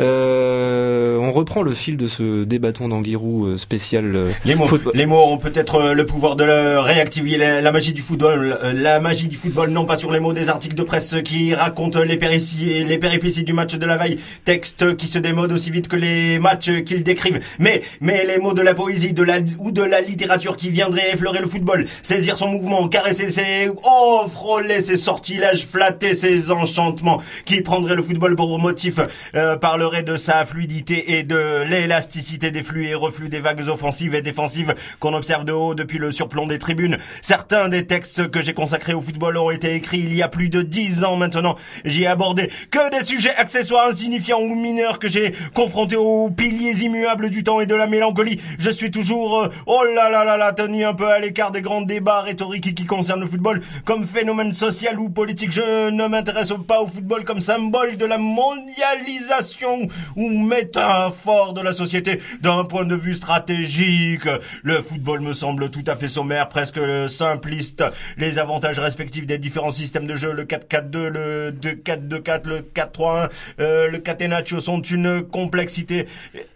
Euh, 0.00 1.16
on 1.18 1.30
reprend 1.32 1.62
le 1.62 1.72
fil 1.74 1.96
de 1.96 2.08
ce 2.08 2.42
débatton 2.42 2.88
d'Anguirou 2.88 3.46
euh, 3.46 3.56
spécial. 3.58 4.16
euh, 4.16 4.32
Les 4.44 4.56
mots, 4.56 4.66
football. 4.66 4.92
les 4.96 5.06
mots 5.06 5.22
ont 5.26 5.38
peut-être 5.38 5.76
euh, 5.76 5.94
le 5.94 6.04
pouvoir 6.06 6.34
de 6.34 6.42
le- 6.44 6.80
réactiver 6.80 7.36
la, 7.36 7.60
la 7.60 7.70
magie 7.72 7.92
du 7.92 8.02
football. 8.02 8.58
La 8.74 8.98
magie 8.98 9.28
du 9.28 9.36
football, 9.36 9.70
non 9.70 9.84
pas 9.84 9.96
sur 9.96 10.10
les 10.10 10.18
mots 10.18 10.32
des 10.32 10.48
articles 10.48 10.74
de 10.74 10.82
presse 10.82 11.14
qui 11.24 11.54
racontent 11.54 12.00
les 12.02 12.16
péripéties, 12.16 12.82
les 12.84 12.98
péripéties 12.98 13.44
du 13.44 13.52
match 13.52 13.74
de 13.76 13.86
la 13.86 13.96
veille, 13.96 14.18
texte 14.44 14.96
qui 14.96 15.06
se 15.06 15.18
démodent 15.20 15.52
aussi 15.52 15.70
vite 15.70 15.86
que 15.86 15.96
les 15.96 16.40
matchs 16.40 16.82
qu'ils 16.84 17.04
décrivent, 17.04 17.40
mais 17.60 17.82
mais 18.00 18.24
les 18.26 18.38
mots 18.38 18.54
de 18.54 18.62
la 18.62 18.74
poésie, 18.74 19.12
de 19.12 19.22
la 19.22 19.38
ou 19.58 19.70
de 19.70 19.82
la 19.82 20.00
littérature 20.00 20.56
qui 20.56 20.70
viendraient 20.70 21.12
effleurer 21.12 21.38
le 21.38 21.46
football, 21.46 21.84
son 22.32 22.48
mouvement, 22.48 22.88
caresser 22.88 23.30
ses 23.30 23.70
oh 23.84 24.24
frôler 24.28 24.80
ses 24.80 24.96
sortilèges, 24.96 25.66
flatter 25.66 26.14
ses 26.14 26.50
enchantements, 26.50 27.22
qui 27.44 27.60
prendraient 27.60 27.94
le 27.94 28.02
football 28.02 28.34
pour 28.36 28.58
motif, 28.58 28.98
euh, 29.34 29.56
parlerait 29.56 30.02
de 30.02 30.16
sa 30.16 30.44
fluidité 30.44 31.18
et 31.18 31.22
de 31.22 31.62
l'élasticité 31.68 32.50
des 32.50 32.62
flux 32.62 32.86
et 32.86 32.94
reflux 32.94 33.28
des 33.28 33.40
vagues 33.40 33.68
offensives 33.68 34.14
et 34.14 34.22
défensives 34.22 34.74
qu'on 35.00 35.14
observe 35.14 35.44
de 35.44 35.52
haut 35.52 35.74
depuis 35.74 35.98
le 35.98 36.10
surplomb 36.10 36.46
des 36.46 36.58
tribunes. 36.58 36.98
Certains 37.22 37.68
des 37.68 37.86
textes 37.86 38.30
que 38.30 38.40
j'ai 38.40 38.54
consacrés 38.54 38.94
au 38.94 39.00
football 39.00 39.36
ont 39.36 39.50
été 39.50 39.74
écrits 39.74 40.00
il 40.00 40.14
y 40.14 40.22
a 40.22 40.28
plus 40.28 40.48
de 40.48 40.62
dix 40.62 41.04
ans 41.04 41.16
maintenant. 41.16 41.56
J'y 41.84 42.04
ai 42.04 42.06
abordé 42.06 42.50
que 42.70 42.90
des 42.90 43.04
sujets 43.04 43.34
accessoires 43.36 43.88
insignifiants 43.88 44.40
ou 44.40 44.54
mineurs 44.54 44.98
que 44.98 45.08
j'ai 45.08 45.34
confrontés 45.54 45.96
aux 45.96 46.30
piliers 46.30 46.82
immuables 46.82 47.30
du 47.30 47.42
temps 47.42 47.60
et 47.60 47.66
de 47.66 47.74
la 47.74 47.86
mélancolie. 47.86 48.40
Je 48.58 48.70
suis 48.70 48.90
toujours, 48.90 49.40
euh, 49.40 49.48
oh 49.66 49.82
là 49.94 50.08
là 50.08 50.24
là 50.24 50.36
là, 50.36 50.52
tenu 50.52 50.84
un 50.84 50.94
peu 50.94 51.08
à 51.08 51.18
l'écart 51.18 51.50
des 51.50 51.62
grands 51.62 51.82
débats 51.82 52.13
rhétoriques 52.20 52.74
qui 52.74 52.86
concernent 52.86 53.20
le 53.20 53.26
football 53.26 53.60
comme 53.84 54.04
phénomène 54.04 54.52
social 54.52 54.98
ou 54.98 55.08
politique. 55.08 55.52
Je 55.52 55.90
ne 55.90 56.06
m'intéresse 56.06 56.52
pas 56.66 56.80
au 56.80 56.86
football 56.86 57.24
comme 57.24 57.40
symbole 57.40 57.96
de 57.96 58.04
la 58.04 58.18
mondialisation 58.18 59.88
ou 60.16 60.28
métaphore 60.28 61.54
de 61.54 61.60
la 61.60 61.72
société 61.72 62.20
d'un 62.40 62.64
point 62.64 62.84
de 62.84 62.94
vue 62.94 63.14
stratégique. 63.14 64.28
Le 64.62 64.82
football 64.82 65.20
me 65.20 65.32
semble 65.32 65.70
tout 65.70 65.84
à 65.86 65.96
fait 65.96 66.08
sommaire, 66.08 66.48
presque 66.48 66.80
simpliste. 67.08 67.84
Les 68.16 68.38
avantages 68.38 68.78
respectifs 68.78 69.26
des 69.26 69.38
différents 69.38 69.72
systèmes 69.72 70.06
de 70.06 70.16
jeu, 70.16 70.32
le 70.32 70.44
4-4-2, 70.44 71.06
le 71.08 71.52
2-4-2-4, 71.52 72.48
le 72.48 72.60
4-3-1, 72.60 73.28
euh, 73.60 73.90
le 73.90 73.98
catenaccio 73.98 74.60
sont 74.60 74.80
une 74.80 75.22
complexité 75.22 76.06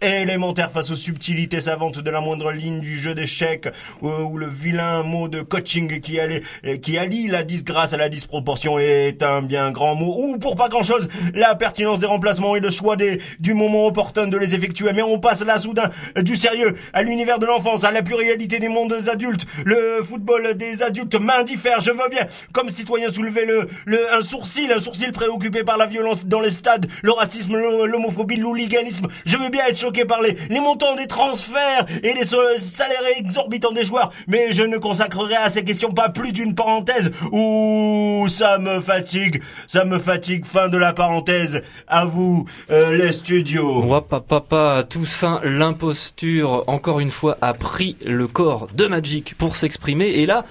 élémentaire 0.01 0.71
face 0.71 0.91
aux 0.91 0.95
subtilités 0.95 1.61
savantes 1.61 1.99
de 1.99 2.09
la 2.09 2.21
moindre 2.21 2.51
ligne 2.51 2.79
du 2.79 2.97
jeu 2.97 3.13
d'échecs 3.13 3.69
ou, 4.01 4.09
ou 4.09 4.37
le 4.37 4.47
vilain 4.47 5.03
mot 5.03 5.27
de 5.27 5.38
coaching 5.43 5.99
qui, 6.01 6.19
allait, 6.19 6.41
qui 6.81 6.97
allie 6.97 7.27
la 7.27 7.43
disgrâce 7.43 7.93
à 7.93 7.97
la 7.97 8.09
disproportion 8.09 8.79
est 8.79 9.23
un 9.23 9.41
bien 9.41 9.71
grand 9.71 9.95
mot. 9.95 10.15
Ou 10.17 10.37
pour 10.37 10.55
pas 10.55 10.69
grand 10.69 10.83
chose 10.83 11.07
la 11.33 11.55
pertinence 11.55 11.99
des 11.99 12.05
remplacements 12.05 12.55
et 12.55 12.59
le 12.59 12.69
choix 12.69 12.95
des, 12.95 13.21
du 13.39 13.53
moment 13.53 13.85
opportun 13.85 14.27
de 14.27 14.37
les 14.37 14.55
effectuer. 14.55 14.91
Mais 14.93 15.01
on 15.01 15.19
passe 15.19 15.43
là 15.43 15.57
soudain 15.57 15.89
du 16.21 16.35
sérieux 16.35 16.75
à 16.93 17.03
l'univers 17.03 17.39
de 17.39 17.45
l'enfance 17.45 17.83
à 17.83 17.91
la 17.91 18.01
pluralité 18.01 18.59
des 18.59 18.69
mondes 18.69 18.95
adultes. 19.11 19.45
Le 19.65 20.01
football 20.03 20.55
des 20.55 20.83
adultes 20.83 21.15
m'indiffère 21.15 21.81
je 21.81 21.91
veux 21.91 22.09
bien. 22.09 22.25
Comme 22.53 22.69
citoyen 22.69 23.09
soulever 23.09 23.45
le, 23.45 23.67
le 23.85 24.13
un 24.13 24.21
sourcil 24.21 24.71
un 24.71 24.79
sourcil 24.79 25.11
préoccupé 25.11 25.63
par 25.63 25.77
la 25.77 25.85
violence 25.85 26.25
dans 26.25 26.41
les 26.41 26.51
stades 26.51 26.87
le 27.03 27.11
racisme 27.11 27.55
l'homophobie 27.57 28.35
l'hooliganisme. 28.37 29.07
Je 29.25 29.37
veux 29.37 29.49
bien 29.49 29.65
être 29.67 29.77
choqué 29.77 30.05
par 30.05 30.21
les, 30.21 30.35
les 30.49 30.59
montants 30.59 30.95
des 30.95 31.07
transferts 31.07 31.85
et 32.03 32.13
les 32.13 32.25
so- 32.25 32.37
salaires 32.57 33.03
exorbitants 33.17 33.71
des 33.71 33.83
joueurs. 33.83 34.11
Mais 34.27 34.51
je 34.51 34.63
ne 34.63 34.77
consacrerai 34.77 35.28
à 35.35 35.49
ces 35.49 35.63
questions 35.63 35.91
pas 35.91 36.09
plus 36.09 36.31
d'une 36.31 36.55
parenthèse. 36.55 37.11
Ouh, 37.31 38.27
ça 38.29 38.57
me 38.57 38.81
fatigue. 38.81 39.41
Ça 39.67 39.85
me 39.85 39.99
fatigue. 39.99 40.45
Fin 40.45 40.69
de 40.69 40.77
la 40.77 40.93
parenthèse. 40.93 41.61
À 41.87 42.05
vous 42.05 42.45
euh, 42.71 42.95
les 42.95 43.11
studios. 43.11 43.83
Wapa 43.83 44.19
papa, 44.19 44.83
Toussaint, 44.89 45.41
l'imposture, 45.43 46.63
encore 46.67 46.99
une 46.99 47.11
fois, 47.11 47.37
a 47.41 47.53
pris 47.53 47.97
le 48.05 48.27
corps 48.27 48.67
de 48.73 48.87
Magic 48.87 49.35
pour 49.37 49.55
s'exprimer. 49.55 50.07
Et 50.07 50.25
là, 50.25 50.45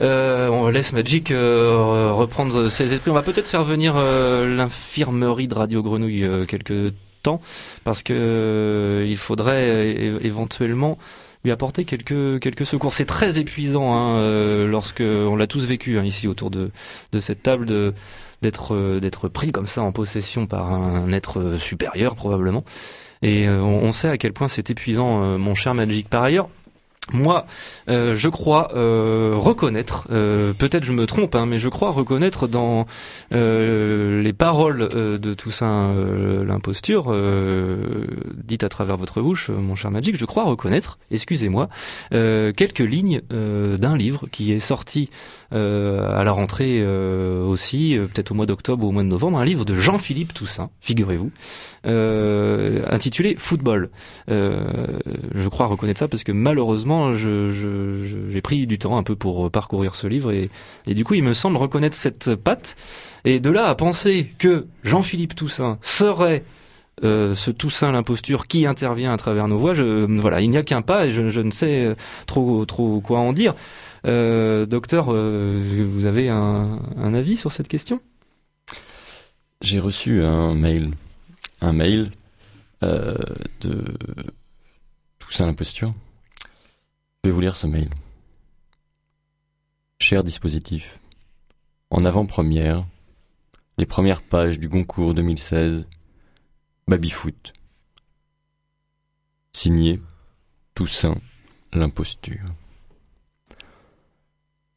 euh, 0.00 0.48
on 0.48 0.68
laisse 0.68 0.92
Magic 0.92 1.30
euh, 1.30 2.10
reprendre 2.12 2.68
ses 2.68 2.92
esprits. 2.92 3.10
On 3.10 3.14
va 3.14 3.22
peut-être 3.22 3.48
faire 3.48 3.64
venir 3.64 3.94
l'infirmerie 3.96 5.48
de 5.48 5.54
Radio 5.54 5.82
Grenouille 5.82 6.24
euh, 6.24 6.44
quelque 6.44 6.92
temps, 7.22 7.40
parce 7.84 8.02
que 8.02 9.04
il 9.06 9.16
faudrait 9.16 9.94
éventuellement 10.22 10.98
lui 11.44 11.50
apporter 11.50 11.84
quelques 11.84 12.40
quelques 12.40 12.66
secours. 12.66 12.92
C'est 12.92 13.04
très 13.04 13.38
épuisant 13.38 13.94
hein, 13.94 14.16
euh, 14.18 14.66
lorsque 14.66 15.02
on 15.02 15.36
l'a 15.36 15.46
tous 15.46 15.64
vécu 15.64 15.98
hein, 15.98 16.04
ici 16.04 16.28
autour 16.28 16.50
de 16.50 16.70
de 17.12 17.20
cette 17.20 17.42
table 17.42 17.66
de 17.66 17.94
d'être 18.42 18.74
euh, 18.74 19.00
d'être 19.00 19.28
pris 19.28 19.52
comme 19.52 19.66
ça 19.66 19.82
en 19.82 19.92
possession 19.92 20.46
par 20.46 20.72
un 20.72 21.10
être 21.12 21.40
euh, 21.40 21.58
supérieur 21.58 22.14
probablement. 22.14 22.64
Et 23.24 23.48
on, 23.48 23.92
sait 23.92 24.08
à 24.08 24.16
quel 24.16 24.32
point 24.32 24.48
c'est 24.48 24.68
épuisant, 24.70 25.38
mon 25.38 25.54
cher 25.54 25.74
Magic. 25.74 26.08
Par 26.08 26.24
ailleurs, 26.24 26.48
moi, 27.10 27.46
euh, 27.88 28.14
je 28.14 28.28
crois 28.28 28.72
euh, 28.76 29.32
reconnaître, 29.34 30.06
euh, 30.12 30.52
peut-être 30.52 30.84
je 30.84 30.92
me 30.92 31.06
trompe, 31.06 31.34
hein, 31.34 31.46
mais 31.46 31.58
je 31.58 31.68
crois 31.68 31.90
reconnaître 31.90 32.46
dans 32.46 32.86
les 33.32 34.32
paroles 34.32 34.88
de 34.88 35.34
Toussaint 35.34 35.94
l'imposture, 36.46 37.14
dites 38.34 38.62
à 38.62 38.68
travers 38.68 38.96
votre 38.96 39.20
bouche, 39.20 39.50
mon 39.50 39.74
cher 39.74 39.90
Magic, 39.90 40.16
je 40.16 40.24
crois 40.24 40.44
reconnaître, 40.44 40.98
excusez-moi, 41.10 41.68
quelques 42.10 42.78
lignes 42.78 43.20
d'un 43.30 43.96
livre 43.96 44.26
qui 44.30 44.52
est 44.52 44.60
sorti 44.60 45.10
à 45.52 46.24
la 46.24 46.32
rentrée 46.32 46.80
euh, 46.80 47.44
aussi, 47.44 47.96
euh, 47.96 48.06
peut-être 48.06 48.30
au 48.30 48.34
mois 48.34 48.46
d'octobre 48.46 48.84
ou 48.84 48.88
au 48.88 48.92
mois 48.92 49.02
de 49.02 49.08
novembre, 49.08 49.38
un 49.38 49.44
livre 49.44 49.64
de 49.64 49.74
Jean-Philippe 49.74 50.32
Toussaint, 50.34 50.70
figurez-vous, 50.80 51.30
euh, 51.86 52.82
intitulé 52.90 53.34
Football. 53.38 53.90
Euh, 54.30 54.64
je 55.34 55.48
crois 55.48 55.66
reconnaître 55.66 55.98
ça 55.98 56.08
parce 56.08 56.24
que 56.24 56.32
malheureusement, 56.32 57.14
je, 57.14 57.50
je- 57.50 58.30
j'ai 58.30 58.40
pris 58.40 58.66
du 58.66 58.78
temps 58.78 58.96
un 58.96 59.02
peu 59.02 59.16
pour 59.16 59.50
parcourir 59.50 59.94
ce 59.94 60.06
livre 60.06 60.30
et, 60.32 60.50
et 60.86 60.94
du 60.94 61.04
coup, 61.04 61.14
il 61.14 61.22
me 61.22 61.34
semble 61.34 61.56
reconnaître 61.56 61.96
cette 61.96 62.34
patte. 62.34 62.76
Et 63.24 63.40
de 63.40 63.50
là 63.50 63.66
à 63.66 63.74
penser 63.74 64.32
que 64.38 64.66
Jean-Philippe 64.84 65.34
Toussaint 65.34 65.78
serait 65.82 66.44
euh, 67.04 67.34
ce 67.34 67.50
Toussaint 67.50 67.90
l'imposture 67.92 68.46
qui 68.46 68.66
intervient 68.66 69.12
à 69.12 69.16
travers 69.16 69.48
nos 69.48 69.58
voix, 69.58 69.74
je, 69.74 70.04
voilà, 70.20 70.40
il 70.40 70.50
n'y 70.50 70.56
a 70.58 70.62
qu'un 70.62 70.82
pas 70.82 71.06
et 71.06 71.10
je, 71.12 71.30
je 71.30 71.40
ne 71.40 71.50
sais 71.50 71.94
trop 72.26 72.64
trop 72.64 73.00
quoi 73.00 73.18
en 73.20 73.32
dire. 73.32 73.54
Euh, 74.04 74.66
docteur, 74.66 75.12
euh, 75.12 75.62
vous 75.88 76.06
avez 76.06 76.28
un, 76.28 77.14
avis 77.14 77.36
sur 77.36 77.52
cette 77.52 77.68
question? 77.68 78.00
J'ai 79.60 79.78
reçu 79.78 80.22
un 80.22 80.54
mail, 80.54 80.92
un 81.60 81.72
mail 81.72 82.10
euh, 82.82 83.14
de 83.60 83.96
Toussaint 85.18 85.46
l'imposture. 85.46 85.94
Je 87.22 87.30
vais 87.30 87.34
vous 87.34 87.40
lire 87.40 87.54
ce 87.54 87.68
mail. 87.68 87.90
Cher 90.00 90.24
dispositif, 90.24 90.98
en 91.90 92.04
avant-première, 92.04 92.84
les 93.78 93.86
premières 93.86 94.22
pages 94.22 94.58
du 94.58 94.68
Goncourt 94.68 95.14
2016, 95.14 95.86
Babyfoot. 96.88 97.52
Signé 99.52 100.02
Toussaint 100.74 101.18
l'imposture. 101.72 102.44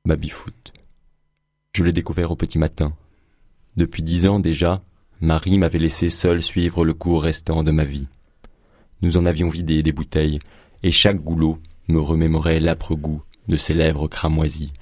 Babyfoot. 0.05 0.71
Je 1.73 1.83
l'ai 1.83 1.91
découvert 1.91 2.31
au 2.31 2.35
petit 2.35 2.59
matin. 2.59 2.93
Depuis 3.75 4.03
dix 4.03 4.27
ans 4.27 4.39
déjà, 4.39 4.83
Marie 5.19 5.57
m'avait 5.57 5.79
laissé 5.79 6.11
seul 6.11 6.43
suivre 6.43 6.85
le 6.85 6.93
cours 6.93 7.23
restant 7.23 7.63
de 7.63 7.71
ma 7.71 7.85
vie. 7.85 8.07
Nous 9.01 9.17
en 9.17 9.25
avions 9.25 9.49
vidé 9.49 9.81
des 9.81 9.91
bouteilles, 9.91 10.39
et 10.83 10.91
chaque 10.91 11.17
goulot 11.17 11.57
me 11.87 11.99
remémorait 11.99 12.59
l'âpre 12.59 12.95
goût 12.95 13.23
de 13.47 13.57
ses 13.57 13.73
lèvres 13.73 14.07
cramoisies. 14.07 14.73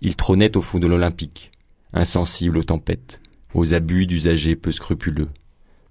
Il 0.00 0.16
trônait 0.16 0.56
au 0.56 0.62
fond 0.62 0.78
de 0.78 0.86
l'Olympique, 0.86 1.52
insensible 1.92 2.56
aux 2.56 2.64
tempêtes, 2.64 3.20
aux 3.52 3.74
abus 3.74 4.06
d'usagers 4.06 4.56
peu 4.56 4.72
scrupuleux. 4.72 5.28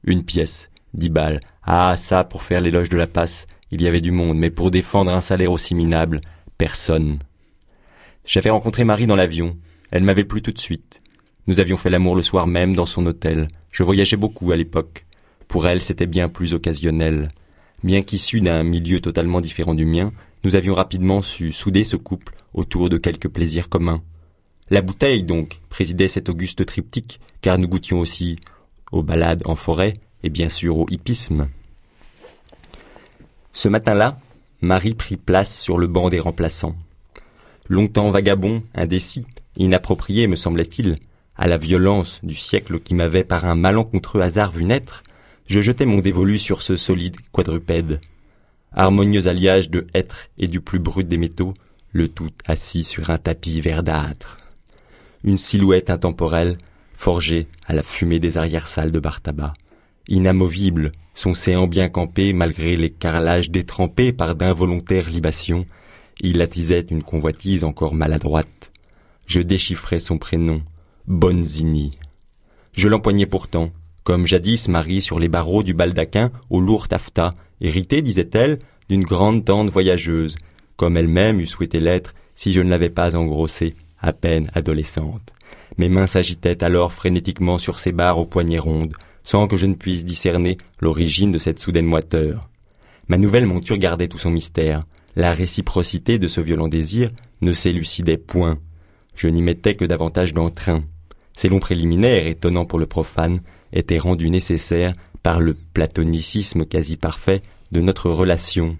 Une 0.03 0.23
pièce, 0.23 0.71
dix 0.95 1.09
balles, 1.09 1.41
ah 1.63 1.95
ça, 1.95 2.23
pour 2.23 2.41
faire 2.41 2.61
l'éloge 2.61 2.89
de 2.89 2.97
la 2.97 3.07
passe, 3.07 3.45
il 3.69 3.81
y 3.81 3.87
avait 3.87 4.01
du 4.01 4.11
monde, 4.11 4.37
mais 4.37 4.51
pour 4.51 4.71
défendre 4.71 5.11
un 5.11 5.21
salaire 5.21 5.51
aussi 5.51 5.75
minable, 5.75 6.21
personne. 6.57 7.19
J'avais 8.25 8.49
rencontré 8.49 8.83
Marie 8.83 9.07
dans 9.07 9.15
l'avion, 9.15 9.55
elle 9.91 10.03
m'avait 10.03 10.23
plu 10.23 10.41
tout 10.41 10.51
de 10.51 10.59
suite. 10.59 11.03
Nous 11.47 11.59
avions 11.59 11.77
fait 11.77 11.91
l'amour 11.91 12.15
le 12.15 12.23
soir 12.23 12.47
même 12.47 12.75
dans 12.75 12.87
son 12.87 13.05
hôtel. 13.05 13.47
Je 13.71 13.83
voyageais 13.83 14.17
beaucoup 14.17 14.51
à 14.51 14.55
l'époque. 14.55 15.05
Pour 15.47 15.67
elle, 15.67 15.79
c'était 15.79 16.07
bien 16.07 16.27
plus 16.27 16.55
occasionnel. 16.55 17.29
Bien 17.83 18.01
qu'issus 18.01 18.41
d'un 18.41 18.63
milieu 18.63 18.99
totalement 18.99 19.41
différent 19.41 19.75
du 19.75 19.85
mien, 19.85 20.11
nous 20.43 20.55
avions 20.55 20.73
rapidement 20.73 21.21
su 21.21 21.51
souder 21.51 21.83
ce 21.83 21.97
couple 21.97 22.33
autour 22.53 22.89
de 22.89 22.97
quelques 22.97 23.29
plaisirs 23.29 23.69
communs. 23.69 24.01
La 24.71 24.81
bouteille, 24.81 25.23
donc, 25.23 25.61
présidait 25.69 26.07
cet 26.07 26.27
auguste 26.27 26.65
triptyque, 26.65 27.19
car 27.41 27.59
nous 27.59 27.67
goûtions 27.67 27.99
aussi 27.99 28.37
aux 28.91 29.03
balades 29.03 29.43
en 29.45 29.55
forêt 29.55 29.93
et 30.23 30.29
bien 30.29 30.49
sûr 30.49 30.79
au 30.79 30.87
hippisme. 30.89 31.47
Ce 33.53 33.69
matin-là, 33.69 34.19
Marie 34.61 34.95
prit 34.95 35.17
place 35.17 35.59
sur 35.59 35.77
le 35.77 35.85
banc 35.85 36.09
des 36.09 36.19
remplaçants. 36.19 36.75
Longtemps 37.67 38.09
vagabond, 38.09 38.61
indécis, 38.73 39.25
inapproprié 39.57 40.27
me 40.27 40.35
semblait-il, 40.35 40.97
à 41.37 41.47
la 41.47 41.57
violence 41.57 42.19
du 42.23 42.35
siècle 42.35 42.79
qui 42.79 42.95
m'avait 42.95 43.23
par 43.23 43.45
un 43.45 43.55
malencontreux 43.55 44.21
hasard 44.21 44.51
vu 44.51 44.63
naître, 44.63 45.03
je 45.47 45.61
jetai 45.61 45.85
mon 45.85 45.99
dévolu 45.99 46.39
sur 46.39 46.61
ce 46.61 46.75
solide 46.75 47.17
quadrupède. 47.31 47.99
Harmonieux 48.71 49.27
alliage 49.27 49.69
de 49.69 49.87
hêtre 49.93 50.29
et 50.37 50.47
du 50.47 50.61
plus 50.61 50.79
brut 50.79 51.07
des 51.07 51.17
métaux, 51.17 51.53
le 51.91 52.07
tout 52.07 52.31
assis 52.45 52.83
sur 52.83 53.09
un 53.09 53.17
tapis 53.17 53.61
verdâtre. 53.61 54.39
Une 55.23 55.37
silhouette 55.37 55.89
intemporelle, 55.89 56.57
forgée 56.93 57.47
à 57.67 57.73
la 57.73 57.83
fumée 57.83 58.19
des 58.19 58.37
arrière-salles 58.37 58.91
de 58.91 58.99
bar 58.99 59.21
tabac. 59.21 59.53
Inamovible, 60.07 60.91
son 61.13 61.33
séant 61.33 61.67
bien 61.67 61.89
campé 61.89 62.33
malgré 62.33 62.75
les 62.75 62.91
carrelages 62.91 63.49
détrempés 63.49 64.13
par 64.13 64.35
d'involontaires 64.35 65.09
libations, 65.09 65.63
il 66.21 66.41
attisait 66.41 66.85
une 66.89 67.03
convoitise 67.03 67.63
encore 67.63 67.93
maladroite. 67.93 68.71
Je 69.27 69.41
déchiffrais 69.41 69.99
son 69.99 70.17
prénom, 70.17 70.61
Bonzini. 71.07 71.91
Je 72.73 72.87
l'empoignais 72.87 73.25
pourtant, 73.25 73.71
comme 74.03 74.27
jadis 74.27 74.67
Marie 74.67 75.01
sur 75.01 75.19
les 75.19 75.29
barreaux 75.29 75.63
du 75.63 75.73
baldaquin 75.73 76.31
au 76.49 76.59
lourd 76.59 76.87
taffetas, 76.87 77.31
héritée, 77.61 78.01
disait-elle, 78.01 78.59
d'une 78.89 79.03
grande 79.03 79.45
tante 79.45 79.69
voyageuse, 79.69 80.35
comme 80.75 80.97
elle-même 80.97 81.39
eût 81.39 81.47
souhaité 81.47 81.79
l'être 81.79 82.13
si 82.35 82.53
je 82.53 82.61
ne 82.61 82.69
l'avais 82.69 82.89
pas 82.89 83.15
engrossée, 83.15 83.75
à 83.99 84.13
peine 84.13 84.51
adolescente. 84.53 85.33
Mes 85.77 85.89
mains 85.89 86.07
s'agitaient 86.07 86.63
alors 86.63 86.93
frénétiquement 86.93 87.57
sur 87.57 87.79
ses 87.79 87.91
barres 87.91 88.19
aux 88.19 88.25
poignets 88.25 88.59
rondes, 88.59 88.93
sans 89.23 89.47
que 89.47 89.57
je 89.57 89.65
ne 89.65 89.73
puisse 89.73 90.05
discerner 90.05 90.57
l'origine 90.79 91.31
de 91.31 91.39
cette 91.39 91.59
soudaine 91.59 91.85
moiteur. 91.85 92.49
Ma 93.07 93.17
nouvelle 93.17 93.45
monture 93.45 93.77
gardait 93.77 94.07
tout 94.07 94.17
son 94.17 94.31
mystère. 94.31 94.83
La 95.15 95.31
réciprocité 95.31 96.19
de 96.19 96.27
ce 96.27 96.41
violent 96.41 96.67
désir 96.67 97.11
ne 97.41 97.53
s'élucidait 97.53 98.17
point. 98.17 98.59
Je 99.15 99.27
n'y 99.27 99.41
mettais 99.41 99.75
que 99.75 99.85
davantage 99.85 100.33
d'entrain. 100.33 100.81
Ces 101.37 101.47
longs 101.47 101.59
préliminaires, 101.59 102.27
étonnants 102.27 102.65
pour 102.65 102.79
le 102.79 102.85
profane, 102.85 103.39
étaient 103.71 103.97
rendus 103.97 104.29
nécessaires 104.29 104.93
par 105.23 105.39
le 105.39 105.53
platonicisme 105.53 106.65
quasi 106.65 106.97
parfait 106.97 107.41
de 107.71 107.81
notre 107.81 108.09
relation. 108.09 108.77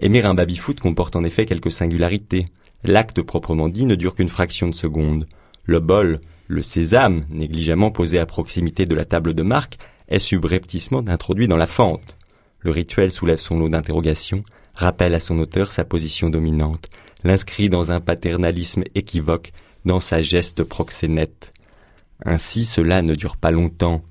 Aimer 0.00 0.24
un 0.24 0.34
baby-foot 0.34 0.80
comporte 0.80 1.14
en 1.14 1.24
effet 1.24 1.46
quelques 1.46 1.72
singularités. 1.72 2.46
L'acte 2.82 3.22
proprement 3.22 3.68
dit 3.68 3.86
ne 3.86 3.94
dure 3.94 4.14
qu'une 4.14 4.28
fraction 4.28 4.68
de 4.68 4.74
seconde. 4.74 5.26
Le 5.64 5.78
bol, 5.78 6.20
le 6.48 6.62
sésame, 6.62 7.22
négligemment 7.30 7.90
posé 7.90 8.18
à 8.18 8.26
proximité 8.26 8.84
de 8.84 8.94
la 8.94 9.04
table 9.04 9.34
de 9.34 9.42
marque, 9.42 9.78
est 10.08 10.18
subrepticement 10.18 11.04
introduit 11.06 11.46
dans 11.46 11.56
la 11.56 11.66
fente. 11.66 12.16
Le 12.58 12.70
rituel 12.70 13.10
soulève 13.10 13.38
son 13.38 13.58
lot 13.58 13.68
d'interrogations, 13.68 14.42
rappelle 14.80 15.14
à 15.14 15.20
son 15.20 15.38
auteur 15.38 15.72
sa 15.72 15.84
position 15.84 16.30
dominante, 16.30 16.88
l'inscrit 17.24 17.68
dans 17.68 17.92
un 17.92 18.00
paternalisme 18.00 18.82
équivoque, 18.94 19.52
dans 19.84 20.00
sa 20.00 20.22
geste 20.22 20.64
proxénète. 20.64 21.52
Ainsi 22.24 22.64
cela 22.64 23.02
ne 23.02 23.14
dure 23.14 23.36
pas 23.36 23.50
longtemps. 23.50 24.02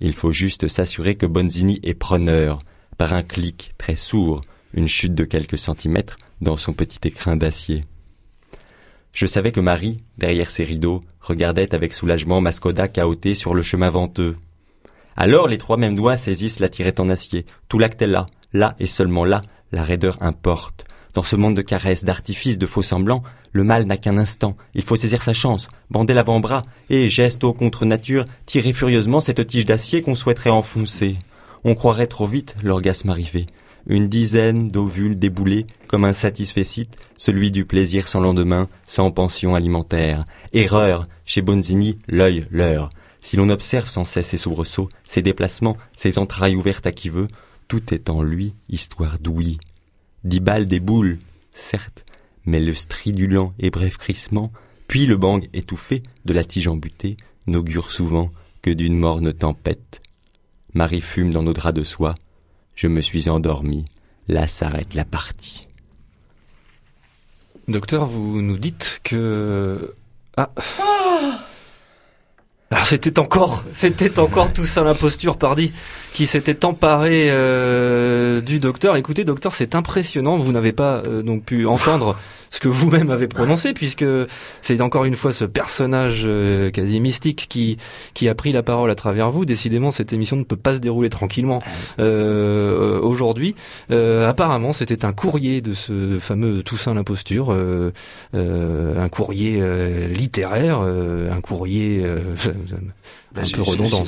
Il 0.00 0.14
faut 0.14 0.32
juste 0.32 0.68
s'assurer 0.68 1.16
que 1.16 1.26
Bonzini 1.26 1.80
est 1.82 1.94
preneur, 1.94 2.60
par 2.96 3.12
un 3.12 3.22
clic 3.22 3.74
très 3.78 3.96
sourd, 3.96 4.40
une 4.72 4.88
chute 4.88 5.14
de 5.14 5.24
quelques 5.24 5.58
centimètres 5.58 6.18
dans 6.40 6.56
son 6.56 6.72
petit 6.72 7.00
écrin 7.04 7.36
d'acier. 7.36 7.82
Je 9.12 9.26
savais 9.26 9.52
que 9.52 9.60
Marie, 9.60 10.02
derrière 10.16 10.50
ses 10.50 10.64
rideaux, 10.64 11.02
regardait 11.20 11.74
avec 11.74 11.94
soulagement 11.94 12.40
ma 12.40 12.52
Skoda 12.52 12.88
caotée 12.88 13.34
sur 13.34 13.54
le 13.54 13.62
chemin 13.62 13.90
venteux. 13.90 14.36
Alors 15.16 15.48
les 15.48 15.58
trois 15.58 15.76
mêmes 15.76 15.96
doigts 15.96 16.16
saisissent 16.16 16.60
la 16.60 16.68
tirette 16.68 17.00
en 17.00 17.08
acier. 17.08 17.44
Tout 17.68 17.78
l'acte 17.78 18.02
est 18.02 18.06
là, 18.06 18.26
là 18.52 18.76
et 18.78 18.86
seulement 18.86 19.24
là, 19.24 19.42
la 19.72 19.82
raideur 19.82 20.16
importe. 20.20 20.86
Dans 21.14 21.22
ce 21.22 21.36
monde 21.36 21.56
de 21.56 21.62
caresses, 21.62 22.04
d'artifices, 22.04 22.58
de 22.58 22.66
faux 22.66 22.82
semblants, 22.82 23.22
le 23.52 23.64
mal 23.64 23.86
n'a 23.86 23.96
qu'un 23.96 24.18
instant. 24.18 24.56
Il 24.74 24.82
faut 24.82 24.96
saisir 24.96 25.22
sa 25.22 25.32
chance, 25.32 25.68
bander 25.90 26.14
l'avant-bras 26.14 26.62
et, 26.90 27.08
geste 27.08 27.44
au 27.44 27.52
contre 27.52 27.84
nature, 27.84 28.24
tirer 28.46 28.72
furieusement 28.72 29.20
cette 29.20 29.46
tige 29.46 29.66
d'acier 29.66 30.02
qu'on 30.02 30.14
souhaiterait 30.14 30.50
enfoncer. 30.50 31.16
On 31.64 31.74
croirait 31.74 32.06
trop 32.06 32.26
vite 32.26 32.56
l'orgasme 32.62 33.10
arrivé. 33.10 33.46
Une 33.86 34.08
dizaine 34.08 34.68
d'ovules 34.68 35.18
déboulés, 35.18 35.66
comme 35.86 36.04
un 36.04 36.12
satisfecit, 36.12 36.88
celui 37.16 37.50
du 37.50 37.64
plaisir 37.64 38.06
sans 38.06 38.20
lendemain, 38.20 38.68
sans 38.86 39.10
pension 39.10 39.54
alimentaire. 39.54 40.20
Erreur, 40.52 41.06
chez 41.24 41.40
Bonzini, 41.40 41.98
l'œil 42.06 42.46
leurre. 42.50 42.90
Si 43.20 43.36
l'on 43.36 43.48
observe 43.48 43.88
sans 43.88 44.04
cesse 44.04 44.28
ses 44.28 44.36
soubresauts, 44.36 44.88
ses 45.04 45.22
déplacements, 45.22 45.76
ses 45.96 46.18
entrailles 46.18 46.54
ouvertes 46.54 46.86
à 46.86 46.92
qui 46.92 47.08
veut, 47.08 47.28
tout 47.68 47.94
est 47.94 48.10
en 48.10 48.22
lui 48.22 48.54
histoire 48.68 49.18
d'ouïe. 49.18 49.58
Dix 50.24 50.40
balles 50.40 50.66
déboulent, 50.66 51.18
certes, 51.52 52.04
mais 52.44 52.60
le 52.60 52.74
stridulent 52.74 53.52
et 53.58 53.70
bref 53.70 53.98
crissement, 53.98 54.50
puis 54.88 55.06
le 55.06 55.16
bang 55.16 55.46
étouffé 55.52 56.02
de 56.24 56.32
la 56.32 56.44
tige 56.44 56.66
embutée, 56.66 57.16
n'augure 57.46 57.90
souvent 57.90 58.30
que 58.62 58.70
d'une 58.70 58.98
morne 58.98 59.32
tempête. 59.32 60.02
Marie 60.74 61.00
fume 61.00 61.32
dans 61.32 61.42
nos 61.42 61.52
draps 61.52 61.74
de 61.78 61.84
soie. 61.84 62.14
Je 62.74 62.86
me 62.86 63.00
suis 63.00 63.28
endormi. 63.28 63.84
Là 64.28 64.46
s'arrête 64.46 64.94
la 64.94 65.04
partie. 65.04 65.66
Docteur, 67.68 68.06
vous 68.06 68.40
nous 68.40 68.58
dites 68.58 69.00
que... 69.04 69.94
Ah 70.36 70.50
alors 72.70 72.86
c'était 72.86 73.18
encore, 73.18 73.64
c'était 73.72 74.18
encore 74.18 74.52
tout 74.52 74.66
ça 74.66 74.82
l'imposture, 74.82 75.38
pardi, 75.38 75.72
qui 76.12 76.26
s'était 76.26 76.66
emparé 76.66 77.28
euh, 77.30 78.42
du 78.42 78.58
docteur. 78.58 78.96
Écoutez, 78.96 79.24
docteur, 79.24 79.54
c'est 79.54 79.74
impressionnant. 79.74 80.36
Vous 80.36 80.52
n'avez 80.52 80.72
pas 80.72 81.02
euh, 81.06 81.22
donc 81.22 81.44
pu 81.44 81.66
entendre 81.66 82.18
ce 82.50 82.60
que 82.60 82.68
vous-même 82.68 83.10
avez 83.10 83.28
prononcé, 83.28 83.72
puisque 83.72 84.04
c'est 84.62 84.80
encore 84.80 85.04
une 85.04 85.16
fois 85.16 85.32
ce 85.32 85.44
personnage 85.44 86.22
euh, 86.26 86.70
quasi 86.70 87.00
mystique 87.00 87.46
qui 87.48 87.78
qui 88.14 88.28
a 88.28 88.34
pris 88.34 88.52
la 88.52 88.62
parole 88.62 88.90
à 88.90 88.94
travers 88.94 89.30
vous. 89.30 89.44
Décidément, 89.44 89.90
cette 89.90 90.12
émission 90.12 90.36
ne 90.36 90.44
peut 90.44 90.56
pas 90.56 90.74
se 90.74 90.80
dérouler 90.80 91.10
tranquillement 91.10 91.60
euh, 91.98 92.98
aujourd'hui. 93.00 93.54
Euh, 93.90 94.28
apparemment, 94.28 94.72
c'était 94.72 95.04
un 95.04 95.12
courrier 95.12 95.60
de 95.60 95.74
ce 95.74 96.18
fameux 96.18 96.62
Toussaint 96.62 96.94
l'imposture, 96.94 97.52
euh, 97.52 97.92
euh, 98.34 99.02
un 99.02 99.08
courrier 99.08 99.58
euh, 99.60 100.08
littéraire, 100.08 100.80
euh, 100.82 101.30
un 101.30 101.40
courrier 101.40 102.02
euh, 102.04 102.18
un 103.36 103.48
peu 103.52 103.62
redondant, 103.62 104.04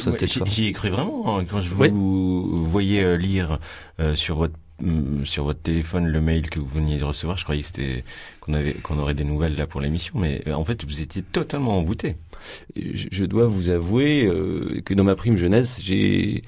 J'y 0.46 0.68
ai 0.68 0.72
cru 0.72 0.90
vraiment 0.90 1.38
hein, 1.38 1.44
quand 1.48 1.60
je 1.60 1.70
vous 1.70 2.64
voyais 2.64 3.16
lire 3.16 3.58
euh, 4.00 4.14
sur 4.14 4.36
votre 4.36 4.54
sur 5.24 5.44
votre 5.44 5.60
téléphone 5.60 6.06
le 6.06 6.20
mail 6.20 6.48
que 6.48 6.58
vous 6.58 6.66
veniez 6.66 6.98
de 6.98 7.04
recevoir. 7.04 7.36
Je 7.36 7.44
croyais 7.44 7.62
que 7.62 7.68
c'était 7.68 8.04
qu'on 8.40 8.54
avait 8.54 8.74
qu'on 8.74 8.98
aurait 8.98 9.14
des 9.14 9.24
nouvelles 9.24 9.56
là 9.56 9.66
pour 9.66 9.80
l'émission, 9.80 10.14
mais 10.18 10.42
euh, 10.46 10.54
en 10.54 10.64
fait 10.64 10.84
vous 10.84 11.00
étiez 11.00 11.22
totalement 11.22 11.76
envoûté. 11.76 12.16
Je, 12.76 13.08
je 13.10 13.24
dois 13.24 13.46
vous 13.46 13.70
avouer 13.70 14.26
euh, 14.26 14.80
que 14.84 14.94
dans 14.94 15.04
ma 15.04 15.16
prime 15.16 15.36
jeunesse, 15.36 15.80
j'ai 15.82 16.42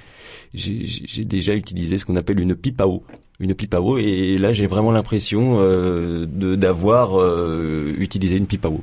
j'ai 0.54 1.24
déjà 1.24 1.54
utilisé 1.54 1.98
ce 1.98 2.04
qu'on 2.04 2.16
appelle 2.16 2.40
une 2.40 2.54
pipe 2.54 2.80
à 2.80 2.86
eau. 2.86 3.04
Une 3.40 3.54
pipe 3.54 3.74
à 3.74 3.80
eau, 3.80 3.98
et 3.98 4.38
là 4.38 4.52
j'ai 4.52 4.66
vraiment 4.66 4.92
l'impression 4.92 5.56
euh, 5.58 6.26
d'avoir 6.26 7.20
euh, 7.20 7.92
utilisé 7.98 8.36
une 8.36 8.46
pipe 8.46 8.64
à 8.64 8.68
eau. 8.68 8.82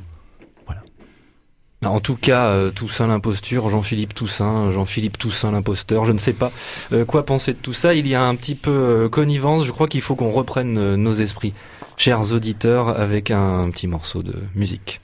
En 1.85 2.01
tout 2.01 2.17
cas, 2.17 2.47
euh, 2.47 2.71
Toussaint 2.71 3.07
l'imposture, 3.07 3.69
Jean-Philippe 3.69 4.13
Toussaint, 4.13 4.69
Jean-Philippe 4.69 5.17
Toussaint 5.17 5.51
l'imposteur, 5.51 6.03
je 6.03 6.11
ne 6.11 6.17
sais 6.17 6.33
pas 6.33 6.51
euh, 6.91 7.05
quoi 7.05 7.25
penser 7.25 7.53
de 7.53 7.57
tout 7.57 7.71
ça. 7.71 7.93
Il 7.93 8.05
y 8.05 8.15
a 8.15 8.21
un 8.21 8.35
petit 8.35 8.55
peu 8.55 8.69
euh, 8.71 9.09
connivence. 9.09 9.65
Je 9.65 9.71
crois 9.71 9.87
qu'il 9.87 10.01
faut 10.01 10.15
qu'on 10.15 10.31
reprenne 10.31 10.77
euh, 10.77 10.97
nos 10.97 11.13
esprits, 11.13 11.53
chers 11.95 12.33
auditeurs, 12.33 12.89
avec 12.99 13.31
un 13.31 13.69
petit 13.69 13.87
morceau 13.87 14.23
de 14.23 14.35
musique. 14.55 14.99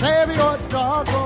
Savior 0.00 0.56
dog. 0.70 1.19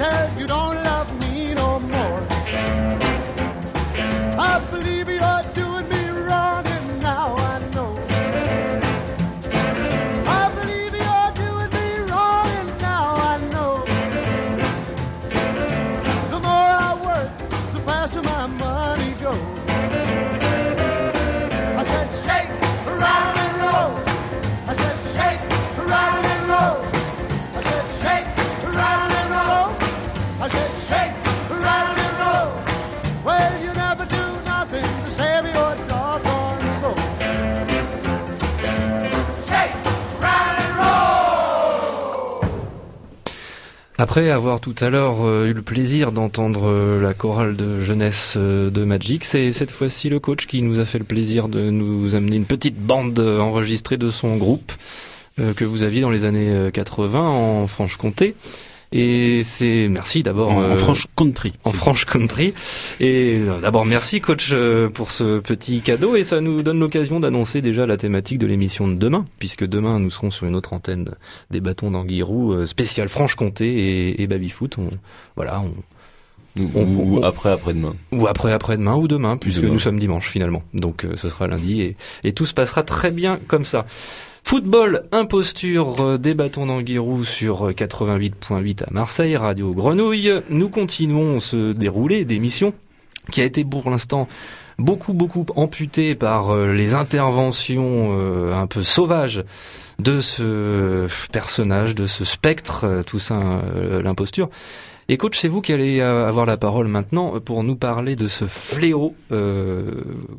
Tell 0.00 0.38
you 0.38 0.46
don't 0.46 0.89
Après 44.00 44.30
avoir 44.30 44.62
tout 44.62 44.74
à 44.80 44.88
l'heure 44.88 45.26
euh, 45.26 45.48
eu 45.48 45.52
le 45.52 45.60
plaisir 45.60 46.10
d'entendre 46.10 46.70
euh, 46.70 47.02
la 47.02 47.12
chorale 47.12 47.54
de 47.54 47.80
jeunesse 47.80 48.32
euh, 48.38 48.70
de 48.70 48.82
Magic, 48.82 49.26
c'est 49.26 49.52
cette 49.52 49.70
fois-ci 49.70 50.08
le 50.08 50.18
coach 50.18 50.46
qui 50.46 50.62
nous 50.62 50.80
a 50.80 50.86
fait 50.86 50.98
le 50.98 51.04
plaisir 51.04 51.50
de 51.50 51.68
nous 51.68 52.14
amener 52.14 52.36
une 52.36 52.46
petite 52.46 52.78
bande 52.78 53.18
enregistrée 53.18 53.98
de 53.98 54.10
son 54.10 54.38
groupe 54.38 54.72
que 55.56 55.64
vous 55.64 55.84
aviez 55.84 56.00
dans 56.00 56.10
les 56.10 56.24
années 56.24 56.50
euh, 56.50 56.70
80 56.70 57.20
en 57.20 57.66
Franche-Comté. 57.66 58.34
Et 58.92 59.42
c'est 59.44 59.86
merci 59.88 60.22
d'abord 60.24 60.50
En, 60.50 60.56
en 60.58 60.62
euh, 60.62 60.74
Franche 60.76 61.06
Country. 61.16 61.52
en 61.64 61.72
Franche 61.72 62.06
Country. 62.06 62.54
Et 62.98 63.38
euh, 63.38 63.60
d'abord 63.60 63.84
merci 63.86 64.20
coach 64.20 64.50
euh, 64.52 64.88
pour 64.88 65.12
ce 65.12 65.38
petit 65.38 65.80
cadeau 65.80 66.16
et 66.16 66.24
ça 66.24 66.40
nous 66.40 66.62
donne 66.62 66.80
l'occasion 66.80 67.20
d'annoncer 67.20 67.62
déjà 67.62 67.86
la 67.86 67.96
thématique 67.96 68.38
de 68.38 68.46
l'émission 68.46 68.88
de 68.88 68.94
demain, 68.94 69.26
puisque 69.38 69.64
demain 69.64 70.00
nous 70.00 70.10
serons 70.10 70.32
sur 70.32 70.46
une 70.46 70.56
autre 70.56 70.72
antenne 70.72 71.10
des 71.50 71.60
bâtons 71.60 71.90
d'Anguirou 71.92 72.66
spécial 72.66 73.08
Franche-Comté 73.08 73.68
et, 73.68 74.22
et 74.22 74.26
Babyfoot. 74.26 74.76
On, 74.78 74.88
voilà, 75.36 75.60
on, 75.60 75.72
Ou, 76.60 76.68
On- 76.74 76.82
ou 76.84 77.18
on- 77.18 77.22
après, 77.22 77.50
après-demain. 77.50 77.94
ou 78.10 78.26
après 78.26 78.52
après-demain 78.52 78.96
ou 78.96 79.06
demain, 79.06 79.36
puisque 79.36 79.60
Demain. 79.60 79.74
nous 79.74 79.78
sommes 79.78 80.00
dimanche 80.00 80.28
finalement. 80.28 80.64
Donc 80.74 81.04
euh, 81.04 81.14
ce 81.16 81.28
sera 81.28 81.46
lundi 81.46 81.80
et, 81.82 81.96
et 82.24 82.32
tout 82.32 82.44
se 82.44 82.54
passera 82.54 82.82
très 82.82 83.12
bien 83.12 83.38
comme 83.46 83.64
ça. 83.64 83.86
Football, 84.42 85.04
imposture 85.12 86.00
euh, 86.00 86.18
des 86.18 86.34
bâtons 86.34 86.66
d'Anguirou 86.66 87.24
sur 87.24 87.68
euh, 87.68 87.72
88.8 87.72 88.84
à 88.84 88.88
Marseille, 88.90 89.36
Radio 89.36 89.72
Grenouille. 89.72 90.32
Nous 90.50 90.68
continuons 90.68 91.38
ce 91.40 91.72
déroulé 91.72 92.24
d'émission 92.24 92.72
qui 93.30 93.40
a 93.42 93.44
été 93.44 93.64
pour 93.64 93.88
l'instant 93.90 94.26
beaucoup 94.78 95.12
beaucoup 95.12 95.46
amputé 95.54 96.14
par 96.14 96.50
euh, 96.50 96.72
les 96.72 96.94
interventions 96.94 98.08
euh, 98.18 98.54
un 98.54 98.66
peu 98.66 98.82
sauvages 98.82 99.44
de 100.00 100.20
ce 100.20 101.06
personnage, 101.30 101.94
de 101.94 102.06
ce 102.06 102.24
spectre, 102.24 102.84
euh, 102.84 103.02
tout 103.02 103.18
ça, 103.18 103.38
euh, 103.38 104.02
l'imposture. 104.02 104.48
Et 105.08 105.16
coach, 105.16 105.38
c'est 105.38 105.48
vous 105.48 105.60
qui 105.60 105.72
allez 105.72 106.00
euh, 106.00 106.28
avoir 106.28 106.46
la 106.46 106.56
parole 106.56 106.86
maintenant 106.86 107.34
euh, 107.36 107.40
pour 107.40 107.62
nous 107.64 107.74
parler 107.76 108.16
de 108.16 108.28
ce 108.28 108.46
fléau 108.46 109.14
euh, 109.32 109.90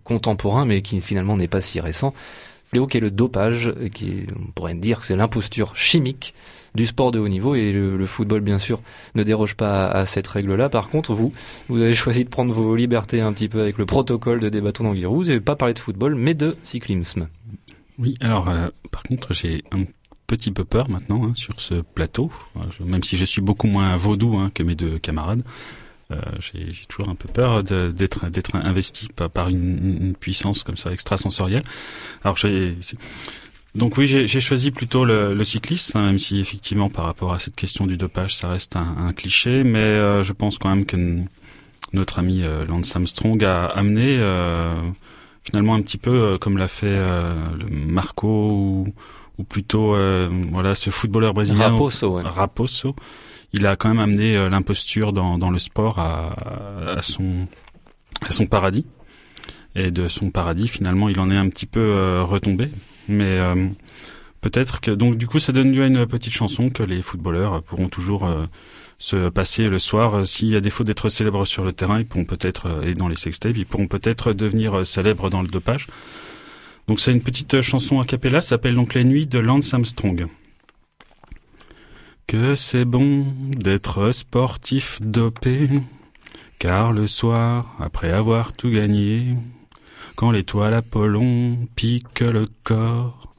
contemporain, 0.05 0.65
mais 0.65 0.81
qui 0.81 1.01
finalement 1.01 1.35
n'est 1.37 1.49
pas 1.49 1.59
si 1.61 1.79
récent. 1.79 2.13
Fléau 2.71 2.87
qui 2.87 2.97
est 2.97 3.01
le 3.01 3.11
dopage, 3.11 3.73
qui 3.93 4.25
on 4.35 4.51
pourrait 4.51 4.73
dire 4.75 5.01
que 5.01 5.05
c'est 5.05 5.15
l'imposture 5.15 5.75
chimique 5.75 6.33
du 6.73 6.85
sport 6.85 7.11
de 7.11 7.19
haut 7.19 7.27
niveau 7.27 7.55
et 7.55 7.73
le, 7.73 8.05
football 8.05 8.41
bien 8.41 8.59
sûr 8.59 8.81
ne 9.15 9.23
déroge 9.23 9.55
pas 9.55 9.87
à, 9.87 10.05
cette 10.05 10.27
règle-là. 10.27 10.69
Par 10.69 10.89
contre, 10.89 11.13
vous, 11.13 11.33
vous 11.67 11.81
avez 11.81 11.93
choisi 11.93 12.23
de 12.23 12.29
prendre 12.29 12.53
vos 12.53 12.75
libertés 12.75 13.21
un 13.21 13.33
petit 13.33 13.49
peu 13.49 13.61
avec 13.61 13.77
le 13.77 13.85
protocole 13.85 14.39
de 14.39 14.49
des 14.49 14.61
bâtons 14.61 14.85
d'Anguirou. 14.85 15.17
Vous 15.17 15.25
n'avez 15.25 15.41
pas 15.41 15.55
parlé 15.55 15.73
de 15.73 15.79
football, 15.79 16.15
mais 16.15 16.33
de 16.33 16.55
cyclisme. 16.63 17.27
Oui, 17.99 18.13
alors 18.21 18.49
euh, 18.49 18.69
par 18.89 19.03
contre, 19.03 19.33
j'ai 19.33 19.63
un 19.71 19.83
petit 20.27 20.51
peu 20.51 20.63
peur 20.63 20.89
maintenant 20.89 21.25
hein, 21.25 21.35
sur 21.35 21.59
ce 21.59 21.75
plateau, 21.75 22.31
Euh, 22.55 22.85
même 22.85 23.03
si 23.03 23.17
je 23.17 23.25
suis 23.25 23.41
beaucoup 23.41 23.67
moins 23.67 23.95
vaudou 23.97 24.37
hein, 24.37 24.51
que 24.53 24.63
mes 24.63 24.75
deux 24.75 24.97
camarades. 24.97 25.43
Euh, 26.11 26.21
j'ai 26.39 26.85
toujours 26.87 27.09
un 27.09 27.15
peu 27.15 27.27
peur 27.27 27.63
d'être 27.63 28.29
d'être 28.29 28.55
investi 28.55 29.07
par, 29.33 29.49
une, 29.49 29.97
une 30.01 30.15
puissance 30.15 30.63
comme 30.63 30.77
ça 30.77 30.91
extrasensorielle. 30.91 31.63
Alors 32.23 32.37
j'ai 32.37 32.75
donc 33.73 33.97
oui, 33.97 34.05
j'ai 34.05 34.39
choisi 34.41 34.69
plutôt 34.69 35.05
le, 35.05 35.33
le 35.33 35.43
cyclisme, 35.45 35.97
hein, 35.97 36.05
même 36.05 36.19
si 36.19 36.39
effectivement 36.41 36.89
par 36.89 37.05
rapport 37.05 37.33
à 37.33 37.39
cette 37.39 37.55
question 37.55 37.87
du 37.87 37.95
dopage, 37.95 38.35
ça 38.35 38.49
reste 38.49 38.75
un, 38.75 38.97
un 38.97 39.13
cliché, 39.13 39.63
mais 39.63 39.79
euh, 39.79 40.23
je 40.23 40.33
pense 40.33 40.57
quand 40.57 40.67
même 40.67 40.85
que 40.85 40.97
notre 41.93 42.19
ami 42.19 42.43
euh, 42.43 42.65
Lance 42.65 42.93
Armstrong 42.93 43.41
a 43.45 43.67
amené 43.67 44.17
euh, 44.19 44.75
finalement 45.43 45.73
un 45.75 45.81
petit 45.81 45.97
peu 45.97 46.37
comme 46.37 46.57
l'a 46.57 46.67
fait 46.67 46.97
le 46.97 47.69
Marco 47.69 48.27
ou, 48.27 48.93
ou 49.37 49.43
plutôt 49.43 49.95
voilà 50.51 50.75
ce 50.75 50.89
footballeur 50.89 51.33
brésilien 51.33 51.69
Raposo, 51.69 52.17
ouais. 52.17 52.23
Raposo. 52.23 52.95
Il 53.53 53.67
a 53.67 53.75
quand 53.75 53.89
même 53.89 53.99
amené 53.99 54.37
euh, 54.37 54.49
l'imposture 54.49 55.11
dans, 55.11 55.49
le 55.49 55.59
sport 55.59 55.99
à, 55.99 57.01
son 57.01 58.45
paradis. 58.49 58.85
Et 59.75 59.89
de 59.89 60.09
son 60.09 60.31
paradis 60.31 60.67
finalement 60.67 61.07
il 61.07 61.17
en 61.21 61.29
est 61.29 61.37
un 61.37 61.47
petit 61.47 61.65
peu 61.65 61.79
euh, 61.79 62.23
retombé. 62.23 62.69
Mais 63.07 63.39
euh, 63.39 63.67
peut-être 64.41 64.81
que 64.81 64.91
donc 64.91 65.15
du 65.15 65.27
coup 65.27 65.39
ça 65.39 65.53
donne 65.53 65.71
lieu 65.71 65.83
à 65.83 65.87
une 65.87 66.05
petite 66.05 66.33
chanson 66.33 66.69
que 66.69 66.83
les 66.83 67.01
footballeurs 67.01 67.63
pourront 67.63 67.87
toujours 67.87 68.29
se 68.97 69.29
passer 69.29 69.67
le 69.67 69.79
soir. 69.79 70.27
S'il 70.27 70.49
y 70.49 70.55
a 70.55 70.61
défaut 70.61 70.83
d'être 70.83 71.09
célèbres 71.09 71.45
sur 71.45 71.63
le 71.63 71.73
terrain 71.73 71.99
ils 71.99 72.05
pourront 72.05 72.25
peut-être 72.25 72.83
et 72.83 72.93
dans 72.95 73.07
les 73.07 73.15
sextapes 73.15 73.57
ils 73.57 73.65
pourront 73.65 73.87
peut-être 73.87 74.33
devenir 74.33 74.85
célèbres 74.85 75.29
dans 75.29 75.41
le 75.41 75.47
dopage. 75.47 75.87
Donc 76.87 76.99
c'est 76.99 77.11
une 77.11 77.21
petite 77.21 77.61
chanson 77.61 78.01
a 78.01 78.05
cappella 78.05 78.41
s'appelle 78.41 78.75
donc 78.75 78.93
Les 78.93 79.05
Nuits 79.05 79.27
de 79.27 79.39
Lance 79.39 79.73
Armstrong 79.73 80.27
que 82.27 82.55
c'est 82.55 82.85
bon 82.85 83.25
d'être 83.49 84.11
sportif 84.11 84.99
dopé 85.01 85.69
car 86.59 86.93
le 86.93 87.07
soir 87.07 87.75
après 87.79 88.11
avoir 88.11 88.53
tout 88.53 88.69
gagné 88.69 89.35
quand 90.15 90.29
l'étoile 90.29 90.75
Apollon 90.75 91.57
pique 91.75 92.19
le 92.19 92.45
corps, 92.63 93.33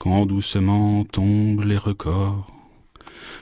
quand 0.00 0.26
doucement 0.26 1.04
tombent 1.04 1.62
les 1.64 1.78
records. 1.78 2.50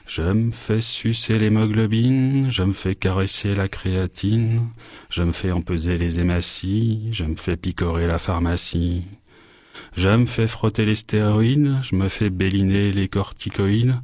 Je 0.06 0.22
me 0.22 0.52
fais 0.52 0.82
sucer 0.82 1.38
l'hémoglobine, 1.38 2.50
je 2.50 2.62
me 2.62 2.74
fais 2.74 2.94
caresser 2.94 3.54
la 3.54 3.68
créatine, 3.68 4.68
je 5.08 5.22
me 5.22 5.32
fais 5.32 5.52
empeser 5.52 5.96
les 5.96 6.20
hématies, 6.20 7.08
je 7.12 7.24
me 7.24 7.36
fais 7.36 7.56
picorer 7.56 8.06
la 8.06 8.18
pharmacie. 8.18 9.04
Je 9.96 10.10
me 10.10 10.26
fais 10.26 10.46
frotter 10.46 10.84
les 10.84 10.96
stéroïdes, 10.96 11.78
je 11.82 11.96
me 11.96 12.08
fais 12.08 12.28
béliner 12.28 12.92
les 12.92 13.08
corticoïdes, 13.08 13.94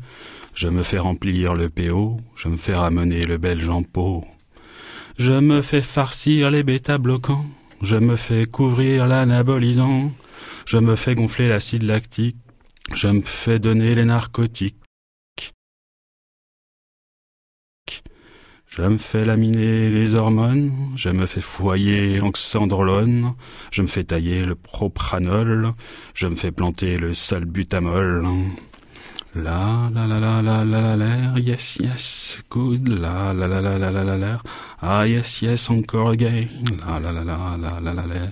je 0.59 0.67
me 0.67 0.83
fais 0.83 0.99
remplir 0.99 1.55
le 1.55 1.71
PO, 1.71 2.17
je 2.35 2.49
me 2.49 2.57
fais 2.57 2.75
ramener 2.75 3.23
le 3.23 3.39
belge 3.39 3.69
en 3.69 3.85
pot. 3.85 4.25
Je 5.17 5.33
me 5.33 5.63
fais 5.63 5.83
farcir 5.83 6.51
les 6.51 6.65
bêta-bloquants, 6.65 7.47
je 7.81 7.95
me 7.95 8.17
fais 8.17 8.45
couvrir 8.45 9.07
l'anabolisant, 9.07 10.11
je 10.67 10.79
me 10.79 10.97
fais 10.97 11.15
gonfler 11.15 11.47
l'acide 11.47 11.85
lactique, 11.85 12.39
je 12.93 13.07
me 13.07 13.23
fais 13.23 13.61
donner 13.61 13.95
les 13.95 14.05
narcotiques. 14.05 14.75
Je 18.67 18.83
me 18.83 18.99
fais 18.99 19.25
laminer 19.25 19.91
les 19.91 20.17
hormones, 20.17 20.73
je 20.97 21.11
me 21.11 21.27
fais 21.27 21.41
foyer 21.41 22.15
l'oxandrolone, 22.15 23.35
je 23.71 23.83
me 23.83 23.87
fais 23.87 24.03
tailler 24.03 24.43
le 24.43 24.57
propranol, 24.57 25.73
je 26.15 26.27
me 26.27 26.35
fais 26.35 26.51
planter 26.51 26.97
le 26.97 27.15
salbutamol. 27.15 28.27
La 29.35 29.91
la 29.93 30.07
la 30.07 30.19
la 30.19 30.41
la 30.43 30.65
la 30.65 30.81
la 30.81 30.97
la 30.97 31.39
yes 31.39 31.79
yes 31.81 32.43
good 32.49 32.89
la 32.89 33.35
la 33.35 33.47
la 33.47 33.61
la 33.61 33.79
la 33.79 33.91
la 33.91 34.03
la 34.03 34.17
la 34.17 34.43
ah 34.81 35.07
yes 35.07 35.43
yes 35.43 35.69
encore 35.69 36.11
again 36.13 36.49
la 36.81 36.99
la 36.99 37.13
la 37.13 37.23
la 37.25 37.57
la 37.57 37.81
la 37.81 37.93
la 37.93 38.07
la 38.07 38.31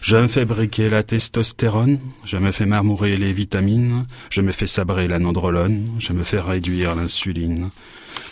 Je 0.00 0.16
me 0.16 0.28
fais 0.28 0.44
briquer 0.44 0.88
la 0.88 1.02
testostérone, 1.02 1.98
je 2.24 2.36
me 2.36 2.52
fais 2.52 2.66
marmourer 2.66 3.16
les 3.16 3.32
vitamines, 3.32 4.06
je 4.30 4.42
me 4.42 4.52
fais 4.52 4.68
sabrer 4.68 5.08
la 5.08 5.18
nandrolone, 5.18 5.96
je 5.98 6.12
me 6.12 6.22
fais 6.22 6.38
réduire 6.38 6.94
l'insuline. 6.94 7.70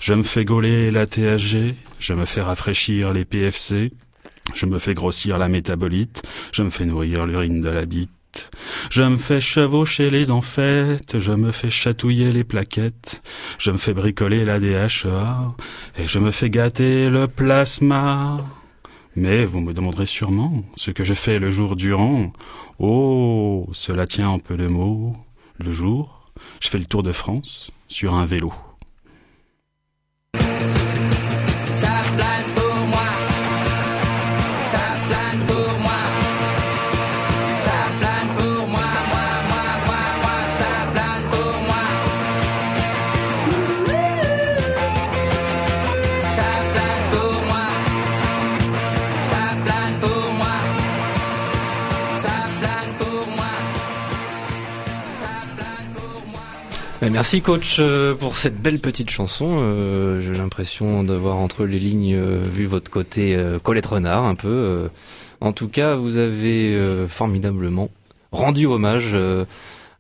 Je 0.01 0.15
me 0.15 0.23
fais 0.23 0.45
gauler 0.45 0.93
la 0.93 1.07
THG, 1.07 1.75
je 1.99 2.15
me 2.15 2.25
fais 2.25 2.41
rafraîchir 2.41 3.13
les 3.13 3.25
PFC, 3.25 3.93
je 4.55 4.67
me 4.67 4.79
fais 4.79 4.95
grossir 4.95 5.39
la 5.39 5.49
métabolite, 5.49 6.23
je 6.53 6.63
me 6.63 6.71
fais 6.71 6.85
nourrir 6.85 7.27
l'urine 7.27 7.61
de 7.61 7.69
la 7.69 7.85
bite. 7.85 8.11
Je 8.91 9.03
me 9.03 9.17
fais 9.17 9.41
chevaucher 9.41 10.11
les 10.11 10.31
enfêtes, 10.31 11.19
je 11.19 11.33
me 11.33 11.53
fais 11.53 11.71
chatouiller 11.71 12.31
les 12.31 12.45
plaquettes, 12.45 13.23
je 13.59 13.71
me 13.71 13.77
fais 13.77 13.95
bricoler 13.95 14.45
la 14.45 14.59
DHA, 14.61 15.55
et 15.99 16.07
je 16.07 16.19
me 16.19 16.31
fais 16.31 16.51
gâter 16.51 17.11
le 17.11 17.27
plasma. 17.29 18.45
Mais 19.17 19.45
vous 19.45 19.61
me 19.61 19.73
demanderez 19.73 20.07
sûrement 20.07 20.65
ce 20.77 20.91
que 20.91 21.05
je 21.05 21.15
fais 21.15 21.39
le 21.39 21.51
jour 21.51 21.77
durant. 21.77 22.33
Oh, 22.79 23.69
cela 23.73 24.07
tient 24.07 24.29
en 24.29 24.39
peu 24.39 24.57
de 24.57 24.67
mots. 24.67 25.15
Le 25.59 25.71
jour, 25.71 26.33
je 26.61 26.69
fais 26.69 26.79
le 26.79 26.87
tour 26.87 27.05
de 27.05 27.13
France 27.13 27.71
sur 27.87 28.15
un 28.15 28.27
vélo. 28.27 28.53
Merci 57.15 57.43
coach 57.43 57.77
euh, 57.79 58.17
pour 58.17 58.37
cette 58.37 58.61
belle 58.61 58.81
petite 58.81 59.09
chanson. 59.09 59.59
Euh, 59.61 60.21
J'ai 60.21 60.33
l'impression 60.35 61.05
d'avoir 61.05 61.37
entre 61.37 61.65
les 61.65 61.79
lignes 61.79 62.17
euh, 62.17 62.49
vu 62.49 62.67
votre 62.67 62.91
côté 62.91 63.37
euh, 63.37 63.61
Colette 63.61 63.87
Renard 63.87 64.25
un 64.25 64.35
peu. 64.35 64.91
En 65.41 65.53
tout 65.53 65.69
cas, 65.69 65.95
vous 65.95 66.17
avez 66.17 67.07
formidablement 67.09 67.89
rendu 68.33 68.67
hommage 68.67 69.17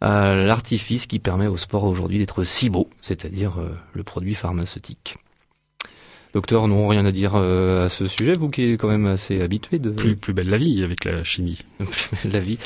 à 0.00 0.34
l'artifice 0.34 1.06
qui 1.06 1.20
permet 1.20 1.46
au 1.46 1.56
sport 1.56 1.84
aujourd'hui 1.84 2.18
d'être 2.18 2.42
si 2.42 2.68
beau, 2.68 2.90
c'est-à-dire 3.00 3.58
le 3.92 4.02
produit 4.02 4.34
pharmaceutique. 4.34 5.14
Docteur, 6.34 6.66
non, 6.66 6.88
rien 6.88 7.06
à 7.06 7.12
dire 7.12 7.34
euh, 7.36 7.86
à 7.86 7.88
ce 7.88 8.08
sujet, 8.08 8.32
vous 8.36 8.50
qui 8.50 8.72
êtes 8.72 8.80
quand 8.80 8.88
même 8.88 9.06
assez 9.06 9.40
habitué 9.40 9.78
de 9.78 9.90
Plus, 9.90 10.16
plus 10.16 10.32
belle 10.32 10.48
la 10.48 10.58
vie 10.58 10.82
avec 10.82 11.04
la 11.04 11.22
chimie. 11.22 11.58
la 12.30 12.40
vie 12.40 12.58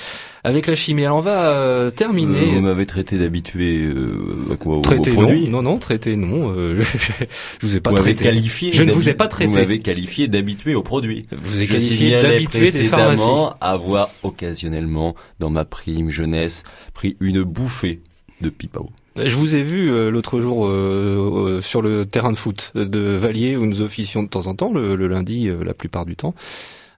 avec 0.42 0.66
la 0.66 0.74
chimie. 0.74 1.04
Alors 1.04 1.18
on 1.18 1.20
va 1.20 1.50
euh, 1.50 1.90
terminer. 1.90 2.40
Euh, 2.52 2.54
vous 2.54 2.60
m'avez 2.62 2.86
traité 2.86 3.18
d'habitué 3.18 3.82
euh, 3.84 4.52
à 4.52 4.56
quoi 4.56 4.80
Traité 4.80 5.10
au 5.10 5.14
non, 5.14 5.20
produit 5.20 5.48
non, 5.50 5.60
non, 5.62 5.78
traité 5.78 6.16
non. 6.16 6.54
euh, 6.56 6.80
je 7.60 7.66
vous 7.66 7.76
ai 7.76 7.80
pas 7.80 7.90
Vous 7.90 7.96
m'avez 7.96 8.14
traité. 8.14 8.24
qualifié. 8.24 8.72
Je 8.72 8.84
ne 8.84 8.92
vous 8.92 9.10
ai 9.10 9.14
pas 9.14 9.28
traité. 9.28 9.50
Vous 9.50 9.58
m'avez 9.58 9.80
qualifié 9.80 10.28
d'habitué 10.28 10.74
au 10.74 10.82
produit. 10.82 11.26
Vous 11.30 11.56
avez 11.56 11.66
Je 11.66 11.72
qualifié 11.72 12.22
d'habitué 12.22 12.60
des 12.60 12.70
précédemment 12.70 13.54
avoir 13.60 14.08
occasionnellement, 14.22 15.14
dans 15.40 15.50
ma 15.50 15.66
prime 15.66 16.08
jeunesse, 16.08 16.62
pris 16.94 17.18
une 17.20 17.42
bouffée 17.42 18.00
de 18.40 18.48
pipao. 18.48 18.88
Je 19.24 19.36
vous 19.36 19.56
ai 19.56 19.62
vu 19.62 19.90
euh, 19.90 20.10
l'autre 20.10 20.40
jour 20.40 20.66
euh, 20.66 21.56
euh, 21.56 21.60
sur 21.60 21.82
le 21.82 22.06
terrain 22.06 22.30
de 22.30 22.36
foot 22.36 22.70
de 22.74 23.00
Valier 23.16 23.56
où 23.56 23.66
nous 23.66 23.80
officions 23.80 24.22
de 24.22 24.28
temps 24.28 24.46
en 24.46 24.54
temps, 24.54 24.72
le, 24.72 24.94
le 24.94 25.08
lundi 25.08 25.48
euh, 25.48 25.64
la 25.64 25.74
plupart 25.74 26.06
du 26.06 26.14
temps. 26.14 26.34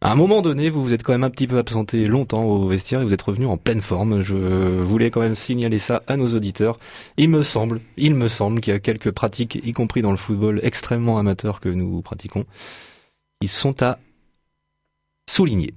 À 0.02 0.12
un 0.12 0.14
moment 0.14 0.42
donné, 0.42 0.70
vous 0.70 0.82
vous 0.82 0.92
êtes 0.92 1.02
quand 1.02 1.12
même 1.12 1.24
un 1.24 1.30
petit 1.30 1.46
peu 1.46 1.58
absenté 1.58 2.06
longtemps 2.06 2.44
au 2.44 2.66
vestiaire 2.66 3.00
et 3.02 3.04
vous 3.04 3.12
êtes 3.12 3.22
revenu 3.22 3.46
en 3.46 3.56
pleine 3.56 3.80
forme. 3.80 4.22
Je 4.22 4.34
voulais 4.34 5.10
quand 5.10 5.20
même 5.20 5.34
signaler 5.34 5.78
ça 5.78 6.02
à 6.06 6.16
nos 6.16 6.34
auditeurs. 6.34 6.78
Il 7.18 7.28
me 7.28 7.42
semble, 7.42 7.80
il 7.98 8.14
me 8.14 8.28
semble 8.28 8.60
qu'il 8.60 8.72
y 8.72 8.76
a 8.76 8.80
quelques 8.80 9.10
pratiques, 9.10 9.60
y 9.62 9.72
compris 9.74 10.00
dans 10.00 10.10
le 10.10 10.16
football 10.16 10.60
extrêmement 10.62 11.18
amateur 11.18 11.60
que 11.60 11.68
nous 11.68 12.00
pratiquons, 12.00 12.46
qui 13.42 13.48
sont 13.48 13.82
à 13.82 13.98
souligner. 15.28 15.74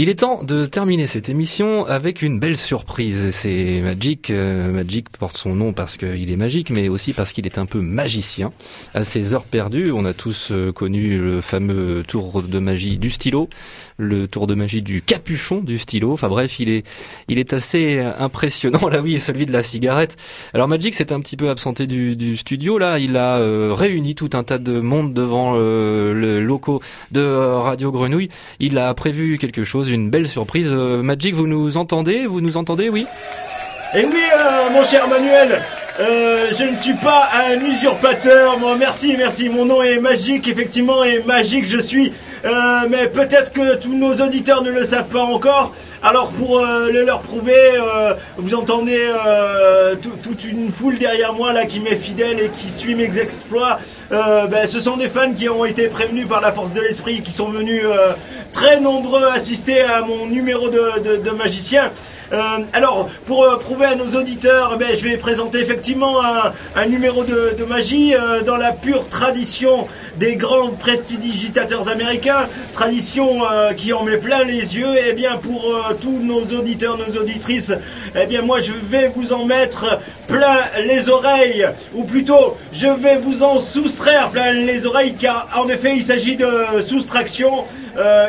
Il 0.00 0.08
est 0.08 0.20
temps 0.20 0.44
de 0.44 0.64
terminer 0.64 1.08
cette 1.08 1.28
émission 1.28 1.84
avec 1.84 2.22
une 2.22 2.38
belle 2.38 2.56
surprise. 2.56 3.32
C'est 3.32 3.80
Magic. 3.82 4.30
euh, 4.30 4.70
Magic 4.70 5.08
porte 5.08 5.36
son 5.36 5.56
nom 5.56 5.72
parce 5.72 5.96
qu'il 5.96 6.30
est 6.30 6.36
magique, 6.36 6.70
mais 6.70 6.88
aussi 6.88 7.12
parce 7.12 7.32
qu'il 7.32 7.46
est 7.46 7.58
un 7.58 7.66
peu 7.66 7.80
magicien. 7.80 8.52
À 8.94 9.02
ses 9.02 9.34
heures 9.34 9.42
perdues, 9.42 9.90
on 9.90 10.04
a 10.04 10.14
tous 10.14 10.52
euh, 10.52 10.70
connu 10.70 11.18
le 11.18 11.40
fameux 11.40 12.04
tour 12.06 12.44
de 12.44 12.60
magie 12.60 12.98
du 12.98 13.10
stylo, 13.10 13.48
le 13.96 14.28
tour 14.28 14.46
de 14.46 14.54
magie 14.54 14.82
du 14.82 15.02
capuchon 15.02 15.62
du 15.62 15.80
stylo. 15.80 16.12
Enfin 16.12 16.28
bref, 16.28 16.60
il 16.60 16.68
est, 16.68 16.86
il 17.26 17.40
est 17.40 17.52
assez 17.52 17.98
impressionnant. 17.98 18.88
Là 18.88 19.00
oui, 19.00 19.18
celui 19.18 19.46
de 19.46 19.52
la 19.52 19.64
cigarette. 19.64 20.16
Alors 20.54 20.68
Magic 20.68 20.94
s'est 20.94 21.12
un 21.12 21.18
petit 21.18 21.36
peu 21.36 21.48
absenté 21.50 21.88
du, 21.88 22.36
studio. 22.36 22.78
Là, 22.78 23.00
il 23.00 23.16
a 23.16 23.38
euh, 23.38 23.74
réuni 23.74 24.14
tout 24.14 24.30
un 24.34 24.44
tas 24.44 24.58
de 24.58 24.78
monde 24.78 25.12
devant 25.12 25.56
le 25.56 26.38
locaux 26.38 26.80
de 27.10 27.20
Radio 27.20 27.90
Grenouille. 27.90 28.28
Il 28.60 28.78
a 28.78 28.94
prévu 28.94 29.38
quelque 29.38 29.64
chose, 29.64 29.87
une 29.88 30.10
belle 30.10 30.28
surprise. 30.28 30.70
Euh, 30.72 31.02
Magic, 31.02 31.34
vous 31.34 31.46
nous 31.46 31.76
entendez 31.76 32.26
Vous 32.26 32.40
nous 32.40 32.56
entendez 32.56 32.88
Oui? 32.88 33.06
Et 33.94 34.04
oui, 34.04 34.22
euh, 34.36 34.70
mon 34.72 34.84
cher 34.84 35.08
Manuel, 35.08 35.62
euh, 36.00 36.48
je 36.56 36.64
ne 36.64 36.76
suis 36.76 36.94
pas 36.94 37.28
un 37.50 37.60
usurpateur. 37.64 38.58
Moi, 38.58 38.76
merci, 38.78 39.14
merci. 39.18 39.48
Mon 39.48 39.64
nom 39.64 39.82
est 39.82 39.98
magique, 39.98 40.46
effectivement, 40.48 41.02
et 41.04 41.22
magique 41.24 41.66
je 41.68 41.78
suis. 41.78 42.12
Euh, 42.44 42.50
mais 42.88 43.08
peut-être 43.08 43.52
que 43.52 43.74
tous 43.76 43.94
nos 43.96 44.14
auditeurs 44.14 44.62
ne 44.62 44.70
le 44.70 44.84
savent 44.84 45.08
pas 45.08 45.22
encore. 45.22 45.74
Alors 46.00 46.30
pour 46.30 46.60
euh, 46.60 46.92
le 46.92 47.04
leur 47.04 47.20
prouver, 47.20 47.56
vous 48.36 48.54
entendez 48.54 49.00
tout- 50.00 50.16
toute 50.22 50.44
une 50.44 50.68
foule 50.70 50.96
derrière 50.98 51.32
moi 51.32 51.52
là 51.52 51.66
qui 51.66 51.80
m'est 51.80 51.96
fidèle 51.96 52.38
et 52.38 52.50
qui 52.56 52.70
suit 52.70 52.94
mes 52.94 53.18
exploits. 53.18 53.80
Ben, 54.10 54.66
ce 54.68 54.78
sont 54.78 54.96
des 54.96 55.08
fans 55.08 55.32
qui 55.32 55.48
ont 55.48 55.64
été 55.64 55.88
prévenus 55.88 56.28
par 56.28 56.40
la 56.40 56.52
force 56.52 56.72
de 56.72 56.80
l'esprit, 56.80 57.22
qui 57.22 57.32
sont 57.32 57.48
venus 57.48 57.82
très 58.52 58.78
nombreux 58.80 59.24
assister 59.34 59.80
à 59.82 60.02
mon 60.02 60.26
numéro 60.26 60.68
de 60.68 61.30
magicien. 61.32 61.90
Euh, 62.32 62.58
alors, 62.74 63.08
pour 63.26 63.44
euh, 63.44 63.56
prouver 63.56 63.86
à 63.86 63.94
nos 63.94 64.18
auditeurs, 64.18 64.76
ben, 64.78 64.88
je 64.94 65.02
vais 65.02 65.16
présenter 65.16 65.60
effectivement 65.60 66.16
un, 66.76 66.86
numéro 66.86 67.24
de, 67.24 67.64
magie 67.64 68.14
euh, 68.14 68.42
dans 68.42 68.56
la 68.56 68.72
pure 68.72 69.08
tradition 69.08 69.88
des 70.16 70.36
grands 70.36 70.70
prestidigitateurs 70.70 71.88
américains, 71.88 72.48
tradition 72.72 73.38
qui 73.76 73.92
en 73.92 74.02
met 74.02 74.16
plein 74.16 74.42
les 74.42 74.76
yeux. 74.76 74.96
Et 75.06 75.12
bien, 75.12 75.36
pour 75.36 75.72
tous 76.00 76.18
nos 76.18 76.42
auditeurs, 76.58 76.98
nos 76.98 77.20
auditrices, 77.20 77.72
eh 78.20 78.26
bien, 78.26 78.42
moi, 78.42 78.58
je 78.58 78.72
vais 78.72 79.12
vous 79.14 79.32
en 79.32 79.44
mettre 79.44 80.00
plein 80.26 80.58
les 80.84 81.08
oreilles, 81.08 81.68
ou 81.94 82.02
plutôt, 82.02 82.56
je 82.72 82.88
vais 82.88 83.16
vous 83.16 83.44
en 83.44 83.60
soustraire 83.60 84.30
plein 84.30 84.52
les 84.52 84.86
oreilles, 84.86 85.14
car 85.14 85.48
en 85.56 85.68
effet, 85.68 85.94
il 85.94 86.02
s'agit 86.02 86.34
de 86.34 86.80
soustraction. 86.80 87.64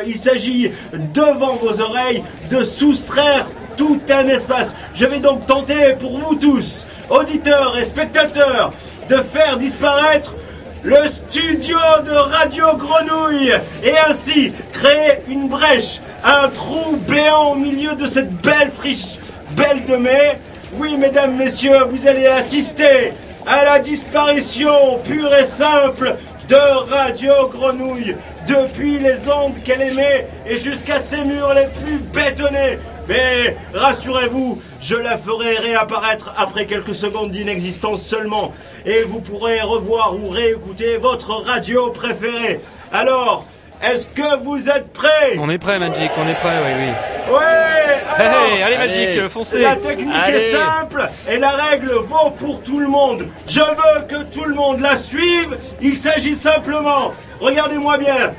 Il 0.06 0.16
s'agit 0.16 0.70
devant 1.14 1.56
vos 1.56 1.80
oreilles 1.80 2.22
de 2.50 2.62
soustraire 2.62 3.46
tout 3.80 3.98
un 4.10 4.28
espace. 4.28 4.74
Je 4.94 5.06
vais 5.06 5.20
donc 5.20 5.46
tenter 5.46 5.94
pour 5.98 6.18
vous 6.18 6.34
tous, 6.34 6.86
auditeurs 7.08 7.78
et 7.78 7.86
spectateurs, 7.86 8.74
de 9.08 9.16
faire 9.16 9.56
disparaître 9.56 10.34
le 10.82 11.02
studio 11.08 11.78
de 12.04 12.10
Radio 12.10 12.76
Grenouille 12.76 13.54
et 13.82 13.94
ainsi 14.06 14.52
créer 14.74 15.20
une 15.28 15.48
brèche, 15.48 16.02
un 16.22 16.48
trou 16.48 16.98
béant 17.08 17.52
au 17.52 17.54
milieu 17.54 17.94
de 17.94 18.04
cette 18.04 18.30
belle 18.42 18.70
friche, 18.70 19.16
belle 19.52 19.82
de 19.84 19.96
mai. 19.96 20.38
Oui, 20.74 20.98
mesdames, 20.98 21.36
messieurs, 21.36 21.84
vous 21.88 22.06
allez 22.06 22.26
assister 22.26 23.14
à 23.46 23.64
la 23.64 23.78
disparition 23.78 24.98
pure 25.06 25.34
et 25.34 25.46
simple 25.46 26.16
de 26.50 26.90
Radio 26.90 27.48
Grenouille 27.50 28.14
depuis 28.46 28.98
les 28.98 29.26
ondes 29.28 29.54
qu'elle 29.64 29.80
émet 29.80 30.26
et 30.46 30.58
jusqu'à 30.58 31.00
ses 31.00 31.24
murs 31.24 31.54
les 31.54 31.68
plus 31.82 31.98
bétonnés. 31.98 32.78
Mais 33.10 33.56
rassurez-vous, 33.74 34.62
je 34.80 34.94
la 34.94 35.18
ferai 35.18 35.56
réapparaître 35.56 36.32
après 36.38 36.66
quelques 36.66 36.94
secondes 36.94 37.32
d'inexistence 37.32 38.02
seulement 38.02 38.52
et 38.86 39.02
vous 39.02 39.20
pourrez 39.20 39.60
revoir 39.60 40.14
ou 40.14 40.28
réécouter 40.28 40.96
votre 40.96 41.32
radio 41.32 41.90
préférée. 41.90 42.60
Alors, 42.92 43.44
est-ce 43.82 44.06
que 44.06 44.38
vous 44.44 44.68
êtes 44.68 44.92
prêts? 44.92 45.36
On 45.40 45.50
est 45.50 45.58
prêt, 45.58 45.80
Magic, 45.80 46.10
on 46.16 46.28
est 46.28 46.34
prêt, 46.34 46.56
oui, 46.64 46.72
oui. 46.78 47.34
Ouais 47.34 47.80
alors, 48.16 48.46
Hey, 48.52 48.62
allez, 48.62 48.78
Magic, 48.78 49.28
foncez 49.28 49.60
La 49.60 49.76
technique 49.76 50.14
est 50.28 50.52
simple 50.52 51.08
et 51.28 51.38
la 51.38 51.50
règle 51.50 51.90
vaut 51.92 52.30
pour 52.38 52.62
tout 52.62 52.78
le 52.78 52.88
monde. 52.88 53.26
Je 53.48 53.60
veux 53.60 54.02
que 54.06 54.22
tout 54.32 54.44
le 54.44 54.54
monde 54.54 54.80
la 54.80 54.96
suive. 54.96 55.56
Il 55.80 55.96
s'agit 55.96 56.34
simplement, 56.36 57.12
regardez-moi 57.40 57.98
bien, 57.98 58.32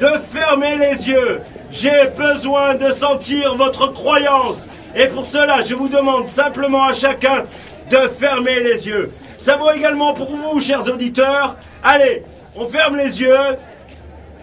de 0.00 0.10
fermer 0.32 0.76
les 0.76 1.08
yeux. 1.08 1.40
J'ai 1.70 2.08
besoin 2.16 2.74
de 2.74 2.88
sentir 2.90 3.54
votre 3.56 3.92
croyance. 3.92 4.66
Et 4.96 5.06
pour 5.06 5.26
cela, 5.26 5.60
je 5.62 5.74
vous 5.74 5.88
demande 5.88 6.28
simplement 6.28 6.84
à 6.84 6.94
chacun 6.94 7.44
de 7.90 8.08
fermer 8.08 8.60
les 8.60 8.86
yeux. 8.86 9.12
Ça 9.38 9.56
vaut 9.56 9.70
également 9.72 10.14
pour 10.14 10.34
vous, 10.34 10.60
chers 10.60 10.86
auditeurs. 10.92 11.56
Allez, 11.82 12.24
on 12.56 12.66
ferme 12.66 12.96
les 12.96 13.20
yeux. 13.20 13.36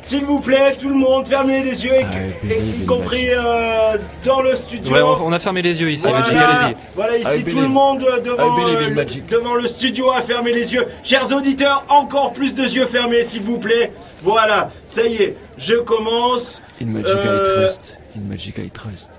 S'il 0.02 0.24
vous 0.24 0.40
plaît, 0.40 0.76
tout 0.80 0.90
le 0.90 0.94
monde, 0.96 1.28
fermez 1.28 1.64
les 1.64 1.84
yeux, 1.84 1.92
y- 1.96 2.48
I 2.54 2.84
y, 2.84 2.86
compris 2.86 3.28
euh, 3.32 3.98
dans 4.24 4.40
le 4.42 4.56
studio. 4.56 4.94
Ouais, 4.94 5.02
on, 5.02 5.34
a 5.34 5.40
fermé 5.40 5.64
les 5.64 5.82
yeux 5.82 5.90
ici, 5.90 6.04
Voilà, 6.04 6.20
Magic, 6.20 6.38
allez-y. 6.38 6.78
voilà, 6.96 7.18
ici 7.18 7.44
tout 7.44 7.60
le 7.60 7.68
monde 7.68 8.04
euh, 8.08 8.20
devant, 8.20 8.56
in 8.56 8.96
euh, 8.98 9.06
devant 9.32 9.56
le 9.56 9.68
studio 9.68 10.12
a 10.12 10.22
fermé 10.22 10.54
les 10.54 10.76
yeux. 10.76 10.86
Chers 11.04 11.34
auditeurs, 11.36 11.86
encore 11.90 12.34
plus 12.34 12.54
de 12.54 12.62
yeux 12.62 12.86
fermés, 12.86 13.24
s'il 13.24 13.42
vous 13.42 13.58
plaît. 13.58 13.94
Voilà, 14.22 14.70
ça 14.86 15.08
y 15.08 15.16
est, 15.16 15.38
je 15.58 15.74
commence. 15.74 16.62
In 16.82 16.88
Magic 16.88 17.08
Euh, 17.16 17.68
I 17.68 17.68
trust. 17.68 17.98
In 18.16 18.22
Magic 18.28 18.58
I 18.58 18.70
trust. 18.70 19.10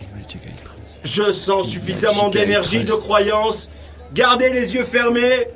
In 0.00 0.18
Magic 0.18 0.40
I 0.44 0.54
trust. 0.62 0.80
Je 1.04 1.32
sens 1.32 1.68
suffisamment 1.68 2.28
d'énergie, 2.28 2.84
de 2.84 2.92
croyance. 2.92 3.70
Gardez 4.14 4.50
les 4.50 4.74
yeux 4.74 4.84
fermés. 4.84 5.48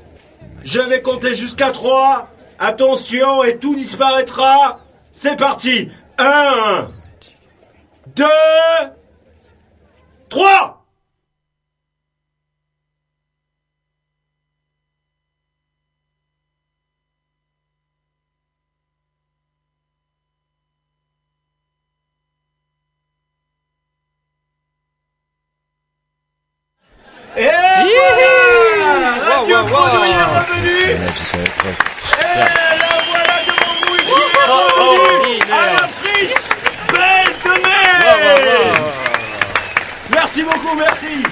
Je 0.65 0.81
vais 0.81 1.01
compter 1.03 1.35
jusqu'à 1.35 1.71
3. 1.71 2.29
Attention, 2.59 3.45
et 3.45 3.57
tout 3.57 3.75
disparaîtra. 3.75 4.81
C'est 5.13 5.37
parti. 5.37 5.89
1, 6.19 6.91
2, 8.17 8.25
3. 10.29 10.78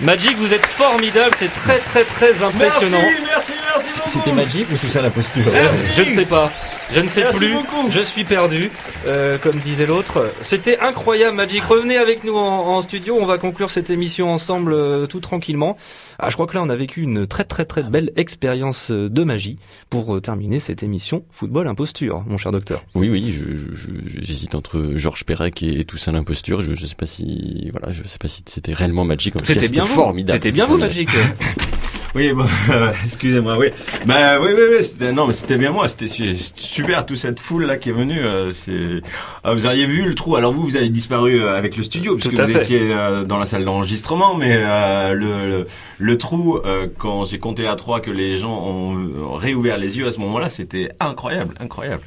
Magic, 0.06 0.36
vous 0.36 0.54
êtes 0.54 0.64
formidable, 0.64 1.34
c'est 1.36 1.52
très 1.52 1.80
très 1.80 2.04
très 2.04 2.40
impressionnant. 2.40 3.02
Merci, 3.02 3.24
merci, 3.24 3.52
merci 3.60 4.02
C'était 4.06 4.30
magique 4.30 4.68
ou 4.72 4.76
c'est 4.76 4.90
ça 4.90 5.02
la 5.02 5.10
posture 5.10 5.42
Je 5.96 6.02
ne 6.02 6.10
sais 6.12 6.24
pas. 6.24 6.52
Je 6.94 7.00
ne 7.00 7.08
sais 7.08 7.22
Merci 7.22 7.36
plus. 7.38 7.52
beaucoup. 7.52 7.90
Je 7.90 8.00
suis 8.00 8.22
perdu, 8.24 8.70
euh, 9.06 9.38
comme 9.38 9.56
disait 9.58 9.86
l'autre. 9.86 10.30
C'était 10.42 10.78
incroyable, 10.78 11.36
Magic. 11.36 11.62
Revenez 11.64 11.96
avec 11.96 12.22
nous 12.24 12.36
en, 12.36 12.76
en 12.76 12.80
studio. 12.82 13.18
On 13.20 13.26
va 13.26 13.38
conclure 13.38 13.70
cette 13.70 13.90
émission 13.90 14.32
ensemble 14.32 14.72
euh, 14.72 15.06
tout 15.06 15.18
tranquillement. 15.20 15.76
Ah, 16.18 16.30
je 16.30 16.34
crois 16.34 16.46
que 16.46 16.54
là, 16.54 16.62
on 16.62 16.68
a 16.70 16.76
vécu 16.76 17.02
une 17.02 17.26
très 17.26 17.44
très 17.44 17.64
très 17.64 17.82
belle 17.82 18.12
expérience 18.16 18.90
euh, 18.92 19.10
de 19.10 19.24
magie 19.24 19.58
pour 19.90 20.14
euh, 20.16 20.20
terminer 20.20 20.60
cette 20.60 20.82
émission 20.84 21.24
Football 21.32 21.66
Imposture, 21.66 22.24
mon 22.26 22.38
cher 22.38 22.52
docteur. 22.52 22.84
Oui, 22.94 23.08
oui, 23.10 23.32
je, 23.32 23.44
je- 23.44 23.76
je- 23.76 24.20
j'hésite 24.22 24.54
entre 24.54 24.92
Georges 24.94 25.24
Perec 25.24 25.62
et, 25.64 25.80
et 25.80 25.84
Toussaint 25.84 26.12
l'imposture. 26.12 26.62
Je, 26.62 26.74
je 26.74 26.86
sais 26.86 26.94
pas 26.94 27.06
si, 27.06 27.68
voilà, 27.72 27.92
je 27.92 28.06
sais 28.08 28.18
pas 28.18 28.28
si 28.28 28.42
c'était 28.46 28.72
réellement 28.74 29.04
Magic. 29.04 29.34
C'était 29.42 29.68
bien 29.68 29.84
vous. 29.84 29.92
formidable. 29.94 30.36
C'était 30.36 30.52
bien 30.52 30.66
vous. 30.66 30.78
Magic. 30.78 31.08
Oui, 32.16 32.32
bon, 32.32 32.46
euh, 32.70 32.92
excusez-moi, 33.04 33.58
oui. 33.58 33.66
Bah 34.06 34.40
oui, 34.40 34.48
oui, 34.56 34.62
oui, 34.70 34.82
c'était, 34.84 35.12
non, 35.12 35.26
mais 35.26 35.34
c'était 35.34 35.58
bien 35.58 35.70
moi, 35.70 35.86
c'était 35.86 36.08
su- 36.08 36.34
super, 36.56 37.04
toute 37.04 37.18
cette 37.18 37.38
foule 37.38 37.64
là 37.66 37.76
qui 37.76 37.90
est 37.90 37.92
venue. 37.92 38.18
euh, 38.18 38.52
c'est, 38.52 39.02
Ah, 39.44 39.52
vous 39.52 39.66
auriez 39.66 39.84
vu 39.84 40.02
le 40.06 40.14
trou. 40.14 40.34
Alors 40.36 40.52
vous, 40.54 40.62
vous 40.64 40.76
avez 40.76 40.88
disparu 40.88 41.42
euh, 41.42 41.54
avec 41.54 41.76
le 41.76 41.82
studio 41.82 42.14
puisque 42.16 42.32
vous 42.34 42.46
fait. 42.46 42.62
étiez 42.62 42.90
euh, 42.92 43.24
dans 43.24 43.38
la 43.38 43.44
salle 43.44 43.66
d'enregistrement, 43.66 44.34
mais 44.34 44.54
euh, 44.56 45.12
le, 45.12 45.48
le 45.48 45.66
le 45.98 46.18
trou 46.18 46.56
euh, 46.64 46.86
quand 46.98 47.26
j'ai 47.26 47.38
compté 47.38 47.66
à 47.66 47.76
trois 47.76 48.00
que 48.00 48.10
les 48.10 48.38
gens 48.38 48.64
ont 48.66 49.32
réouvert 49.34 49.76
les 49.76 49.98
yeux 49.98 50.06
à 50.06 50.12
ce 50.12 50.18
moment-là, 50.20 50.48
c'était 50.48 50.88
incroyable, 51.00 51.54
incroyable. 51.60 52.02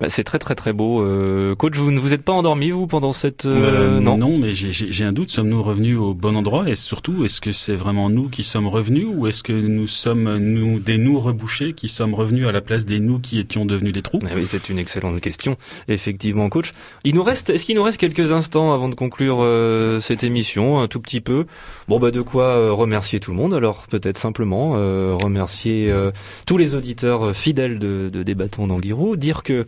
Bah, 0.00 0.08
c'est 0.08 0.24
très 0.24 0.40
très 0.40 0.56
très 0.56 0.72
beau. 0.72 1.02
Euh, 1.02 1.54
coach, 1.54 1.76
vous 1.76 1.92
ne 1.92 2.00
vous 2.00 2.12
êtes 2.12 2.22
pas 2.22 2.32
endormi 2.32 2.70
vous 2.70 2.88
pendant 2.88 3.12
cette 3.12 3.46
euh, 3.46 3.98
Euh, 3.98 4.00
non? 4.00 4.38
mais 4.38 4.52
j'ai- 4.52 5.04
un 5.04 5.10
doute. 5.10 5.30
Sommes-nous 5.30 5.62
revenus 5.62 5.96
au 5.98 6.14
bon 6.14 6.34
endroit? 6.36 6.68
Et 6.68 6.74
surtout, 6.74 7.24
est-ce 7.24 7.40
que 7.40 7.52
c'est 7.52 7.76
vraiment 7.76 8.10
nous 8.10 8.28
qui 8.28 8.42
sommes 8.42 8.66
revenus 8.66 9.06
ou 9.08 9.28
est-ce 9.28 9.44
que 9.44 9.52
nous 9.52 9.86
sommes 9.86 10.36
nous 10.38 10.80
des 10.80 10.98
nous 10.98 11.20
rebouchés 11.20 11.74
qui 11.74 11.88
sommes 11.88 12.12
revenus 12.12 12.48
à 12.48 12.52
la 12.52 12.60
place 12.60 12.84
des 12.86 12.98
nous 12.98 13.20
qui 13.20 13.38
étions 13.38 13.64
devenus 13.66 13.92
des 13.92 14.02
trous? 14.02 14.18
Ah 14.24 14.30
oui, 14.34 14.46
c'est 14.46 14.68
une 14.68 14.80
excellente 14.80 15.20
question, 15.20 15.56
effectivement, 15.86 16.48
coach. 16.48 16.72
Il 17.04 17.14
nous 17.14 17.22
reste, 17.22 17.50
est-ce 17.50 17.64
qu'il 17.64 17.76
nous 17.76 17.82
reste 17.84 17.98
quelques 17.98 18.32
instants 18.32 18.74
avant 18.74 18.88
de 18.88 18.96
conclure 18.96 19.38
euh, 19.42 20.00
cette 20.00 20.24
émission, 20.24 20.80
un 20.80 20.88
tout 20.88 21.00
petit 21.00 21.20
peu 21.20 21.46
Bon, 21.86 22.00
bah 22.00 22.10
de 22.10 22.20
quoi 22.20 22.44
euh, 22.46 22.72
remercier 22.72 23.20
tout 23.20 23.30
le 23.30 23.36
monde. 23.36 23.54
Alors 23.54 23.84
peut-être 23.88 24.18
simplement 24.18 24.72
euh, 24.74 25.16
remercier 25.22 25.88
euh, 25.92 26.10
tous 26.46 26.56
les 26.58 26.74
auditeurs 26.74 27.34
fidèles 27.36 27.78
de, 27.78 28.10
de 28.12 28.22
Débattons 28.24 28.66
d'Anguirou, 28.66 29.14
dire 29.14 29.44
que 29.44 29.66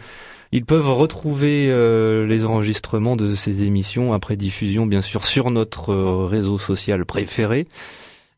ils 0.53 0.65
peuvent 0.65 0.91
retrouver 0.91 1.69
euh, 1.71 2.27
les 2.27 2.45
enregistrements 2.45 3.17
de 3.17 3.35
ces 3.35 3.65
émissions 3.65 4.13
après 4.13 4.37
diffusion, 4.37 4.87
bien 4.87 5.03
sûr, 5.03 5.27
sur 5.27 5.51
notre 5.51 5.93
euh, 5.93 6.27
réseau 6.27 6.59
social 6.59 7.05
préféré. 7.05 7.67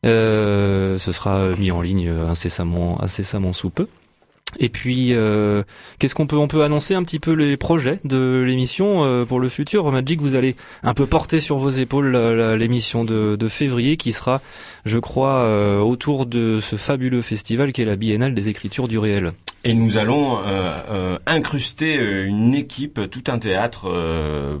Euh, 0.05 0.97
ce 0.97 1.11
sera 1.11 1.49
mis 1.57 1.71
en 1.71 1.81
ligne 1.81 2.09
incessamment, 2.09 3.01
incessamment 3.03 3.53
sous 3.53 3.69
peu. 3.69 3.87
Et 4.57 4.69
puis, 4.69 5.13
euh, 5.13 5.63
qu'est-ce 5.99 6.15
qu'on 6.15 6.25
peut 6.25 6.37
on 6.37 6.47
peut 6.47 6.63
annoncer 6.63 6.95
un 6.95 7.03
petit 7.03 7.19
peu 7.19 7.33
les 7.33 7.55
projets 7.55 7.99
de 8.03 8.43
l'émission 8.45 9.03
euh, 9.03 9.25
pour 9.25 9.39
le 9.39 9.47
futur? 9.47 9.91
Magic, 9.91 10.19
vous 10.19 10.35
allez 10.35 10.55
un 10.81 10.93
peu 10.95 11.05
porter 11.05 11.39
sur 11.39 11.57
vos 11.57 11.69
épaules 11.69 12.17
l'émission 12.57 13.05
de, 13.05 13.47
février 13.47 13.97
qui 13.97 14.11
sera, 14.11 14.41
je 14.85 14.97
crois, 14.97 15.43
euh, 15.43 15.79
autour 15.79 16.25
de 16.25 16.59
ce 16.61 16.77
fabuleux 16.77 17.21
festival 17.21 17.73
qui 17.73 17.81
est 17.81 17.85
la 17.85 17.95
Biennale 17.95 18.33
des 18.33 18.49
Écritures 18.49 18.87
du 18.87 18.97
réel. 18.97 19.33
Et 19.65 19.73
nous 19.73 19.97
allons 19.97 20.37
euh, 20.37 20.41
euh, 20.89 21.19
incruster 21.25 21.97
euh, 21.97 22.25
une 22.25 22.53
équipe, 22.53 23.09
tout 23.11 23.23
un 23.27 23.39
théâtre, 23.39 23.89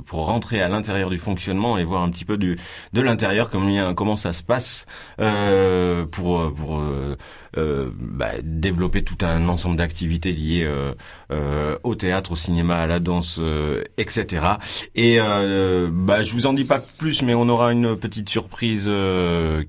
pour 0.05 0.25
rentrer 0.25 0.61
à 0.61 0.67
l'intérieur 0.67 1.09
du 1.09 1.17
fonctionnement 1.17 1.77
et 1.77 1.85
voir 1.85 2.03
un 2.03 2.09
petit 2.09 2.25
peu 2.25 2.37
du, 2.37 2.57
de 2.91 3.01
l'intérieur 3.01 3.49
comment, 3.49 3.93
comment 3.93 4.17
ça 4.17 4.33
se 4.33 4.43
passe, 4.43 4.85
pour, 5.17 6.53
pour 6.53 6.83
bah, 7.55 8.31
développer 8.43 9.03
tout 9.03 9.17
un 9.21 9.47
ensemble 9.47 9.77
d'activités 9.77 10.31
liées 10.31 10.69
au 11.83 11.95
théâtre, 11.95 12.33
au 12.33 12.35
cinéma, 12.35 12.77
à 12.77 12.87
la 12.87 12.99
danse, 12.99 13.39
etc. 13.97 14.45
Et 14.95 15.19
bah, 15.19 16.23
je 16.23 16.33
vous 16.33 16.45
en 16.45 16.53
dis 16.53 16.65
pas 16.65 16.79
plus, 16.79 17.21
mais 17.21 17.33
on 17.33 17.47
aura 17.49 17.71
une 17.71 17.95
petite 17.95 18.29
surprise 18.29 18.91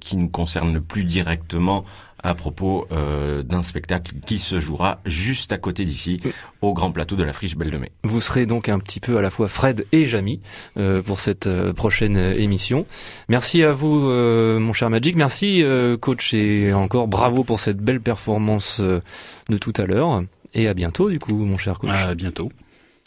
qui 0.01 0.17
nous 0.17 0.29
concerne 0.29 0.81
plus 0.81 1.05
directement 1.05 1.85
à 2.23 2.35
propos 2.35 2.87
euh, 2.93 3.43
d'un 3.43 3.63
spectacle 3.63 4.13
qui 4.27 4.39
se 4.39 4.61
jouera 4.61 5.01
juste 5.07 5.53
à 5.53 5.59
côté 5.59 5.85
d'ici, 5.85 6.21
au 6.61 6.73
grand 6.75 6.91
plateau 6.93 7.17
de 7.17 7.25
la 7.25 7.33
Friche 7.33 7.57
Belle 7.57 7.71
de 7.71 7.79
Mai. 7.79 7.93
Vous 8.05 8.21
serez 8.21 8.47
donc 8.47 8.69
un 8.69 8.79
petit 8.79 9.01
peu 9.01 9.17
à 9.17 9.23
la 9.23 9.31
fois 9.31 9.49
Fred 9.49 9.87
et 9.93 10.07
Jamy 10.07 10.41
euh, 10.77 11.03
pour 11.03 11.21
cette 11.21 11.47
euh, 11.47 11.73
prochaine 11.73 12.17
euh, 12.17 12.35
émission. 12.39 12.87
Merci 13.29 13.63
à 13.63 13.73
vous, 13.73 14.09
euh, 14.09 14.59
mon 14.59 14.73
cher 14.73 14.91
Magic. 14.91 15.17
Merci, 15.17 15.63
euh, 15.63 15.97
coach, 15.97 16.35
et 16.35 16.73
encore 16.73 17.09
bravo 17.09 17.45
pour 17.45 17.61
cette 17.61 17.79
belle 17.79 18.01
performance 18.01 18.81
euh, 18.81 19.01
de 19.49 19.57
tout 19.57 19.73
à 19.77 19.87
l'heure. 19.87 20.23
Et 20.53 20.69
à 20.69 20.75
bientôt, 20.75 21.11
du 21.11 21.19
coup, 21.19 21.45
mon 21.45 21.59
cher 21.59 21.79
coach. 21.79 21.91
À 21.95 22.15
bientôt. 22.15 22.51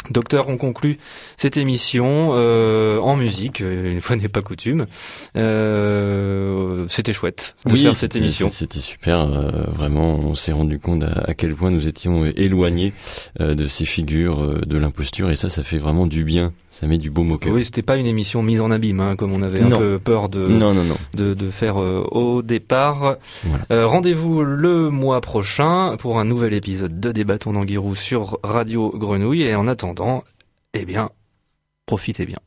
Docteur, 0.10 0.49
on 0.49 0.58
conclut 0.58 0.97
cette 1.38 1.58
émission 1.58 2.30
euh, 2.32 2.99
en 2.99 3.16
musique, 3.16 3.62
euh, 3.62 3.91
une 3.91 4.01
fois 4.01 4.16
n'est 4.16 4.28
pas 4.28 4.41
coutume. 4.41 4.86
Euh, 5.36 6.86
C'était 6.89 7.14
chouette 7.14 7.56
de 7.66 7.76
faire 7.76 7.95
cette 7.95 8.16
émission. 8.16 8.49
C'était 8.49 8.80
super, 8.80 9.22
euh, 9.22 9.66
vraiment. 9.70 10.16
On 10.16 10.36
s'est 10.36 10.51
rendu 10.51 10.80
compte 10.80 11.04
à, 11.04 11.30
à 11.30 11.34
quel 11.34 11.56
point 11.56 11.72
nous 11.72 11.88
étions 11.88 12.26
éloignés 12.26 12.93
de 13.39 13.68
ces 13.68 13.86
figures 13.86 14.66
de 14.66 14.78
l'imposture, 14.78 15.32
et 15.32 15.36
ça, 15.36 15.49
ça 15.49 15.64
fait 15.64 15.78
vraiment 15.78 16.06
du 16.08 16.24
bien. 16.24 16.54
Ça 16.74 16.88
met 16.88 16.97
du 16.97 17.11
beau 17.11 17.21
au 17.24 17.38
cœur. 17.38 17.53
Oui, 17.53 17.63
c'était 17.63 17.84
pas 17.84 17.97
une 17.97 18.07
émission 18.07 18.41
mise 18.41 18.59
en 18.59 18.71
abîme, 18.71 18.99
hein, 18.99 19.15
comme 19.15 19.32
on 19.32 19.43
avait 19.43 19.61
un 19.61 19.69
peu 19.69 19.99
peur 19.99 20.28
de, 20.28 20.47
Non, 20.47 20.74
non, 20.74 20.84
non. 20.84 20.95
de, 21.13 21.36
de 21.36 21.51
faire 21.51 21.80
euh, 21.80 22.01
au 22.09 22.41
départ. 22.41 23.17
Voilà. 23.43 23.65
Euh, 23.69 23.86
Rendez-vous 23.86 24.43
le 24.43 24.89
mois 24.89 25.21
prochain 25.21 25.97
pour 25.99 26.17
un 26.19 26.26
nouvel 26.26 26.51
épisode 26.53 26.99
de 26.99 27.11
Débattons 27.11 27.53
d'Anguirou 27.53 27.93
sur 27.95 28.39
Radio 28.43 28.89
Grenouille. 28.89 29.43
Et 29.43 29.53
en 29.53 29.67
attendant, 29.67 30.24
eh 30.74 30.84
bien, 30.86 31.11
profitez 31.86 32.26
bien. 32.26 32.39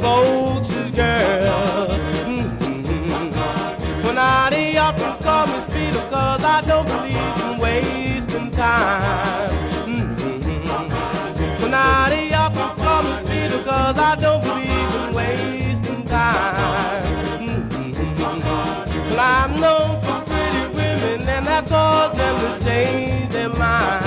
folks' 0.00 0.90
girl. 0.90 1.88
Mm-hmm. 2.26 4.02
Well, 4.02 4.14
now 4.14 4.50
they 4.50 4.76
ought 4.76 4.96
to 4.96 5.16
call 5.24 5.46
me 5.46 5.64
Peter, 5.72 6.04
cause 6.10 6.42
I 6.44 6.60
don't 6.62 6.86
believe 6.86 7.36
in 7.44 7.58
wasting 7.58 8.50
time. 8.50 9.50
Mm-hmm. 9.86 11.60
Well, 11.60 11.70
now 11.70 12.08
they 12.08 12.32
ought 12.34 12.54
to 12.54 12.74
call 12.82 13.02
me 13.02 13.16
Peter, 13.28 13.62
cause 13.64 13.98
I 13.98 14.16
don't 14.16 14.42
believe 14.42 14.94
in 15.00 15.14
wasting 15.14 16.04
time. 16.06 17.02
Mm-hmm. 17.40 19.10
Well, 19.10 19.20
I'm 19.20 19.60
known 19.60 20.00
for 20.02 20.20
pretty 20.30 20.64
women, 20.74 21.28
and 21.28 21.48
I 21.48 21.62
cause 21.62 22.16
them 22.16 22.36
to 22.40 22.64
change 22.64 23.32
their 23.32 23.48
mind. 23.50 24.03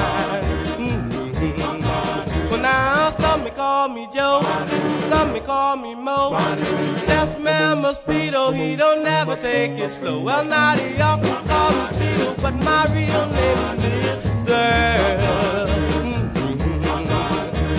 Some 5.17 5.33
may 5.33 5.39
call 5.39 5.75
me 5.77 5.95
Mo. 5.95 6.31
That's 7.07 7.33
man 7.39 7.81
Mosquito, 7.81 8.51
he 8.51 8.75
don't 8.75 9.03
never 9.03 9.35
take 9.35 9.71
it 9.85 9.89
slow. 9.89 10.21
Well, 10.21 10.45
now 10.45 10.75
they 10.75 11.01
often 11.01 11.37
call 11.49 11.71
me 11.77 11.83
Speedo, 11.95 12.29
but 12.43 12.55
my 12.69 12.83
real 12.95 13.25
name 13.37 13.61
is. 13.79 14.23
Mm-hmm. 14.47 15.03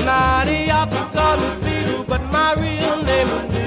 Now 0.05 0.45
they 0.45 0.71
often 0.71 1.07
call 1.17 1.37
me 1.43 1.49
Speedo, 1.59 1.97
but 2.07 2.23
my 2.37 2.51
real 2.63 2.97
name 3.11 3.29
is 3.29 3.58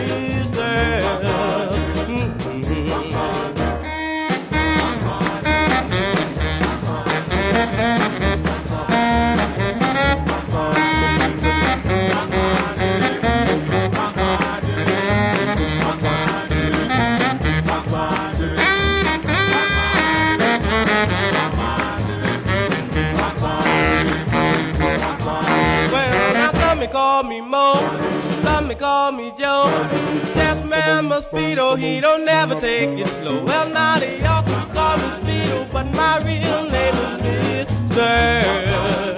speedo, 31.22 31.78
he 31.78 32.02
don't 32.02 32.26
never 32.26 32.56
take 32.60 33.00
it 33.00 33.08
slow. 33.08 33.44
Well, 33.44 33.70
now 33.70 34.00
they 34.00 34.24
all 34.26 34.44
can 34.44 34.74
call 34.74 34.98
me 34.98 35.04
speedo, 35.22 35.72
but 35.72 35.86
my 35.92 36.18
real 36.26 36.64
name 36.70 36.96
is 37.24 37.68
Mister. 37.90 39.11